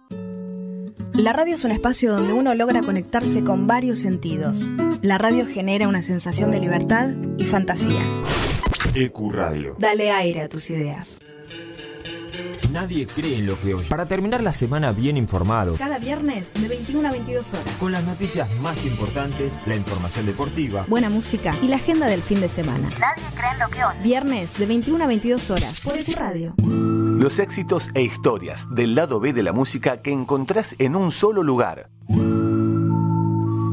La 1.13 1.33
radio 1.33 1.55
es 1.55 1.63
un 1.63 1.71
espacio 1.71 2.13
donde 2.13 2.33
uno 2.33 2.53
logra 2.53 2.81
conectarse 2.81 3.43
con 3.43 3.65
varios 3.65 3.99
sentidos. 3.99 4.69
La 5.01 5.17
radio 5.17 5.47
genera 5.47 5.87
una 5.87 6.03
sensación 6.03 6.51
de 6.51 6.59
libertad 6.59 7.15
y 7.39 7.45
fantasía. 7.45 8.03
Ecu 8.93 9.31
Radio. 9.31 9.75
Dale 9.79 10.11
aire 10.11 10.41
a 10.41 10.49
tus 10.49 10.69
ideas. 10.69 11.19
Nadie 12.73 13.05
cree 13.05 13.37
en 13.37 13.45
lo 13.45 13.59
que 13.59 13.75
oye. 13.75 13.87
Para 13.87 14.07
terminar 14.07 14.41
la 14.41 14.51
semana 14.51 14.91
bien 14.91 15.15
informado, 15.15 15.75
Cada 15.77 15.99
viernes 15.99 16.51
de 16.55 16.67
21 16.67 17.07
a 17.07 17.11
22 17.11 17.53
horas. 17.53 17.65
con 17.79 17.91
las 17.91 18.03
noticias 18.03 18.49
más 18.61 18.83
importantes, 18.85 19.59
la 19.67 19.75
información 19.75 20.25
deportiva, 20.25 20.83
Buena 20.87 21.09
música 21.09 21.53
y 21.61 21.67
la 21.67 21.75
agenda 21.75 22.07
del 22.07 22.23
fin 22.23 22.41
de 22.41 22.49
semana. 22.49 22.89
Nadie 22.99 23.23
cree 23.35 23.51
en 23.51 23.59
lo 23.59 23.69
que 23.69 23.85
oye. 23.85 23.99
Viernes 24.01 24.57
de 24.57 24.65
21 24.65 25.03
a 25.03 25.07
22 25.07 25.49
horas 25.51 25.81
por 25.81 25.95
Ecu 25.97 26.13
Radio. 26.17 26.55
Los 26.57 27.37
éxitos 27.37 27.91
e 27.93 28.01
historias 28.01 28.65
del 28.73 28.95
lado 28.95 29.19
B 29.19 29.33
de 29.33 29.43
la 29.43 29.53
música 29.53 30.01
que 30.01 30.11
encontrás 30.11 30.75
en 30.79 30.95
un 30.95 31.11
solo 31.11 31.43
lugar. 31.43 31.91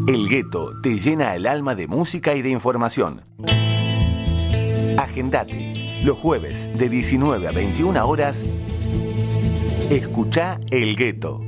El 0.06 0.28
gueto 0.28 0.78
te 0.82 0.98
llena 0.98 1.34
el 1.36 1.46
alma 1.46 1.74
de 1.74 1.86
música 1.86 2.34
y 2.34 2.42
de 2.42 2.50
información. 2.50 3.22
Agendate. 4.98 6.00
Los 6.04 6.18
jueves 6.18 6.68
de 6.78 6.88
19 6.88 7.48
a 7.48 7.50
21 7.52 8.06
horas. 8.06 8.44
Escucha 9.90 10.60
El 10.70 10.94
Gueto. 10.94 11.40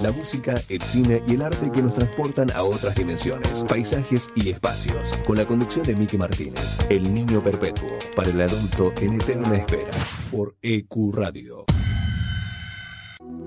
La 0.00 0.10
música, 0.12 0.54
el 0.70 0.80
cine 0.80 1.22
y 1.26 1.34
el 1.34 1.42
arte 1.42 1.70
que 1.70 1.82
nos 1.82 1.92
transportan 1.92 2.50
a 2.52 2.62
otras 2.62 2.94
dimensiones, 2.94 3.64
paisajes 3.68 4.28
y 4.34 4.48
espacios. 4.48 5.12
Con 5.26 5.36
la 5.36 5.44
conducción 5.44 5.84
de 5.84 5.94
Miki 5.94 6.16
Martínez, 6.16 6.78
El 6.88 7.12
Niño 7.12 7.42
Perpetuo, 7.42 7.90
para 8.16 8.30
el 8.30 8.40
adulto 8.40 8.94
en 9.02 9.20
eterna 9.20 9.56
espera, 9.56 9.90
por 10.30 10.56
EQ 10.62 11.14
Radio. 11.14 11.66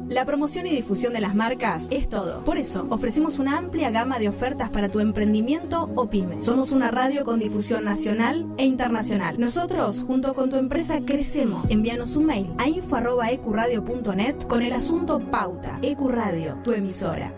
La 0.07 0.23
promoción 0.23 0.67
y 0.67 0.69
difusión 0.69 1.13
de 1.13 1.19
las 1.19 1.33
marcas 1.33 1.87
es 1.89 2.07
todo. 2.07 2.43
Por 2.43 2.57
eso, 2.57 2.85
ofrecemos 2.89 3.39
una 3.39 3.57
amplia 3.57 3.89
gama 3.89 4.19
de 4.19 4.29
ofertas 4.29 4.69
para 4.69 4.87
tu 4.87 4.99
emprendimiento 4.99 5.89
o 5.95 6.07
pyme. 6.09 6.43
Somos 6.43 6.71
una 6.71 6.91
radio 6.91 7.25
con 7.25 7.39
difusión 7.39 7.85
nacional 7.85 8.45
e 8.57 8.65
internacional. 8.65 9.39
Nosotros, 9.39 10.03
junto 10.05 10.35
con 10.35 10.51
tu 10.51 10.57
empresa, 10.57 11.01
crecemos. 11.03 11.65
Envíanos 11.69 12.15
un 12.15 12.27
mail 12.27 12.53
a 12.59 12.69
info.ecuradio.net 12.69 14.43
con 14.47 14.61
el 14.61 14.73
asunto 14.73 15.19
Pauta. 15.19 15.79
Ecuradio, 15.81 16.59
tu 16.63 16.71
emisora. 16.71 17.33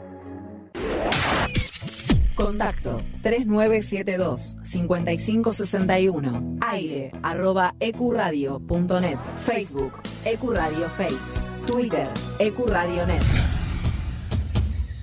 Contacto 2.35 3.01
3972 3.23 4.57
5561. 4.63 6.57
Aire 6.67 7.11
arroba 7.23 7.73
ecuradio.net. 7.79 9.17
Facebook 9.45 10.01
Ecuradio 10.25 10.89
Face. 10.89 11.46
Twitter 11.67 12.07
Ecuradionet. 12.39 13.25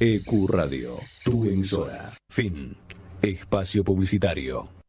EQ 0.00 0.46
Radio, 0.48 0.98
tu 1.22 1.44
emisora. 1.44 2.10
Fin. 2.32 2.74
Espacio 3.20 3.82
publicitario. 3.82 4.83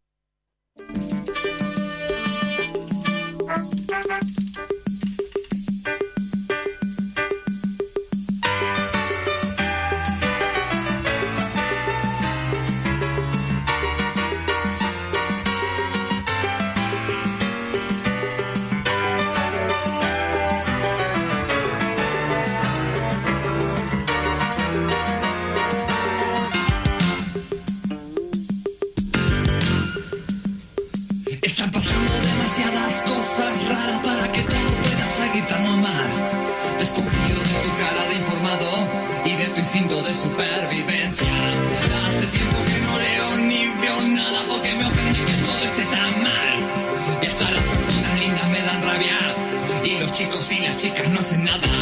Demasiadas 32.66 33.02
cosas 33.02 33.68
raras 33.68 34.02
para 34.02 34.32
que 34.32 34.42
todo 34.42 34.72
pueda 34.84 35.10
seguir 35.10 35.46
tan 35.46 35.64
normal. 35.64 36.10
Desconfío 36.80 37.40
de 37.40 37.56
tu 37.64 37.72
cara 37.78 38.06
de 38.10 38.16
informado 38.16 38.70
y 39.26 39.36
de 39.36 39.46
tu 39.46 39.60
instinto 39.60 40.02
de 40.02 40.16
supervivencia. 40.16 41.28
Hace 42.08 42.28
tiempo 42.28 42.58
que 42.66 42.80
no 42.82 42.98
leo 42.98 43.38
ni 43.48 43.68
veo 43.82 44.02
nada 44.08 44.44
porque 44.50 44.74
me 44.74 44.86
ofende 44.86 45.20
que 45.20 45.34
todo 45.34 45.60
esté 45.60 45.86
tan 45.86 46.24
mal. 46.24 46.60
Y 47.22 47.26
hasta 47.28 47.52
las 47.52 47.64
personas 47.64 48.20
lindas 48.20 48.50
me 48.50 48.60
dan 48.60 48.82
rabia. 48.82 49.20
Y 49.84 50.00
los 50.00 50.12
chicos 50.14 50.52
y 50.52 50.60
las 50.62 50.78
chicas 50.78 51.08
no 51.10 51.20
hacen 51.20 51.44
nada 51.44 51.75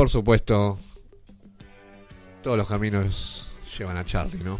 por 0.00 0.08
supuesto, 0.08 0.78
todos 2.42 2.56
los 2.56 2.66
caminos 2.66 3.46
llevan 3.76 3.98
a 3.98 4.04
Charlie, 4.06 4.42
¿no? 4.42 4.58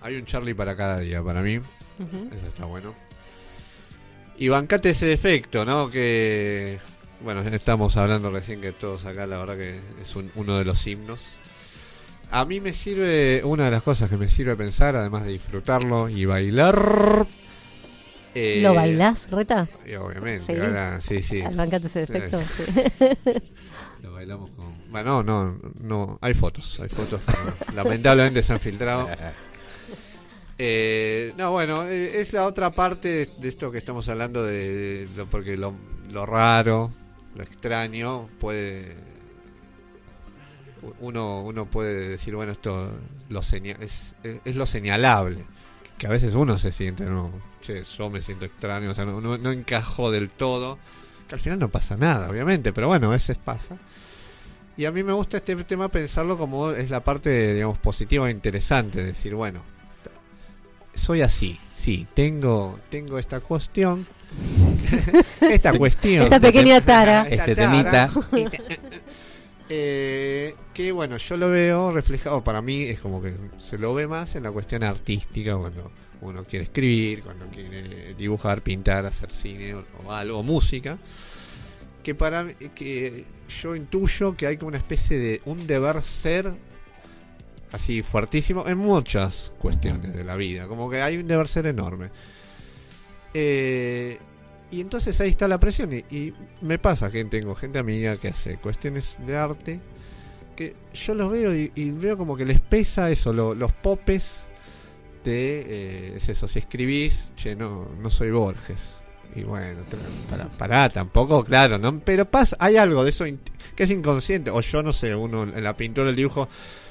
Hay 0.00 0.16
un 0.16 0.24
Charlie 0.26 0.54
para 0.54 0.74
cada 0.74 0.98
día, 0.98 1.22
para 1.22 1.40
mí. 1.40 1.54
Eso 1.54 2.46
está 2.48 2.64
bueno. 2.64 2.92
Y 4.38 4.48
bancate 4.48 4.90
ese 4.90 5.06
defecto, 5.06 5.64
¿no? 5.64 5.88
Que, 5.88 6.80
bueno, 7.20 7.42
estamos 7.42 7.96
hablando 7.96 8.28
recién 8.32 8.60
que 8.60 8.72
todos 8.72 9.06
acá, 9.06 9.24
la 9.24 9.38
verdad 9.38 9.56
que 9.56 9.78
es 10.02 10.16
un- 10.16 10.32
uno 10.34 10.58
de 10.58 10.64
los 10.64 10.84
himnos. 10.84 11.20
A 12.32 12.44
mí 12.44 12.58
me 12.60 12.72
sirve, 12.72 13.42
una 13.44 13.66
de 13.66 13.70
las 13.70 13.84
cosas 13.84 14.10
que 14.10 14.16
me 14.16 14.28
sirve 14.28 14.56
pensar, 14.56 14.96
además 14.96 15.26
de 15.26 15.30
disfrutarlo 15.30 16.08
y 16.08 16.24
bailar. 16.24 17.24
eh, 18.34 18.58
¿Lo 18.62 18.74
bailás, 18.74 19.30
Reta? 19.30 19.68
y 19.86 19.94
obviamente, 19.94 20.54
¿Sí? 20.54 20.60
ahora 20.60 21.00
sí, 21.00 21.22
sí. 21.22 21.40
Al 21.40 21.54
bancate 21.54 21.86
ese 21.86 22.00
defecto. 22.06 22.40
Sí. 22.40 22.64
Bailamos 24.20 24.50
con. 24.50 24.66
Bueno, 24.90 25.22
no, 25.22 25.44
no, 25.44 25.58
no. 25.80 26.18
Hay 26.20 26.34
fotos, 26.34 26.78
hay 26.78 26.90
fotos. 26.90 27.22
que 27.24 27.72
lamentablemente 27.74 28.42
se 28.42 28.52
han 28.52 28.60
filtrado. 28.60 29.08
Eh, 30.58 31.32
no, 31.38 31.52
bueno, 31.52 31.84
eh, 31.86 32.20
es 32.20 32.34
la 32.34 32.44
otra 32.46 32.70
parte 32.70 33.08
de, 33.08 33.26
de 33.38 33.48
esto 33.48 33.70
que 33.70 33.78
estamos 33.78 34.06
hablando 34.10 34.44
de, 34.44 35.06
de 35.06 35.16
lo, 35.16 35.24
porque 35.26 35.56
lo, 35.56 35.72
lo 36.12 36.26
raro, 36.26 36.92
lo 37.34 37.42
extraño 37.42 38.28
puede 38.38 38.94
uno 41.00 41.40
uno 41.42 41.66
puede 41.66 42.10
decir 42.10 42.34
bueno 42.34 42.52
esto 42.52 42.90
lo 43.28 43.42
seña- 43.42 43.76
es, 43.80 44.14
es, 44.22 44.36
es 44.44 44.56
lo 44.56 44.64
señalable 44.66 45.44
que 45.98 46.06
a 46.06 46.10
veces 46.10 46.34
uno 46.34 46.56
se 46.56 46.72
siente 46.72 47.04
no 47.04 47.30
che 47.60 47.82
yo 47.84 48.08
me 48.08 48.22
siento 48.22 48.46
extraño 48.46 48.90
o 48.90 48.94
sea 48.94 49.04
no, 49.04 49.20
no, 49.20 49.36
no 49.36 49.52
encajo 49.52 50.10
del 50.10 50.30
todo 50.30 50.78
que 51.30 51.36
al 51.36 51.40
final 51.40 51.58
no 51.58 51.68
pasa 51.68 51.96
nada 51.96 52.28
obviamente 52.28 52.72
pero 52.72 52.88
bueno 52.88 53.06
a 53.06 53.10
veces 53.10 53.38
pasa 53.38 53.76
y 54.76 54.84
a 54.84 54.90
mí 54.90 55.02
me 55.02 55.12
gusta 55.12 55.38
este 55.38 55.56
tema 55.64 55.88
pensarlo 55.88 56.36
como 56.36 56.72
es 56.72 56.90
la 56.90 57.00
parte 57.00 57.54
digamos 57.54 57.78
positiva 57.78 58.28
e 58.28 58.32
interesante 58.32 59.02
decir 59.02 59.34
bueno 59.34 59.62
soy 60.94 61.22
así 61.22 61.58
sí 61.74 62.06
tengo 62.12 62.78
tengo 62.90 63.18
esta 63.18 63.40
cuestión 63.40 64.06
esta 65.40 65.76
cuestión 65.76 66.22
Esta 66.24 66.40
pequeña 66.40 66.80
tara. 66.80 67.26
Este 67.28 67.54
temita. 67.54 68.10
Eh, 69.72 70.56
que 70.74 70.92
bueno, 70.92 71.16
yo 71.16 71.36
lo 71.36 71.50
veo 71.50 71.90
reflejado, 71.90 72.42
para 72.42 72.62
mí 72.62 72.84
es 72.84 73.00
como 73.00 73.20
que 73.20 73.34
se 73.58 73.78
lo 73.78 73.94
ve 73.94 74.06
más 74.06 74.36
en 74.36 74.44
la 74.44 74.52
cuestión 74.52 74.84
artística, 74.84 75.56
cuando 75.56 75.90
uno 76.20 76.44
quiere 76.44 76.64
escribir, 76.64 77.22
cuando 77.22 77.46
quiere 77.46 78.14
dibujar, 78.14 78.62
pintar, 78.62 79.06
hacer 79.06 79.32
cine 79.32 79.74
o, 79.74 79.84
o 80.04 80.12
algo, 80.12 80.42
música, 80.42 80.98
que 82.02 82.14
para 82.14 82.52
que 82.74 83.24
yo 83.62 83.74
intuyo 83.74 84.36
que 84.36 84.46
hay 84.46 84.56
como 84.56 84.68
una 84.68 84.78
especie 84.78 85.18
de 85.18 85.42
un 85.44 85.66
deber 85.66 86.02
ser 86.02 86.52
así 87.72 88.02
fuertísimo 88.02 88.66
en 88.66 88.78
muchas 88.78 89.52
cuestiones 89.58 90.14
de 90.14 90.24
la 90.24 90.36
vida, 90.36 90.66
como 90.66 90.88
que 90.90 91.02
hay 91.02 91.16
un 91.16 91.26
deber 91.26 91.48
ser 91.48 91.66
enorme. 91.66 92.10
Eh, 93.34 94.18
y 94.70 94.80
entonces 94.80 95.20
ahí 95.20 95.30
está 95.30 95.48
la 95.48 95.58
presión. 95.58 95.92
Y, 95.92 96.04
y 96.10 96.34
me 96.62 96.78
pasa 96.78 97.10
que 97.10 97.24
tengo 97.24 97.54
gente 97.54 97.78
amiga 97.78 98.16
que 98.16 98.28
hace 98.28 98.56
cuestiones 98.56 99.18
de 99.26 99.36
arte 99.36 99.80
que 100.60 100.74
yo 100.92 101.14
los 101.14 101.30
veo 101.32 101.54
y, 101.54 101.90
veo 101.90 102.16
como 102.18 102.36
que 102.36 102.44
les 102.44 102.60
pesa 102.60 103.10
eso, 103.10 103.32
lo- 103.32 103.54
los 103.54 103.72
popes 103.72 104.40
de. 105.24 105.64
eh, 105.68 106.12
es 106.16 106.28
eso, 106.28 106.46
si 106.48 106.58
escribís, 106.58 107.32
che, 107.36 107.54
no, 107.56 107.88
no 108.00 108.10
soy 108.10 108.30
Borges. 108.30 108.96
Y 109.34 109.42
bueno, 109.44 109.80
para, 110.58 110.88
tampoco, 110.88 111.44
claro, 111.44 111.78
¿no? 111.78 111.98
Pero 112.00 112.24
pasa, 112.24 112.56
hay 112.58 112.76
algo 112.76 113.04
de 113.04 113.10
eso 113.10 113.24
que 113.76 113.84
es 113.84 113.90
inconsciente. 113.90 114.50
O 114.50 114.60
yo 114.60 114.82
no 114.82 114.92
sé, 114.92 115.14
uno 115.14 115.44
en 115.44 115.62
la 115.62 115.74
pintura, 115.76 116.10
el 116.10 116.16
dibujo. 116.16 116.48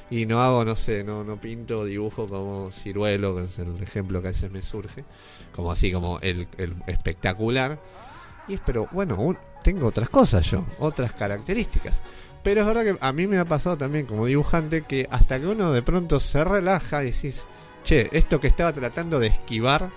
Y 0.09 0.25
no 0.25 0.41
hago, 0.41 0.65
no 0.65 0.75
sé, 0.75 1.03
no, 1.03 1.23
no 1.23 1.39
pinto 1.39 1.85
dibujo 1.85 2.27
como 2.27 2.71
ciruelo, 2.71 3.35
que 3.35 3.43
es 3.43 3.59
el 3.59 3.83
ejemplo 3.83 4.21
que 4.21 4.29
a 4.29 4.31
veces 4.31 4.49
me 4.51 4.61
surge 4.63 5.03
como 5.53 5.71
así 5.71 5.91
como 5.91 6.19
el, 6.21 6.47
el 6.57 6.73
espectacular 6.87 7.79
y 8.47 8.53
es 8.55 8.61
pero 8.65 8.87
bueno 8.91 9.15
un- 9.19 9.37
tengo 9.63 9.87
otras 9.87 10.09
cosas 10.09 10.49
yo 10.49 10.63
otras 10.79 11.11
características 11.13 11.99
pero 12.43 12.61
es 12.61 12.67
verdad 12.67 12.83
que 12.83 12.97
a 12.99 13.13
mí 13.13 13.27
me 13.27 13.37
ha 13.37 13.45
pasado 13.45 13.77
también 13.77 14.05
como 14.05 14.25
dibujante 14.25 14.83
que 14.83 15.07
hasta 15.09 15.39
que 15.39 15.47
uno 15.47 15.71
de 15.71 15.81
pronto 15.81 16.19
se 16.19 16.43
relaja 16.43 17.03
y 17.03 17.11
decís 17.11 17.45
che 17.83 18.09
esto 18.11 18.39
que 18.39 18.47
estaba 18.47 18.73
tratando 18.73 19.19
de 19.19 19.27
esquivar 19.27 19.89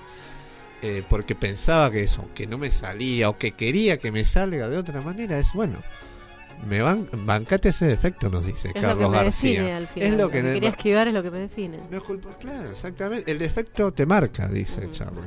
eh, 0.82 1.04
porque 1.08 1.34
pensaba 1.34 1.90
que 1.90 2.02
eso 2.02 2.28
que 2.34 2.46
no 2.46 2.58
me 2.58 2.70
salía 2.70 3.28
o 3.28 3.38
que 3.38 3.52
quería 3.52 3.98
que 3.98 4.10
me 4.10 4.24
salga 4.24 4.68
de 4.68 4.78
otra 4.78 5.00
manera 5.00 5.38
es 5.38 5.52
bueno 5.52 5.78
me 6.68 6.80
van 6.80 7.08
bancate 7.12 7.70
ese 7.70 7.86
defecto 7.86 8.28
nos 8.28 8.46
dice 8.46 8.68
Es 8.68 8.74
lo 8.74 8.80
que 8.80 8.86
Carlos 8.86 9.10
me 9.10 9.16
García 9.16 9.50
define 9.50 9.72
al 9.74 9.88
final. 9.88 10.08
es 10.08 10.18
lo 10.18 10.30
que, 10.30 10.42
quería 10.42 10.68
esquivar 10.70 11.08
es 11.08 11.14
lo 11.14 11.22
que 11.22 11.30
me 11.30 11.38
define. 11.38 11.78
no 11.90 11.98
es 11.98 12.04
culpa, 12.04 12.36
claro, 12.38 12.70
exactamente. 12.70 13.30
El 13.30 13.38
defecto 13.38 13.92
te 13.92 14.06
marca, 14.06 14.46
dice 14.48 14.88
Charlie. 14.92 15.22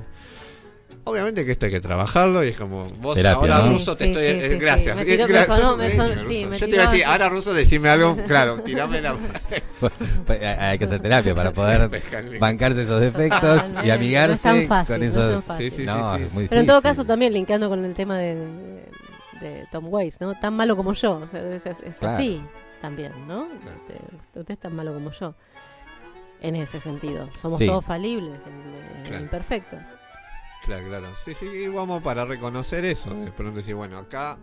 Obviamente 1.07 1.45
que 1.45 1.51
esto 1.51 1.67
hay 1.67 1.71
que 1.71 1.79
trabajarlo 1.81 2.43
y 2.43 2.49
es 2.49 2.57
como 2.57 2.85
vos 2.99 3.15
Terapia, 3.15 3.39
ahora 3.55 3.65
¿no? 3.67 3.73
ruso 3.73 3.95
te 3.95 4.05
Sí, 4.05 4.11
estoy 4.11 4.23
sí, 4.25 4.31
eh, 4.31 4.49
sí, 4.53 4.57
gracias. 4.57 4.95
Me 4.95 5.05
tiró- 5.05 5.27
gracias, 5.27 5.57
sonó- 5.59 5.77
me 5.77 5.91
sonó- 5.91 6.15
ruso. 6.15 6.29
sí, 6.29 6.45
me 6.47 6.57
Yo 6.57 6.67
te 6.67 6.75
iba 6.75 6.83
a 6.83 6.91
decir, 6.91 7.05
ahora 7.05 7.29
ruso 7.29 7.53
decime 7.53 7.89
algo, 7.89 8.17
claro, 8.27 8.61
tirame 8.63 9.01
la 9.01 9.15
Hay 10.71 10.79
que 10.79 10.85
hacer 10.85 11.01
terapia 11.01 11.35
para 11.35 11.51
poder 11.51 11.89
bancarse 12.39 12.81
esos 12.81 12.99
defectos 13.01 13.73
y 13.83 13.89
amigarse 13.91 14.47
no 14.47 14.55
es 14.55 14.61
tan 14.61 14.67
fácil, 14.67 14.93
con 14.95 14.99
no 15.01 15.05
es 15.05 15.13
esos. 15.13 15.31
tan 15.31 15.41
fácil. 15.43 15.71
Sí, 15.71 15.77
sí, 15.77 15.85
no, 15.85 16.13
sí, 16.13 16.19
sí. 16.19 16.25
es 16.27 16.33
muy 16.33 16.47
Pero 16.47 16.61
en 16.61 16.67
todo 16.67 16.81
caso 16.81 17.05
también 17.05 17.33
linkeando 17.33 17.69
con 17.69 17.85
el 17.85 17.93
tema 17.93 18.17
de, 18.17 18.35
de- 19.41 19.67
Tom 19.71 19.85
Waits, 19.89 20.19
¿no? 20.21 20.33
Tan 20.39 20.55
malo 20.55 20.75
como 20.75 20.93
yo, 20.93 21.17
o 21.19 21.27
sea, 21.27 21.39
es, 21.53 21.65
es- 21.67 21.81
es 21.81 21.97
Claro. 21.97 22.15
así 22.15 22.41
también, 22.81 23.11
¿no? 23.27 23.43
Usted, 23.43 23.95
usted 24.39 24.53
es 24.55 24.59
tan 24.59 24.75
malo 24.75 24.91
como 24.93 25.11
yo. 25.11 25.35
En 26.41 26.55
ese 26.55 26.79
sentido, 26.79 27.29
somos 27.39 27.59
Sí. 27.59 27.65
todos 27.67 27.85
falibles, 27.85 28.39
Claro. 29.07 29.21
imperfectos. 29.21 29.79
Claro, 30.65 30.87
claro. 30.87 31.07
Sí, 31.23 31.33
sí, 31.33 31.45
y 31.45 31.67
vamos 31.67 32.01
para 32.03 32.25
reconocer 32.25 32.85
eso. 32.85 33.13
De 33.13 33.31
pronto 33.31 33.57
decir, 33.57 33.75
bueno, 33.75 33.97
acá 33.99 34.37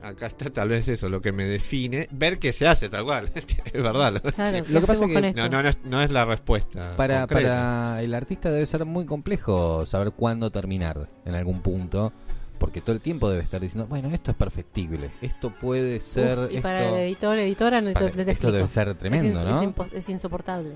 acá 0.00 0.26
está 0.26 0.48
tal 0.48 0.68
vez 0.68 0.86
eso, 0.88 1.08
lo 1.08 1.20
que 1.20 1.32
me 1.32 1.44
define. 1.44 2.08
Ver 2.12 2.38
qué 2.38 2.52
se 2.52 2.66
hace 2.68 2.88
tal 2.88 3.04
cual. 3.04 3.30
es 3.34 3.72
verdad. 3.82 4.12
Lo, 4.14 4.20
Claro, 4.32 4.58
sí. 4.58 4.62
¿qué 4.64 4.72
Lo 4.72 4.80
que 4.80 4.86
pasa 4.86 5.04
es 5.04 5.10
que- 5.10 5.32
no, 5.34 5.48
no, 5.48 5.62
no 5.62 5.68
es, 5.68 5.78
no 5.84 6.00
es 6.02 6.10
la 6.12 6.24
respuesta. 6.24 6.96
Para, 6.96 7.20
concreta. 7.20 7.48
para 7.48 8.02
el 8.02 8.14
artista 8.14 8.50
debe 8.50 8.64
ser 8.66 8.84
muy 8.84 9.04
complejo 9.06 9.84
saber 9.86 10.12
cuándo 10.12 10.50
terminar 10.50 11.08
en 11.24 11.34
algún 11.34 11.60
punto, 11.62 12.12
porque 12.58 12.80
todo 12.80 12.94
el 12.94 13.00
tiempo 13.02 13.28
debe 13.28 13.42
estar 13.42 13.60
diciendo, 13.60 13.86
bueno, 13.88 14.08
esto 14.14 14.30
es 14.30 14.36
perfectible, 14.36 15.10
esto 15.20 15.50
puede 15.50 16.00
ser... 16.00 16.38
Uf, 16.38 16.52
y 16.52 16.60
para 16.60 16.82
esto- 16.84 16.96
el 16.96 17.02
editor, 17.04 17.38
editora, 17.38 17.80
no 17.80 17.88
te- 17.88 17.94
Para- 17.94 18.10
te- 18.10 18.24
te 18.24 18.30
esto 18.32 18.52
debe 18.52 18.68
ser 18.68 18.94
tremendo, 18.94 19.40
es, 19.40 19.46
¿no? 19.76 19.86
Es, 19.92 20.08
insoportable. 20.08 20.74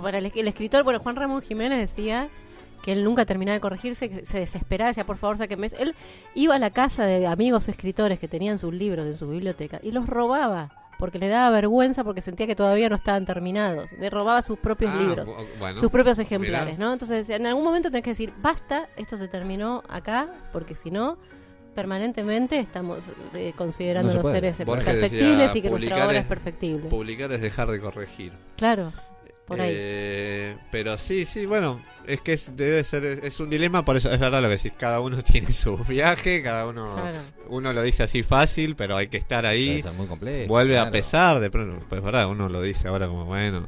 Para 0.00 0.18
el, 0.18 0.30
el 0.34 0.48
escritor, 0.48 0.84
bueno, 0.84 1.00
Juan 1.00 1.16
Ramón 1.16 1.40
Jiménez 1.42 1.78
decía 1.78 2.28
que 2.82 2.92
él 2.92 3.04
nunca 3.04 3.24
terminaba 3.24 3.54
de 3.54 3.60
corregirse, 3.60 4.08
que 4.10 4.26
se 4.26 4.38
desesperaba, 4.40 4.88
decía, 4.88 5.06
por 5.06 5.16
favor, 5.16 5.38
sáquenme 5.38 5.68
eso. 5.68 5.76
Él 5.78 5.94
iba 6.34 6.54
a 6.56 6.58
la 6.58 6.70
casa 6.70 7.06
de 7.06 7.26
amigos 7.26 7.68
escritores 7.68 8.18
que 8.18 8.28
tenían 8.28 8.58
sus 8.58 8.74
libros 8.74 9.06
en 9.06 9.14
su 9.16 9.28
biblioteca 9.28 9.78
y 9.82 9.92
los 9.92 10.06
robaba. 10.06 10.70
Porque 10.98 11.18
le 11.18 11.26
daba 11.26 11.50
vergüenza 11.50 12.04
porque 12.04 12.20
sentía 12.20 12.46
que 12.46 12.54
todavía 12.54 12.88
no 12.88 12.94
estaban 12.94 13.24
terminados. 13.24 13.90
Le 13.98 14.08
robaba 14.08 14.40
sus 14.40 14.56
propios 14.58 14.92
Ah, 14.94 14.98
libros, 15.02 15.26
bu- 15.28 15.44
bueno, 15.58 15.78
sus 15.78 15.90
propios 15.90 16.16
mirá. 16.18 16.26
ejemplares, 16.28 16.78
¿no? 16.78 16.92
Entonces, 16.92 17.18
decía, 17.18 17.36
en 17.36 17.46
algún 17.46 17.64
momento 17.64 17.90
tenés 17.90 18.04
que 18.04 18.10
decir, 18.10 18.32
basta, 18.40 18.88
esto 18.96 19.16
se 19.16 19.26
terminó 19.26 19.82
acá, 19.88 20.28
porque 20.52 20.76
si 20.76 20.92
no, 20.92 21.16
permanentemente 21.74 22.58
estamos 22.60 22.98
eh, 23.34 23.52
considerando 23.56 24.12
No 24.12 24.18
se 24.18 24.22
los 24.22 24.32
seres 24.32 24.56
perfectibles 24.58 25.38
decía, 25.52 25.58
y 25.58 25.62
que 25.62 25.70
nuestra 25.70 26.06
obra 26.06 26.18
es- 26.18 26.22
es 26.22 26.28
perfectible. 26.28 26.88
Publicar 26.88 27.32
es 27.32 27.40
dejar 27.40 27.68
de 27.70 27.80
corregir. 27.80 28.32
Claro, 28.56 28.92
por 29.46 29.60
ahí. 29.60 29.70
Eh, 29.74 30.56
pero 30.70 30.96
sí, 30.96 31.24
sí, 31.26 31.46
bueno, 31.46 31.80
es 32.06 32.20
que 32.20 32.32
es, 32.34 32.56
debe 32.56 32.82
ser, 32.84 33.04
es, 33.04 33.40
un 33.40 33.50
dilema, 33.50 33.84
por 33.84 33.96
eso 33.96 34.10
es 34.10 34.18
verdad 34.18 34.40
lo 34.42 34.48
que 34.48 34.56
decís, 34.56 34.72
cada 34.78 35.00
uno 35.00 35.22
tiene 35.22 35.52
su 35.52 35.76
viaje, 35.78 36.42
cada 36.42 36.66
uno, 36.66 36.94
Claro. 36.94 37.18
uno 37.48 37.72
lo 37.72 37.82
dice 37.82 38.02
así 38.04 38.22
fácil, 38.22 38.76
pero 38.76 38.96
hay 38.96 39.08
que 39.08 39.16
estar 39.18 39.44
ahí, 39.46 39.68
Debe 39.68 39.82
ser 39.82 39.92
muy 39.92 40.06
complejo, 40.06 40.48
vuelve 40.48 40.78
a 40.78 40.90
pesar, 40.90 41.40
de 41.40 41.50
pronto, 41.50 41.84
pues 41.88 41.98
es 41.98 42.04
verdad, 42.04 42.28
uno 42.28 42.48
lo 42.48 42.62
dice 42.62 42.88
ahora 42.88 43.06
como, 43.08 43.24
bueno, 43.26 43.66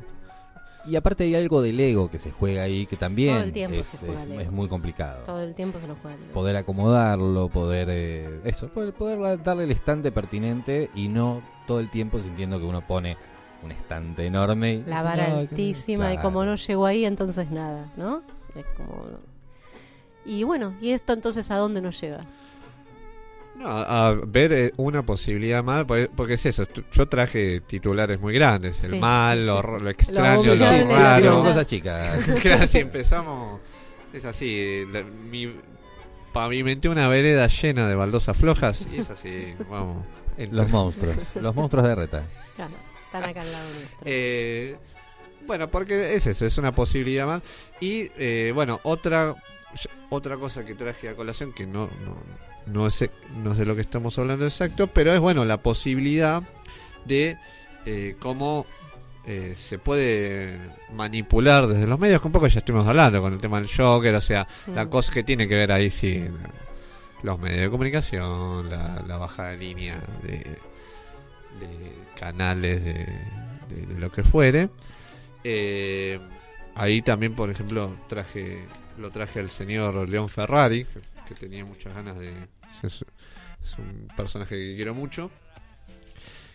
Y 0.87 0.97
aparte 0.97 1.25
hay 1.25 1.35
algo 1.35 1.63
del 1.63 1.81
ego 1.81 2.11
que 2.11 2.19
se 2.19 2.31
juega 2.31 2.63
ahí 2.65 2.85
que 2.87 2.97
también 2.97 3.35
Todo 3.37 3.45
el 3.45 3.53
tiempo 3.53 3.77
es, 3.81 3.87
se 3.89 4.07
juega 4.07 4.43
es- 4.43 4.51
muy 4.51 4.69
complicado. 4.69 5.23
Todo 5.25 5.41
el 5.43 5.55
tiempo 5.55 5.81
se 5.81 5.87
nos 5.87 5.99
juega. 6.01 6.17
el- 6.19 6.25
Poder 6.31 6.57
acomodarlo, 6.57 7.49
poder 7.49 7.89
eh, 7.91 8.41
eso, 8.45 8.69
poder, 8.69 8.93
poder 8.93 9.43
darle 9.43 9.65
el 9.65 9.71
estante 9.71 10.13
pertinente 10.13 10.91
y 10.95 11.09
no 11.09 11.43
todo 11.67 11.81
el 11.81 11.91
tiempo 11.91 12.21
sintiendo 12.21 12.59
que 12.59 12.67
uno 12.67 12.87
pone 12.87 13.17
un 13.65 13.73
estante 13.73 14.27
enorme. 14.27 14.75
y 14.75 14.79
La 14.85 14.97
dice, 14.97 15.05
vara 15.05 15.29
"No, 15.29 15.35
que- 15.35 15.41
altísima 15.41 16.13
y 16.13 16.19
como 16.19 16.45
no 16.45 16.55
llegó 16.57 16.87
ahí, 16.87 17.05
entonces 17.05 17.51
nada, 17.51 17.91
¿no? 17.97 18.23
Es 18.55 18.65
como... 18.77 19.07
Y 20.27 20.43
bueno, 20.45 20.75
¿y 20.81 20.91
esto 20.91 21.13
entonces 21.13 21.51
a 21.51 21.57
dónde 21.57 21.81
nos 21.81 22.01
lleva? 22.01 22.25
no, 23.57 23.69
a, 23.69 24.09
a 24.09 24.13
ver 24.15 24.53
eh, 24.53 24.73
una 24.79 25.05
posibilidad 25.05 25.63
más, 25.63 25.85
porque, 25.85 26.11
porque 26.15 26.33
es 26.35 26.45
eso, 26.47 26.65
yo 26.93 27.07
traje 27.09 27.61
titulares 27.61 28.21
muy 28.21 28.35
grandes, 28.35 28.83
el 28.83 28.93
Sí. 28.95 28.99
mal, 28.99 29.47
lo, 29.47 29.63
lo 29.79 29.91
extraño, 29.91 30.55
lo, 30.57 30.67
Sí, 30.67 30.83
raro, 30.83 31.43
cosas 31.45 31.67
chicas. 31.67 32.25
claro, 32.43 32.67
si 32.67 32.79
empezamos, 32.79 33.61
es 34.13 34.25
así, 34.25 34.83
la- 34.93 35.05
mi, 35.05 35.55
pavimenté 36.33 36.89
una 36.89 37.07
vereda 37.07 37.47
llena 37.47 37.87
de 37.87 37.95
baldosas 37.95 38.37
flojas 38.37 38.89
y 38.93 38.97
es 38.99 39.09
así, 39.11 39.55
vamos. 39.71 40.05
Los 40.51 40.69
monstruos, 40.71 41.17
los 41.41 41.55
monstruos 41.55 41.87
de 41.87 41.95
Reta. 41.95 42.25
Claro, 42.57 42.73
están 43.19 43.31
acá 43.31 43.41
al 43.43 43.53
lado 43.53 43.69
nuestro. 43.75 43.99
Eh, 44.05 44.77
bueno, 45.47 45.69
porque 45.69 46.15
es 46.15 46.27
eso, 46.27 46.47
es 46.47 46.59
una 46.59 46.75
posibilidad 46.75 47.27
más. 47.27 47.43
Y 47.81 48.11
eh, 48.17 48.53
bueno, 48.55 48.81
otra 48.83 49.35
otra 50.11 50.37
cosa 50.37 50.65
que 50.65 50.75
traje 50.75 51.09
a 51.09 51.15
colación 51.17 51.53
que 51.53 51.67
no 51.67 51.91
no 52.05 52.17
no 52.73 52.89
sé 52.91 53.11
no 53.43 53.55
sé 53.57 53.65
lo 53.67 53.75
que 53.75 53.81
estamos 53.81 54.17
hablando 54.19 54.45
exacto, 54.47 54.87
pero 54.87 55.13
es 55.13 55.19
bueno 55.21 55.45
la 55.45 55.57
posibilidad 55.63 56.43
de 57.05 57.37
eh, 57.85 58.15
cómo 58.21 58.67
eh, 59.27 59.55
se 59.57 59.79
puede 59.79 60.59
manipular 60.93 61.67
desde 61.67 61.87
los 61.87 61.99
medios, 61.99 62.21
que 62.21 62.29
un 62.29 62.33
poco 62.33 62.47
ya 62.47 62.61
estuvimos 62.61 62.87
hablando 62.89 63.21
con 63.21 63.33
el 63.33 63.41
tema 63.41 63.59
del 63.61 63.69
Joker, 63.69 64.15
o 64.15 64.21
sea, 64.21 64.47
la 64.69 64.85
Mm. 64.85 64.89
cosa 64.91 65.13
que 65.13 65.25
tiene 65.25 65.49
que 65.49 65.57
ver 65.57 65.73
ahí 65.73 65.91
sí 65.91 66.25
los 67.23 67.39
medios 67.41 67.61
de 67.63 67.71
comunicación, 67.71 68.71
la, 68.71 69.03
la 69.07 69.17
baja 69.17 69.47
de 69.49 69.57
línea 69.59 69.99
de, 70.23 70.59
de 71.61 71.93
canales 72.19 72.85
de, 72.85 72.95
de- 73.69 73.87
de 73.87 74.01
lo 74.01 74.11
que 74.13 74.23
fuere. 74.23 74.69
Eh, 75.43 76.19
ahí 76.75 77.03
también, 77.03 77.35
por 77.35 77.51
ejemplo, 77.51 77.95
traje 78.09 78.65
lo 78.99 79.11
traje 79.11 79.41
al 79.41 79.51
señor 79.51 80.09
León 80.09 80.29
Ferrari, 80.29 80.85
que, 80.85 81.01
que 81.29 81.35
tenía 81.35 81.65
muchas 81.65 81.93
ganas 81.95 82.17
de... 82.19 82.33
Es, 82.83 82.85
es 82.85 83.79
un 83.79 84.07
personaje 84.17 84.55
que 84.57 84.77
quiero 84.77 84.95
mucho. 84.95 85.31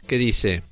Que 0.08 0.18
dice... 0.18 0.64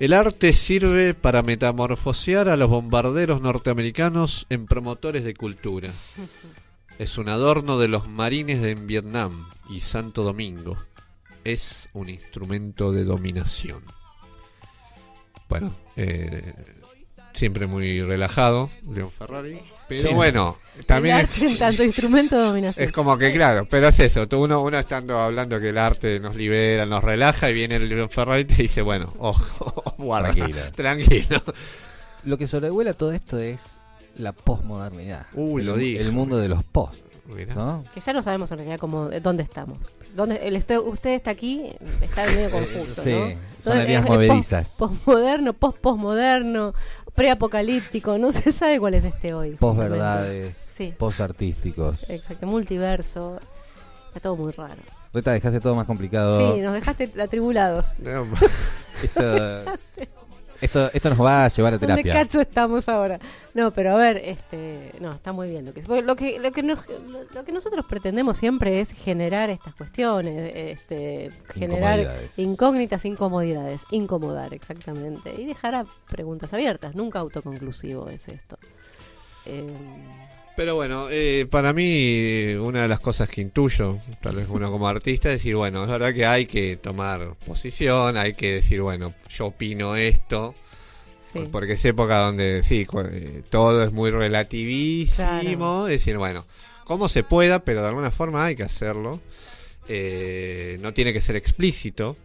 El 0.00 0.12
arte 0.12 0.52
sirve 0.52 1.12
para 1.12 1.42
metamorfosear 1.42 2.48
a 2.48 2.56
los 2.56 2.70
bombarderos 2.70 3.42
norteamericanos 3.42 4.46
en 4.48 4.66
promotores 4.66 5.24
de 5.24 5.34
cultura. 5.34 5.92
Es 6.98 7.16
un 7.16 7.28
adorno 7.28 7.78
de 7.78 7.86
los 7.86 8.08
marines 8.08 8.60
en 8.64 8.88
Vietnam 8.88 9.48
y 9.70 9.78
Santo 9.80 10.24
Domingo. 10.24 10.76
Es 11.52 11.88
un 11.94 12.08
instrumento 12.08 12.92
de 12.92 13.04
dominación. 13.04 13.82
Bueno, 15.48 15.74
eh, 15.96 16.52
siempre 17.32 17.66
muy 17.66 18.02
relajado, 18.02 18.68
León 18.92 19.10
Ferrari. 19.10 19.58
Pero 19.88 20.08
Sí. 20.08 20.14
bueno, 20.14 20.58
también 20.86 21.16
el 21.16 21.22
es, 21.24 21.30
arte 21.30 21.46
en 21.46 21.58
tanto 21.58 21.82
instrumento 21.84 22.36
de 22.36 22.42
dominación. 22.46 22.86
es 22.86 22.92
como 22.92 23.16
que, 23.16 23.32
claro, 23.32 23.66
pero 23.70 23.88
es 23.88 23.98
eso. 24.00 24.28
Tú 24.28 24.42
uno, 24.44 24.60
uno 24.60 24.78
estando 24.78 25.18
hablando 25.18 25.58
que 25.58 25.70
el 25.70 25.78
arte 25.78 26.20
nos 26.20 26.36
libera, 26.36 26.84
nos 26.84 27.02
relaja, 27.02 27.50
y 27.50 27.54
viene 27.54 27.76
el 27.76 27.88
León 27.88 28.10
Ferrari 28.10 28.42
y 28.42 28.44
te 28.44 28.62
dice, 28.62 28.82
bueno, 28.82 29.14
ojo, 29.18 29.94
guarda, 29.96 30.32
Tranquilo. 30.34 30.58
tranquilo. 30.74 31.42
Lo 32.24 32.36
que 32.36 32.46
sobrevuela 32.46 32.92
todo 32.92 33.12
esto 33.12 33.38
es 33.38 33.60
la 34.18 34.32
posmodernidad. 34.32 35.26
Uy, 35.32 35.62
el, 35.62 35.66
lo 35.68 35.76
dijo. 35.76 36.00
el 36.02 36.12
mundo 36.12 36.36
de 36.36 36.48
los 36.50 36.62
post. 36.64 37.04
¿No? 37.54 37.84
Que 37.94 38.00
ya 38.00 38.12
no 38.12 38.22
sabemos 38.22 38.50
en 38.52 38.58
realidad 38.58 38.78
cómo, 38.78 39.10
eh, 39.10 39.20
dónde 39.20 39.42
estamos. 39.42 39.78
¿Dónde, 40.16 40.36
el 40.48 40.56
usted 40.56 41.10
está 41.10 41.30
aquí, 41.30 41.68
está 42.00 42.24
medio 42.26 42.50
confuso, 42.50 43.02
Sí, 43.02 43.10
¿no? 43.12 43.18
son 43.18 43.28
Entonces, 43.28 43.66
áreas 43.82 44.04
es- 44.04 44.04
es 44.04 44.10
movedizas. 44.10 44.74
pos- 44.78 44.90
Posmoderno, 45.04 45.52
post-posmoderno, 45.52 46.74
preapocalíptico, 47.14 48.16
no 48.18 48.32
se 48.32 48.50
sabe 48.52 48.78
cuál 48.80 48.94
es 48.94 49.04
este 49.04 49.34
hoy. 49.34 49.50
Posverdades, 49.56 50.56
Sí. 50.70 50.94
posartísticos. 50.96 51.98
Exacto, 52.08 52.46
multiverso. 52.46 53.38
Está 54.08 54.20
todo 54.20 54.36
muy 54.36 54.52
raro. 54.52 54.80
Reta, 55.12 55.32
dejaste 55.32 55.60
todo 55.60 55.74
más 55.74 55.86
complicado. 55.86 56.54
Sí, 56.54 56.60
nos 56.60 56.72
dejaste 56.72 57.10
atribulados. 57.20 57.86
esto, 59.02 59.64
esto, 60.60 60.90
esto 60.92 61.10
nos 61.10 61.20
va 61.20 61.44
a 61.44 61.48
llevar 61.48 61.74
a 61.74 61.78
¿Dónde 61.78 61.94
terapia. 62.02 62.12
cacho 62.12 62.40
estamos 62.40 62.88
ahora? 62.88 63.18
No, 63.54 63.72
pero 63.72 63.94
a 63.94 63.96
ver, 63.98 64.16
este, 64.24 64.92
no, 65.00 65.10
está 65.10 65.32
muy 65.32 65.48
bien. 65.50 65.64
Lo 65.66 65.72
que, 65.72 65.82
lo 66.02 66.16
que, 66.16 66.38
lo 66.38 66.52
que, 66.52 66.62
nos- 66.62 66.78
lo 67.34 67.44
que 67.44 67.52
nosotros 67.52 67.86
pretendemos 67.88 68.38
siempre 68.38 68.80
es 68.80 68.92
generar 68.92 69.50
estas 69.50 69.74
cuestiones, 69.74 70.52
este, 70.54 71.30
generar 71.54 71.98
Incomodidades. 72.00 72.38
incógnitas, 72.38 73.04
incomodidades, 73.04 73.82
incomodar, 73.90 74.54
exactamente. 74.54 75.34
Y 75.40 75.44
dejar 75.46 75.74
a 75.74 75.86
preguntas 76.10 76.52
abiertas, 76.52 76.94
nunca 76.94 77.18
autoconclusivo 77.20 78.08
es 78.08 78.28
esto. 78.28 78.58
Eh, 79.46 79.66
Pero 80.58 80.74
bueno, 80.74 81.06
eh, 81.08 81.46
para 81.48 81.72
mí 81.72 82.52
una 82.54 82.82
de 82.82 82.88
las 82.88 82.98
cosas 82.98 83.30
que 83.30 83.40
intuyo, 83.40 83.96
tal 84.20 84.34
vez 84.34 84.48
uno 84.50 84.72
como 84.72 84.88
artista, 84.88 85.28
es 85.28 85.36
decir, 85.36 85.54
bueno, 85.54 85.84
es 85.84 85.88
verdad 85.88 86.12
que 86.12 86.26
hay 86.26 86.46
que 86.46 86.76
tomar 86.76 87.36
posición, 87.46 88.16
hay 88.16 88.34
que 88.34 88.54
decir, 88.54 88.80
bueno, 88.82 89.14
yo 89.30 89.46
opino 89.46 89.94
esto, 89.94 90.56
Sí. 91.32 91.44
porque 91.52 91.74
es 91.74 91.84
época 91.84 92.18
donde 92.18 92.64
sí, 92.64 92.84
eh, 93.12 93.42
todo 93.50 93.84
es 93.84 93.92
muy 93.92 94.10
relativísimo, 94.10 95.26
Claro. 95.58 95.84
decir, 95.84 96.18
bueno, 96.18 96.44
como 96.82 97.06
se 97.08 97.22
pueda, 97.22 97.60
pero 97.60 97.82
de 97.82 97.88
alguna 97.90 98.10
forma 98.10 98.44
hay 98.44 98.56
que 98.56 98.64
hacerlo, 98.64 99.20
Eh, 99.90 100.76
no 100.82 100.92
tiene 100.92 101.12
que 101.14 101.20
ser 101.20 101.36
explícito, 101.36 102.16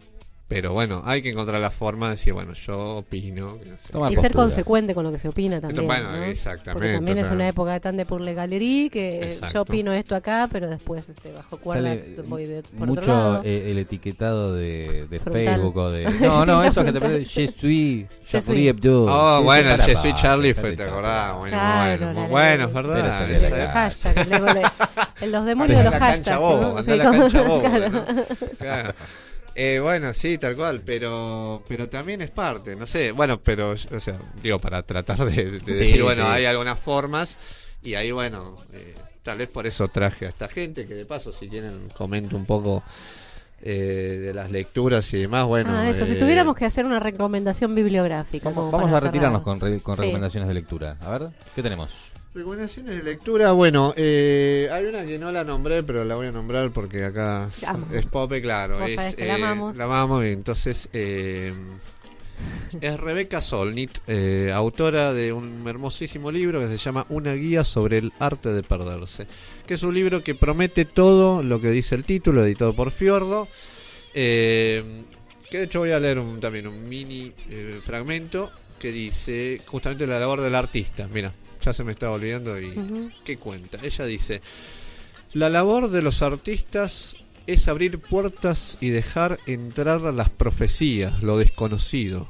pero 0.46 0.72
bueno, 0.74 1.02
hay 1.06 1.22
que 1.22 1.30
encontrar 1.30 1.58
la 1.60 1.70
forma 1.70 2.06
de 2.06 2.12
decir, 2.12 2.32
bueno, 2.34 2.52
yo 2.52 2.96
opino. 2.98 3.58
que 3.58 3.70
no 3.70 3.78
sé. 3.78 4.12
y 4.12 4.16
ser 4.16 4.32
consecuente 4.32 4.94
con 4.94 5.02
lo 5.04 5.10
que 5.10 5.18
se 5.18 5.28
opina 5.28 5.60
también. 5.60 5.86
bueno, 5.86 6.12
¿no? 6.12 6.22
exactamente, 6.24 6.72
Porque 6.74 6.92
también 6.94 7.18
es 7.18 7.22
claro. 7.24 7.36
una 7.36 7.48
época 7.48 7.80
tan 7.80 7.96
de 7.96 8.04
purle 8.04 8.34
galería 8.34 8.90
que 8.90 9.24
Exacto. 9.24 9.54
yo 9.54 9.62
opino 9.62 9.92
esto 9.94 10.14
acá, 10.14 10.46
pero 10.52 10.68
después 10.68 11.08
este, 11.08 11.32
bajo 11.32 11.56
cuerda 11.56 11.88
Sale 11.90 12.16
voy 12.26 12.44
de, 12.44 12.62
por 12.62 12.86
mucho 12.88 13.00
otro 13.00 13.14
lado. 13.14 13.40
eh, 13.44 13.70
el 13.70 13.78
etiquetado 13.78 14.54
de, 14.54 15.06
de. 15.08 15.18
Facebook 15.18 15.76
o 15.78 15.90
de... 15.90 16.04
No, 16.20 16.44
no, 16.44 16.62
eso 16.62 16.84
que 16.84 16.92
te 16.92 17.00
parece... 17.00 17.24
Je 17.24 17.48
suis 17.52 18.06
Je 18.24 18.40
Charlie. 18.42 18.68
Hebdo. 18.68 19.06
Oh, 19.08 19.38
Sí, 19.38 19.44
bueno, 19.44 19.76
Je 19.76 19.82
suis 19.96 20.12
para, 20.12 20.14
Charlie 20.22 20.54
fue, 20.54 20.76
¿te 20.76 20.82
acordás? 20.84 21.36
Bueno, 21.38 21.56
Claro, 21.56 22.06
bueno, 22.06 22.12
la- 22.12 22.20
la- 22.22 22.28
bueno, 22.28 22.64
es 22.66 22.72
verdad. 22.72 23.28
la. 23.50 23.72
Hashtag, 23.72 24.28
los 25.30 25.44
demonios 25.46 25.78
de 25.78 25.84
los 25.84 25.92
la 25.92 25.98
hashtags. 25.98 26.14
cancha 26.16 26.38
bobo, 26.38 26.80
la 26.82 26.98
cancha 27.10 27.42
bobo, 27.42 27.62
claro. 28.58 28.92
Eh, 29.56 29.78
bueno, 29.80 30.12
sí, 30.12 30.36
tal 30.38 30.56
cual, 30.56 30.82
pero 30.84 31.62
pero 31.68 31.88
también 31.88 32.20
es 32.22 32.30
parte, 32.32 32.74
no 32.74 32.86
sé, 32.86 33.12
bueno, 33.12 33.40
pero, 33.40 33.70
o 33.70 33.76
sea, 34.00 34.18
digo, 34.42 34.58
para 34.58 34.82
tratar 34.82 35.24
de, 35.24 35.50
de 35.52 35.60
Sí, 35.60 35.64
decir, 35.66 36.02
bueno, 36.02 36.24
sí. 36.24 36.28
hay 36.32 36.44
algunas 36.46 36.78
formas, 36.78 37.36
y 37.82 37.94
ahí, 37.94 38.10
bueno, 38.10 38.56
eh, 38.72 38.94
tal 39.22 39.38
vez 39.38 39.48
por 39.48 39.66
eso 39.66 39.86
traje 39.88 40.26
a 40.26 40.30
esta 40.30 40.48
gente, 40.48 40.86
que 40.86 40.94
de 40.94 41.06
paso, 41.06 41.30
si 41.32 41.48
quieren, 41.48 41.88
comento 41.96 42.36
un 42.36 42.46
poco 42.46 42.82
eh, 43.62 44.18
de 44.22 44.34
las 44.34 44.50
lecturas 44.50 45.12
y 45.14 45.18
demás, 45.20 45.46
bueno. 45.46 45.70
Ah, 45.72 45.88
eso, 45.88 46.04
si 46.04 46.14
eh, 46.14 46.16
tuviéramos 46.16 46.56
que 46.56 46.64
hacer 46.64 46.84
una 46.84 46.98
recomendación 46.98 47.74
bibliográfica. 47.76 48.50
Vamos 48.50 48.90
a 48.90 48.98
retirarnos 49.00 49.42
cerrar. 49.42 49.58
con, 49.58 49.60
re- 49.60 49.80
con 49.80 49.94
Sí. 49.96 50.02
recomendaciones 50.02 50.48
de 50.48 50.54
lectura. 50.54 50.96
A 51.00 51.16
ver, 51.16 51.30
¿qué 51.54 51.62
tenemos? 51.62 51.92
Recomendaciones 52.34 52.96
de 52.96 53.02
lectura, 53.04 53.52
bueno, 53.52 53.94
eh, 53.96 54.68
hay 54.72 54.86
una 54.86 55.04
que 55.04 55.18
no 55.20 55.30
la 55.30 55.44
nombré, 55.44 55.84
pero 55.84 56.04
la 56.04 56.16
voy 56.16 56.26
a 56.26 56.32
nombrar 56.32 56.72
porque 56.72 57.04
acá 57.04 57.48
es- 57.48 57.62
Amo. 57.62 57.86
es 57.92 58.06
Pope, 58.06 58.42
claro. 58.42 58.84
Es, 58.84 58.96
la 58.96 59.10
eh, 59.10 59.30
amamos. 59.30 59.76
La 59.76 59.84
amamos, 59.84 60.24
entonces 60.24 60.88
eh, 60.92 61.54
es 62.80 62.98
Rebeca 63.00 63.40
Solnit, 63.40 63.98
eh, 64.08 64.50
autora 64.52 65.12
de 65.12 65.32
un 65.32 65.62
hermosísimo 65.68 66.32
libro 66.32 66.58
que 66.58 66.66
se 66.66 66.76
llama 66.76 67.06
Una 67.08 67.34
guía 67.34 67.62
sobre 67.62 67.98
el 67.98 68.12
arte 68.18 68.48
de 68.48 68.64
perderse, 68.64 69.28
que 69.64 69.74
es 69.74 69.82
un 69.84 69.94
libro 69.94 70.24
que 70.24 70.34
promete 70.34 70.84
todo 70.86 71.40
lo 71.40 71.60
que 71.60 71.70
dice 71.70 71.94
el 71.94 72.02
título, 72.02 72.44
editado 72.44 72.74
por 72.74 72.90
Fiordo. 72.90 73.46
eh, 74.12 74.82
que 75.50 75.58
de 75.58 75.64
hecho 75.64 75.78
voy 75.80 75.92
a 75.92 76.00
leer 76.00 76.18
un- 76.18 76.40
también 76.40 76.66
un 76.66 76.88
mini 76.88 77.32
fragmento 77.82 78.50
que 78.80 78.90
dice 78.90 79.60
justamente 79.66 80.04
la 80.06 80.18
labor 80.18 80.40
del 80.40 80.54
artista. 80.56 81.08
Mira, 81.12 81.32
ya 81.64 81.72
se 81.72 81.84
me 81.84 81.92
estaba 81.92 82.14
olvidando 82.14 82.60
y 82.60 82.78
Ujú. 82.78 83.10
¿qué 83.24 83.36
cuenta? 83.36 83.78
Ella 83.82 84.04
dice, 84.04 84.42
la 85.32 85.48
labor 85.48 85.90
de 85.90 86.02
los 86.02 86.22
artistas 86.22 87.16
es 87.46 87.68
abrir 87.68 87.98
puertas 87.98 88.78
y 88.80 88.90
dejar 88.90 89.38
entrar 89.46 90.00
las 90.02 90.30
profecías, 90.30 91.22
lo 91.22 91.38
desconocido, 91.38 92.26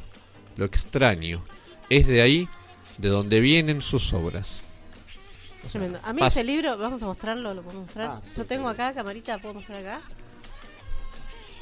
lo 0.56 0.64
extraño. 0.64 1.44
Es 1.90 2.06
de 2.06 2.22
ahí 2.22 2.48
de 2.98 3.08
donde 3.08 3.40
vienen 3.40 3.82
sus 3.82 4.12
obras. 4.12 4.62
O 5.66 5.68
sea. 5.68 6.00
A 6.02 6.12
mí 6.12 6.22
ese 6.24 6.44
libro, 6.44 6.76
vamos 6.76 7.02
a 7.02 7.06
mostrarlo, 7.06 7.54
lo 7.54 7.62
podemos 7.62 7.86
mostrar. 7.86 8.06
Ah, 8.06 8.20
sí, 8.24 8.32
Yo 8.36 8.44
tengo 8.44 8.68
acá, 8.68 8.92
camarita, 8.92 9.38
¿puedo 9.38 9.54
mostrar 9.54 9.78
acá? 9.78 10.00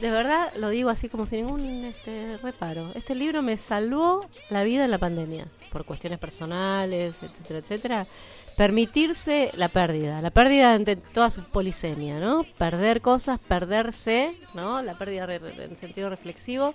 De 0.03 0.11
verdad, 0.11 0.53
lo 0.57 0.71
digo 0.71 0.91
así 0.91 1.09
como 1.09 1.27
sin 1.27 1.47
ningún 1.47 1.85
este, 1.85 2.37
reparo. 2.39 2.91
Este 2.97 3.15
libro 3.15 3.41
me 3.41 3.57
salvó 3.57 4.27
la 4.51 4.65
vida 4.65 4.85
en 4.85 4.91
la 4.91 4.99
pandemia, 4.99 5.47
por 5.71 5.85
cuestiones 5.85 6.19
personales, 6.19 7.23
etcétera, 7.23 7.61
etcétera. 7.61 8.07
Permitirse 8.57 9.53
la 9.55 9.69
pérdida, 9.69 10.21
la 10.21 10.31
pérdida 10.31 10.75
ante 10.75 10.97
toda 10.97 11.31
su 11.31 11.45
polisemia, 11.45 12.19
¿no? 12.19 12.45
Perder 12.59 13.01
cosas, 13.01 13.39
perderse, 13.39 14.35
¿no? 14.55 14.83
La 14.83 14.99
pérdida 14.99 15.33
en 15.33 15.77
sentido 15.77 16.11
reflexivo. 16.11 16.75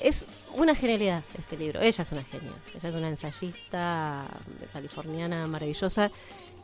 Es 0.00 0.24
una 0.56 0.74
genialidad 0.74 1.22
este 1.36 1.58
libro. 1.58 1.82
Ella 1.82 2.02
es 2.02 2.12
una 2.12 2.24
genia. 2.24 2.54
Ella 2.74 2.88
es 2.88 2.94
una 2.94 3.08
ensayista 3.10 4.24
californiana 4.72 5.46
maravillosa 5.46 6.10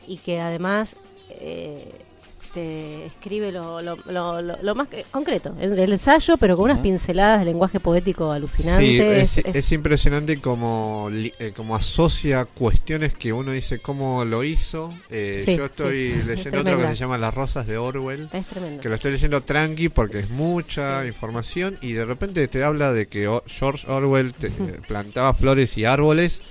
y 0.07 0.17
que 0.17 0.41
además 0.41 0.97
eh, 1.29 2.07
te 2.53 3.07
escribe 3.07 3.53
lo, 3.53 3.81
lo, 3.81 3.97
lo, 4.07 4.43
lo- 4.43 4.57
lo 4.63 4.75
más 4.75 4.89
concreto, 5.11 5.55
el, 5.61 5.79
el 5.79 5.93
ensayo, 5.93 6.37
pero 6.37 6.57
con 6.57 6.65
unas 6.65 6.79
pinceladas 6.81 7.39
de 7.41 7.45
lenguaje 7.47 7.81
poético 7.81 8.31
alucinante. 8.33 8.85
Sí, 8.85 8.99
es, 9.01 9.39
Es- 9.39 9.47
es- 9.47 9.57
es 9.57 9.73
impresionante 9.73 10.41
como, 10.41 11.09
eh, 11.13 11.53
como 11.57 11.77
asocia 11.77 12.45
cuestiones 12.45 13.13
que 13.15 13.33
uno 13.33 13.53
dice 13.53 13.79
cómo 13.81 14.25
lo 14.25 14.45
hizo. 14.45 14.93
Eh, 15.11 15.43
Sí, 15.45 15.57
yo 15.57 15.67
estoy 15.67 16.13
sí, 16.13 16.19
es 16.21 16.27
leyendo 16.27 16.61
otro 16.61 16.79
que 16.79 16.87
se 16.89 16.97
llama 16.97 17.19
Las 17.19 17.35
Rosas 17.35 17.67
de 17.67 17.79
Orwell. 17.79 18.29
Es 18.33 18.47
tremendo. 18.47 18.81
Que 18.83 18.89
lo 18.89 18.95
estoy 18.97 19.13
leyendo 19.13 19.43
tranqui 19.43 19.89
porque 19.89 20.19
es 20.19 20.31
mucha 20.33 21.05
información 21.07 21.79
y 21.81 21.93
de 21.93 22.05
repente 22.05 22.47
te 22.49 22.63
habla 22.65 22.93
de 22.93 23.07
que 23.07 23.29
O- 23.29 23.43
George 23.47 23.91
Orwell 23.91 24.33
te- 24.35 24.49
eh, 24.49 24.81
plantaba 24.87 25.33
flores 25.35 25.77
y 25.79 25.85
árboles. 25.85 26.43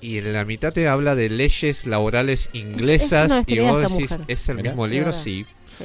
Y 0.00 0.18
en 0.18 0.32
la 0.32 0.44
mitad 0.44 0.72
te 0.72 0.88
habla 0.88 1.14
de 1.14 1.28
leyes 1.28 1.86
laborales 1.86 2.48
inglesas 2.52 3.30
y 3.46 3.58
vos 3.60 3.82
decís. 3.82 4.10
¿es 4.28 4.48
el 4.48 4.62
mismo 4.62 4.86
libro? 4.86 5.12
Sí. 5.12 5.44
Sí. 5.78 5.84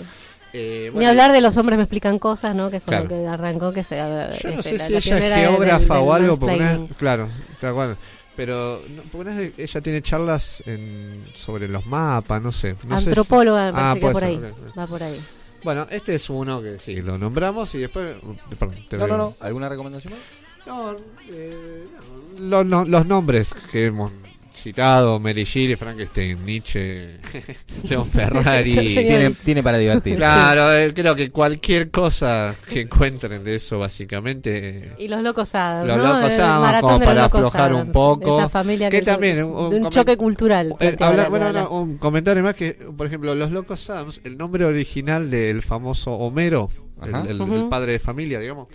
Eh, 0.54 0.90
Ni 0.94 1.06
hablar 1.06 1.34
de 1.34 1.42
los 1.42 1.58
hombres 1.58 1.76
me 1.78 1.84
explican 1.84 2.18
cosas, 2.18 2.56
¿no? 2.56 2.70
Que 2.70 2.78
es 2.78 2.84
con 2.84 2.92
Claro. 2.92 3.04
lo 3.04 3.10
que 3.10 3.28
arrancó, 3.28 3.74
que 3.74 3.84
se 3.84 3.98
Yo 3.98 4.04
no 4.52 4.60
este, 4.60 4.62
sé 4.64 4.78
la- 4.78 5.02
si 5.02 5.10
la 5.10 5.18
ella 5.18 5.18
es 5.18 5.50
geógrafa 5.50 5.96
del 5.96 6.04
o 6.04 6.14
algo, 6.14 6.38
porque 6.38 6.56
una 6.56 6.88
claro, 6.98 7.28
está 7.52 7.72
bueno. 7.74 7.98
Pero 8.38 8.82
no, 8.90 9.02
porque 9.12 9.18
una 9.30 9.38
vez 9.38 9.54
ella 9.58 9.82
tiene 9.82 10.02
charlas 10.02 10.64
en- 10.66 11.22
sobre 11.34 11.68
los 11.68 11.86
mapas, 11.88 12.42
no 12.42 12.52
sé. 12.54 12.74
no 12.88 12.98
sé 12.98 13.04
si- 13.04 13.10
Antropóloga, 13.10 13.72
me 13.74 13.78
Ah, 13.82 13.92
que 13.96 14.00
por 14.02 14.14
ser, 14.16 14.24
ahí. 14.24 14.40
Va 14.78 14.88
por 14.88 15.04
ahí. 15.04 15.20
Bueno, 15.64 15.88
este 15.90 16.16
es 16.16 16.30
uno 16.30 16.62
que 16.62 16.80
sí, 16.80 17.02
lo 17.02 17.18
nombramos 17.18 17.74
y 17.76 17.80
después... 17.80 18.16
Perdón, 18.58 18.76
te 18.88 18.98
No, 18.98 19.02
doy- 19.08 19.12
no, 19.12 19.18
no. 19.18 19.34
¿Alguna 19.42 19.68
recomendación 19.68 20.14
más? 20.14 20.22
No, 20.68 20.96
eh, 21.32 21.86
no, 21.96 22.15
lo- 22.38 22.64
no, 22.64 22.86
los 22.86 23.06
nombres 23.06 23.50
que 23.72 23.86
hemos 23.88 24.12
citado, 24.54 25.20
Mary 25.20 25.44
Shelley, 25.44 25.76
Frankenstein, 25.76 26.44
Nietzsche, 26.46 27.18
Leon 27.90 28.06
Ferrari. 28.06 28.74
Tiene, 28.74 29.32
tiene 29.44 29.62
para 29.62 29.78
divertir. 29.78 30.16
Claro, 30.16 30.74
eh, 30.74 30.94
creo 30.94 31.14
que 31.14 31.30
cualquier 31.30 31.92
cosa 31.92 32.56
que 32.70 32.82
encuentren 32.82 33.44
de 33.44 33.56
eso, 33.56 33.78
básicamente. 33.80 34.94
Y 34.98 35.10
los 35.10 35.22
locos 35.22 35.54
Adams, 35.56 35.88
Los 35.90 35.98
¿no? 35.98 36.04
locos 36.04 36.40
Adams, 36.40 36.82
como 36.82 36.92
los 36.94 37.00
para 37.06 37.22
locos 37.24 37.36
aflojar 37.40 37.72
un 37.74 37.78
Adams, 37.82 37.90
poco. 37.92 38.40
Esa 38.40 38.50
familia 38.50 38.90
Que 38.90 39.00
que, 39.00 39.06
también, 39.06 39.44
un- 39.44 39.52
un 39.52 39.74
un 39.76 39.82
comen- 39.84 39.90
choque 39.90 40.16
cultural. 40.18 40.74
Eh, 40.80 40.96
bueno, 41.30 41.52
no, 41.52 41.70
un 41.72 41.98
comentario 41.98 42.42
más 42.42 42.56
que, 42.56 42.74
por 42.74 43.08
ejemplo, 43.08 43.36
los 43.36 43.52
locos 43.52 43.82
Sams, 43.82 44.22
el 44.24 44.38
nombre 44.38 44.64
original 44.64 45.30
del 45.30 45.62
famoso 45.64 46.14
Homero, 46.14 46.70
el, 47.04 47.68
padre 47.70 47.92
de 47.92 48.00
familia, 48.00 48.40
digamos, 48.40 48.70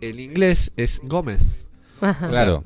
el 0.00 0.20
inglés 0.20 0.70
es 0.76 1.00
Gómez. 1.02 1.66
Ajá. 2.00 2.28
Claro. 2.28 2.62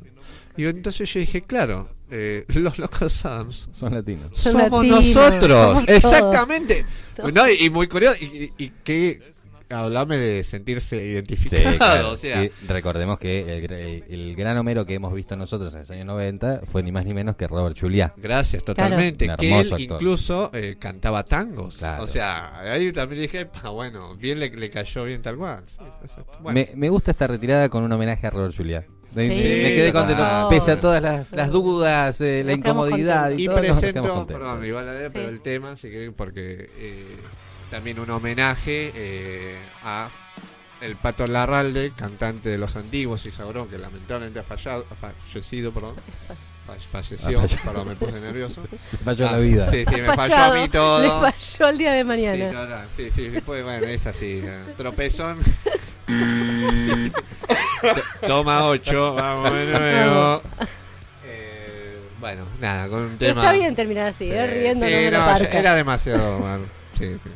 Y 0.60 0.66
entonces 0.66 1.12
yo 1.12 1.20
dije, 1.20 1.42
claro, 1.42 1.88
eh, 2.10 2.44
los 2.54 2.78
locos 2.78 3.12
Sams 3.12 3.68
Son 3.72 3.94
latinos. 3.94 4.30
Son 4.34 4.52
somos 4.52 4.86
latinos, 4.86 5.04
nosotros. 5.16 5.72
somos. 5.74 5.88
Exactamente. 5.88 6.84
No, 7.32 7.48
y, 7.48 7.64
y 7.66 7.70
muy 7.70 7.86
curioso. 7.88 8.18
Y, 8.20 8.52
y, 8.58 8.64
y 8.64 8.70
que 8.84 9.30
hablame 9.72 10.18
de 10.18 10.42
sentirse 10.42 10.98
Sí, 10.98 11.04
identificado. 11.06 11.76
claro. 11.76 12.10
O 12.12 12.16
sea, 12.16 12.42
Y 12.44 12.50
recordemos 12.66 13.20
que 13.20 13.56
el, 13.56 13.68
gra- 13.68 14.04
el 14.08 14.34
gran 14.34 14.58
Homero 14.58 14.84
que 14.84 14.94
hemos 14.94 15.14
visto 15.14 15.36
nosotros 15.36 15.72
en 15.74 15.80
los 15.80 15.90
años 15.90 16.06
90 16.06 16.62
fue 16.64 16.82
ni 16.82 16.90
más 16.90 17.04
ni 17.06 17.14
menos 17.14 17.36
que 17.36 17.46
Robert 17.46 17.78
Juliá. 17.78 18.12
Gracias, 18.16 18.64
totalmente. 18.64 19.28
Que 19.38 19.46
él 19.46 19.52
hermoso 19.52 19.76
actor. 19.76 19.96
incluso 19.96 20.50
eh, 20.52 20.74
cantaba 20.78 21.22
tangos. 21.24 21.76
Claro. 21.76 22.02
O 22.02 22.06
sea, 22.08 22.58
ahí 22.72 22.90
también 22.92 23.22
dije, 23.22 23.46
"Pa, 23.46 23.68
bueno, 23.68 24.16
bien 24.16 24.40
le, 24.40 24.50
le 24.50 24.68
cayó 24.70 25.04
bien 25.04 25.22
tal 25.22 25.36
cual. 25.36 25.62
Sí, 25.66 25.76
exacto. 26.02 26.32
Bueno, 26.40 26.54
Me, 26.58 26.70
me 26.74 26.88
gusta 26.88 27.12
esta 27.12 27.28
retirada 27.28 27.68
con 27.68 27.84
un 27.84 27.92
homenaje 27.92 28.26
a 28.26 28.30
Robert 28.30 28.56
Juliá. 28.56 28.84
Me, 29.14 29.24
Sí, 29.24 29.28
me 29.30 29.74
quedé 29.74 29.92
contento. 29.92 30.48
Pese 30.50 30.72
a 30.72 30.80
todas 30.80 31.02
las, 31.02 31.32
las 31.32 31.50
dudas, 31.50 32.20
eh, 32.20 32.42
la 32.44 32.52
incomodidad 32.52 33.30
y, 33.32 33.42
y 33.42 33.46
todo, 33.46 33.56
presento, 33.56 34.26
perdón, 34.26 34.64
igual 34.64 34.88
a 34.88 34.92
leer, 34.94 35.08
Sí. 35.08 35.12
pero 35.14 35.28
el 35.28 35.40
tema, 35.40 35.74
sí 35.76 35.90
que 35.90 36.12
porque 36.16 36.70
eh, 36.76 37.16
también 37.70 37.98
un 37.98 38.08
homenaje 38.10 38.92
eh, 38.94 39.56
a 39.84 40.08
el 40.80 40.94
Pato 40.96 41.26
Larralde, 41.26 41.92
cantante 41.94 42.48
de 42.50 42.56
los 42.58 42.76
antiguos 42.76 43.26
y 43.26 43.30
Saurón, 43.32 43.68
que 43.68 43.78
lamentablemente 43.78 44.38
ha 44.38 44.42
fallado, 44.44 44.86
ha 44.90 44.94
fallecido, 44.94 45.72
perdón. 45.72 45.96
Fa- 46.78 47.02
Falleció, 47.02 47.42
perdón, 47.64 47.88
me 47.88 47.96
puse 47.96 48.20
nervioso. 48.20 48.62
Falló 49.04 49.28
Ah, 49.28 49.32
la 49.32 49.38
vida. 49.38 49.70
Sí, 49.70 49.84
sí, 49.86 49.96
me 49.96 50.14
falló 50.14 50.36
a 50.36 50.54
mí 50.54 50.68
todo. 50.68 51.00
Le 51.02 51.08
falló 51.32 51.68
el 51.68 51.78
día 51.78 51.92
de 51.92 52.00
Sí, 52.00 52.04
mañana. 52.04 52.52
no, 52.52 52.66
no, 52.66 52.76
sí, 52.96 53.10
sí, 53.10 53.32
pues, 53.44 53.64
bueno, 53.64 53.86
es 53.86 54.06
así. 54.06 54.40
eh, 54.44 54.64
Tropezón. 54.76 55.38
Toma 58.26 58.64
8, 58.66 59.14
vamos 59.14 59.52
de 59.52 59.66
nuevo. 59.66 60.42
Eh, 61.24 61.98
bueno, 62.18 62.44
nada, 62.60 62.88
con 62.88 63.00
un 63.02 63.18
tema. 63.18 63.30
Está 63.40 63.52
bien 63.52 63.74
terminar 63.74 64.08
así, 64.08 64.26
Sí, 64.26 64.32
¿eh? 64.32 64.46
riendo 64.46 64.86
sí, 64.86 64.92
de 64.92 65.10
no, 65.10 65.36
era 65.38 65.74
demasiado, 65.74 66.38
man. 66.40 66.62
Sí, 66.98 67.16
sí. 67.22 67.30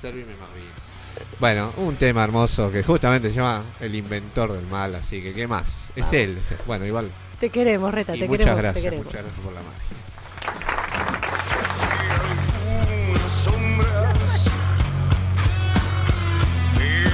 Servime 0.00 0.32
más 0.40 0.52
bien. 0.54 0.66
Bueno, 1.40 1.72
un 1.78 1.96
tema 1.96 2.24
hermoso 2.24 2.70
que 2.70 2.82
justamente 2.82 3.30
se 3.30 3.36
llama 3.36 3.62
El 3.80 3.94
inventor 3.94 4.52
del 4.52 4.66
mal, 4.66 4.94
así 4.94 5.22
que 5.22 5.32
¿qué 5.32 5.46
más? 5.46 5.90
Es 5.96 6.12
él. 6.12 6.38
Bueno, 6.66 6.84
igual. 6.86 7.10
Te 7.40 7.50
queremos, 7.50 7.92
Reta, 7.92 8.16
y 8.16 8.20
te, 8.20 8.28
muchas 8.28 8.40
queremos, 8.40 8.62
gracias, 8.62 8.84
te. 8.84 9.04
Muchas 9.04 9.22
gracias 9.22 9.44
por 9.44 9.52
la 9.52 9.60
magia. 9.62 9.86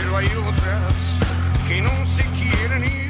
pero 0.02 0.16
hay 0.16 0.26
otras 0.26 1.18
que 1.66 1.80
no 1.80 2.06
se 2.06 2.22
quieren 2.30 2.84
ir. 2.84 3.01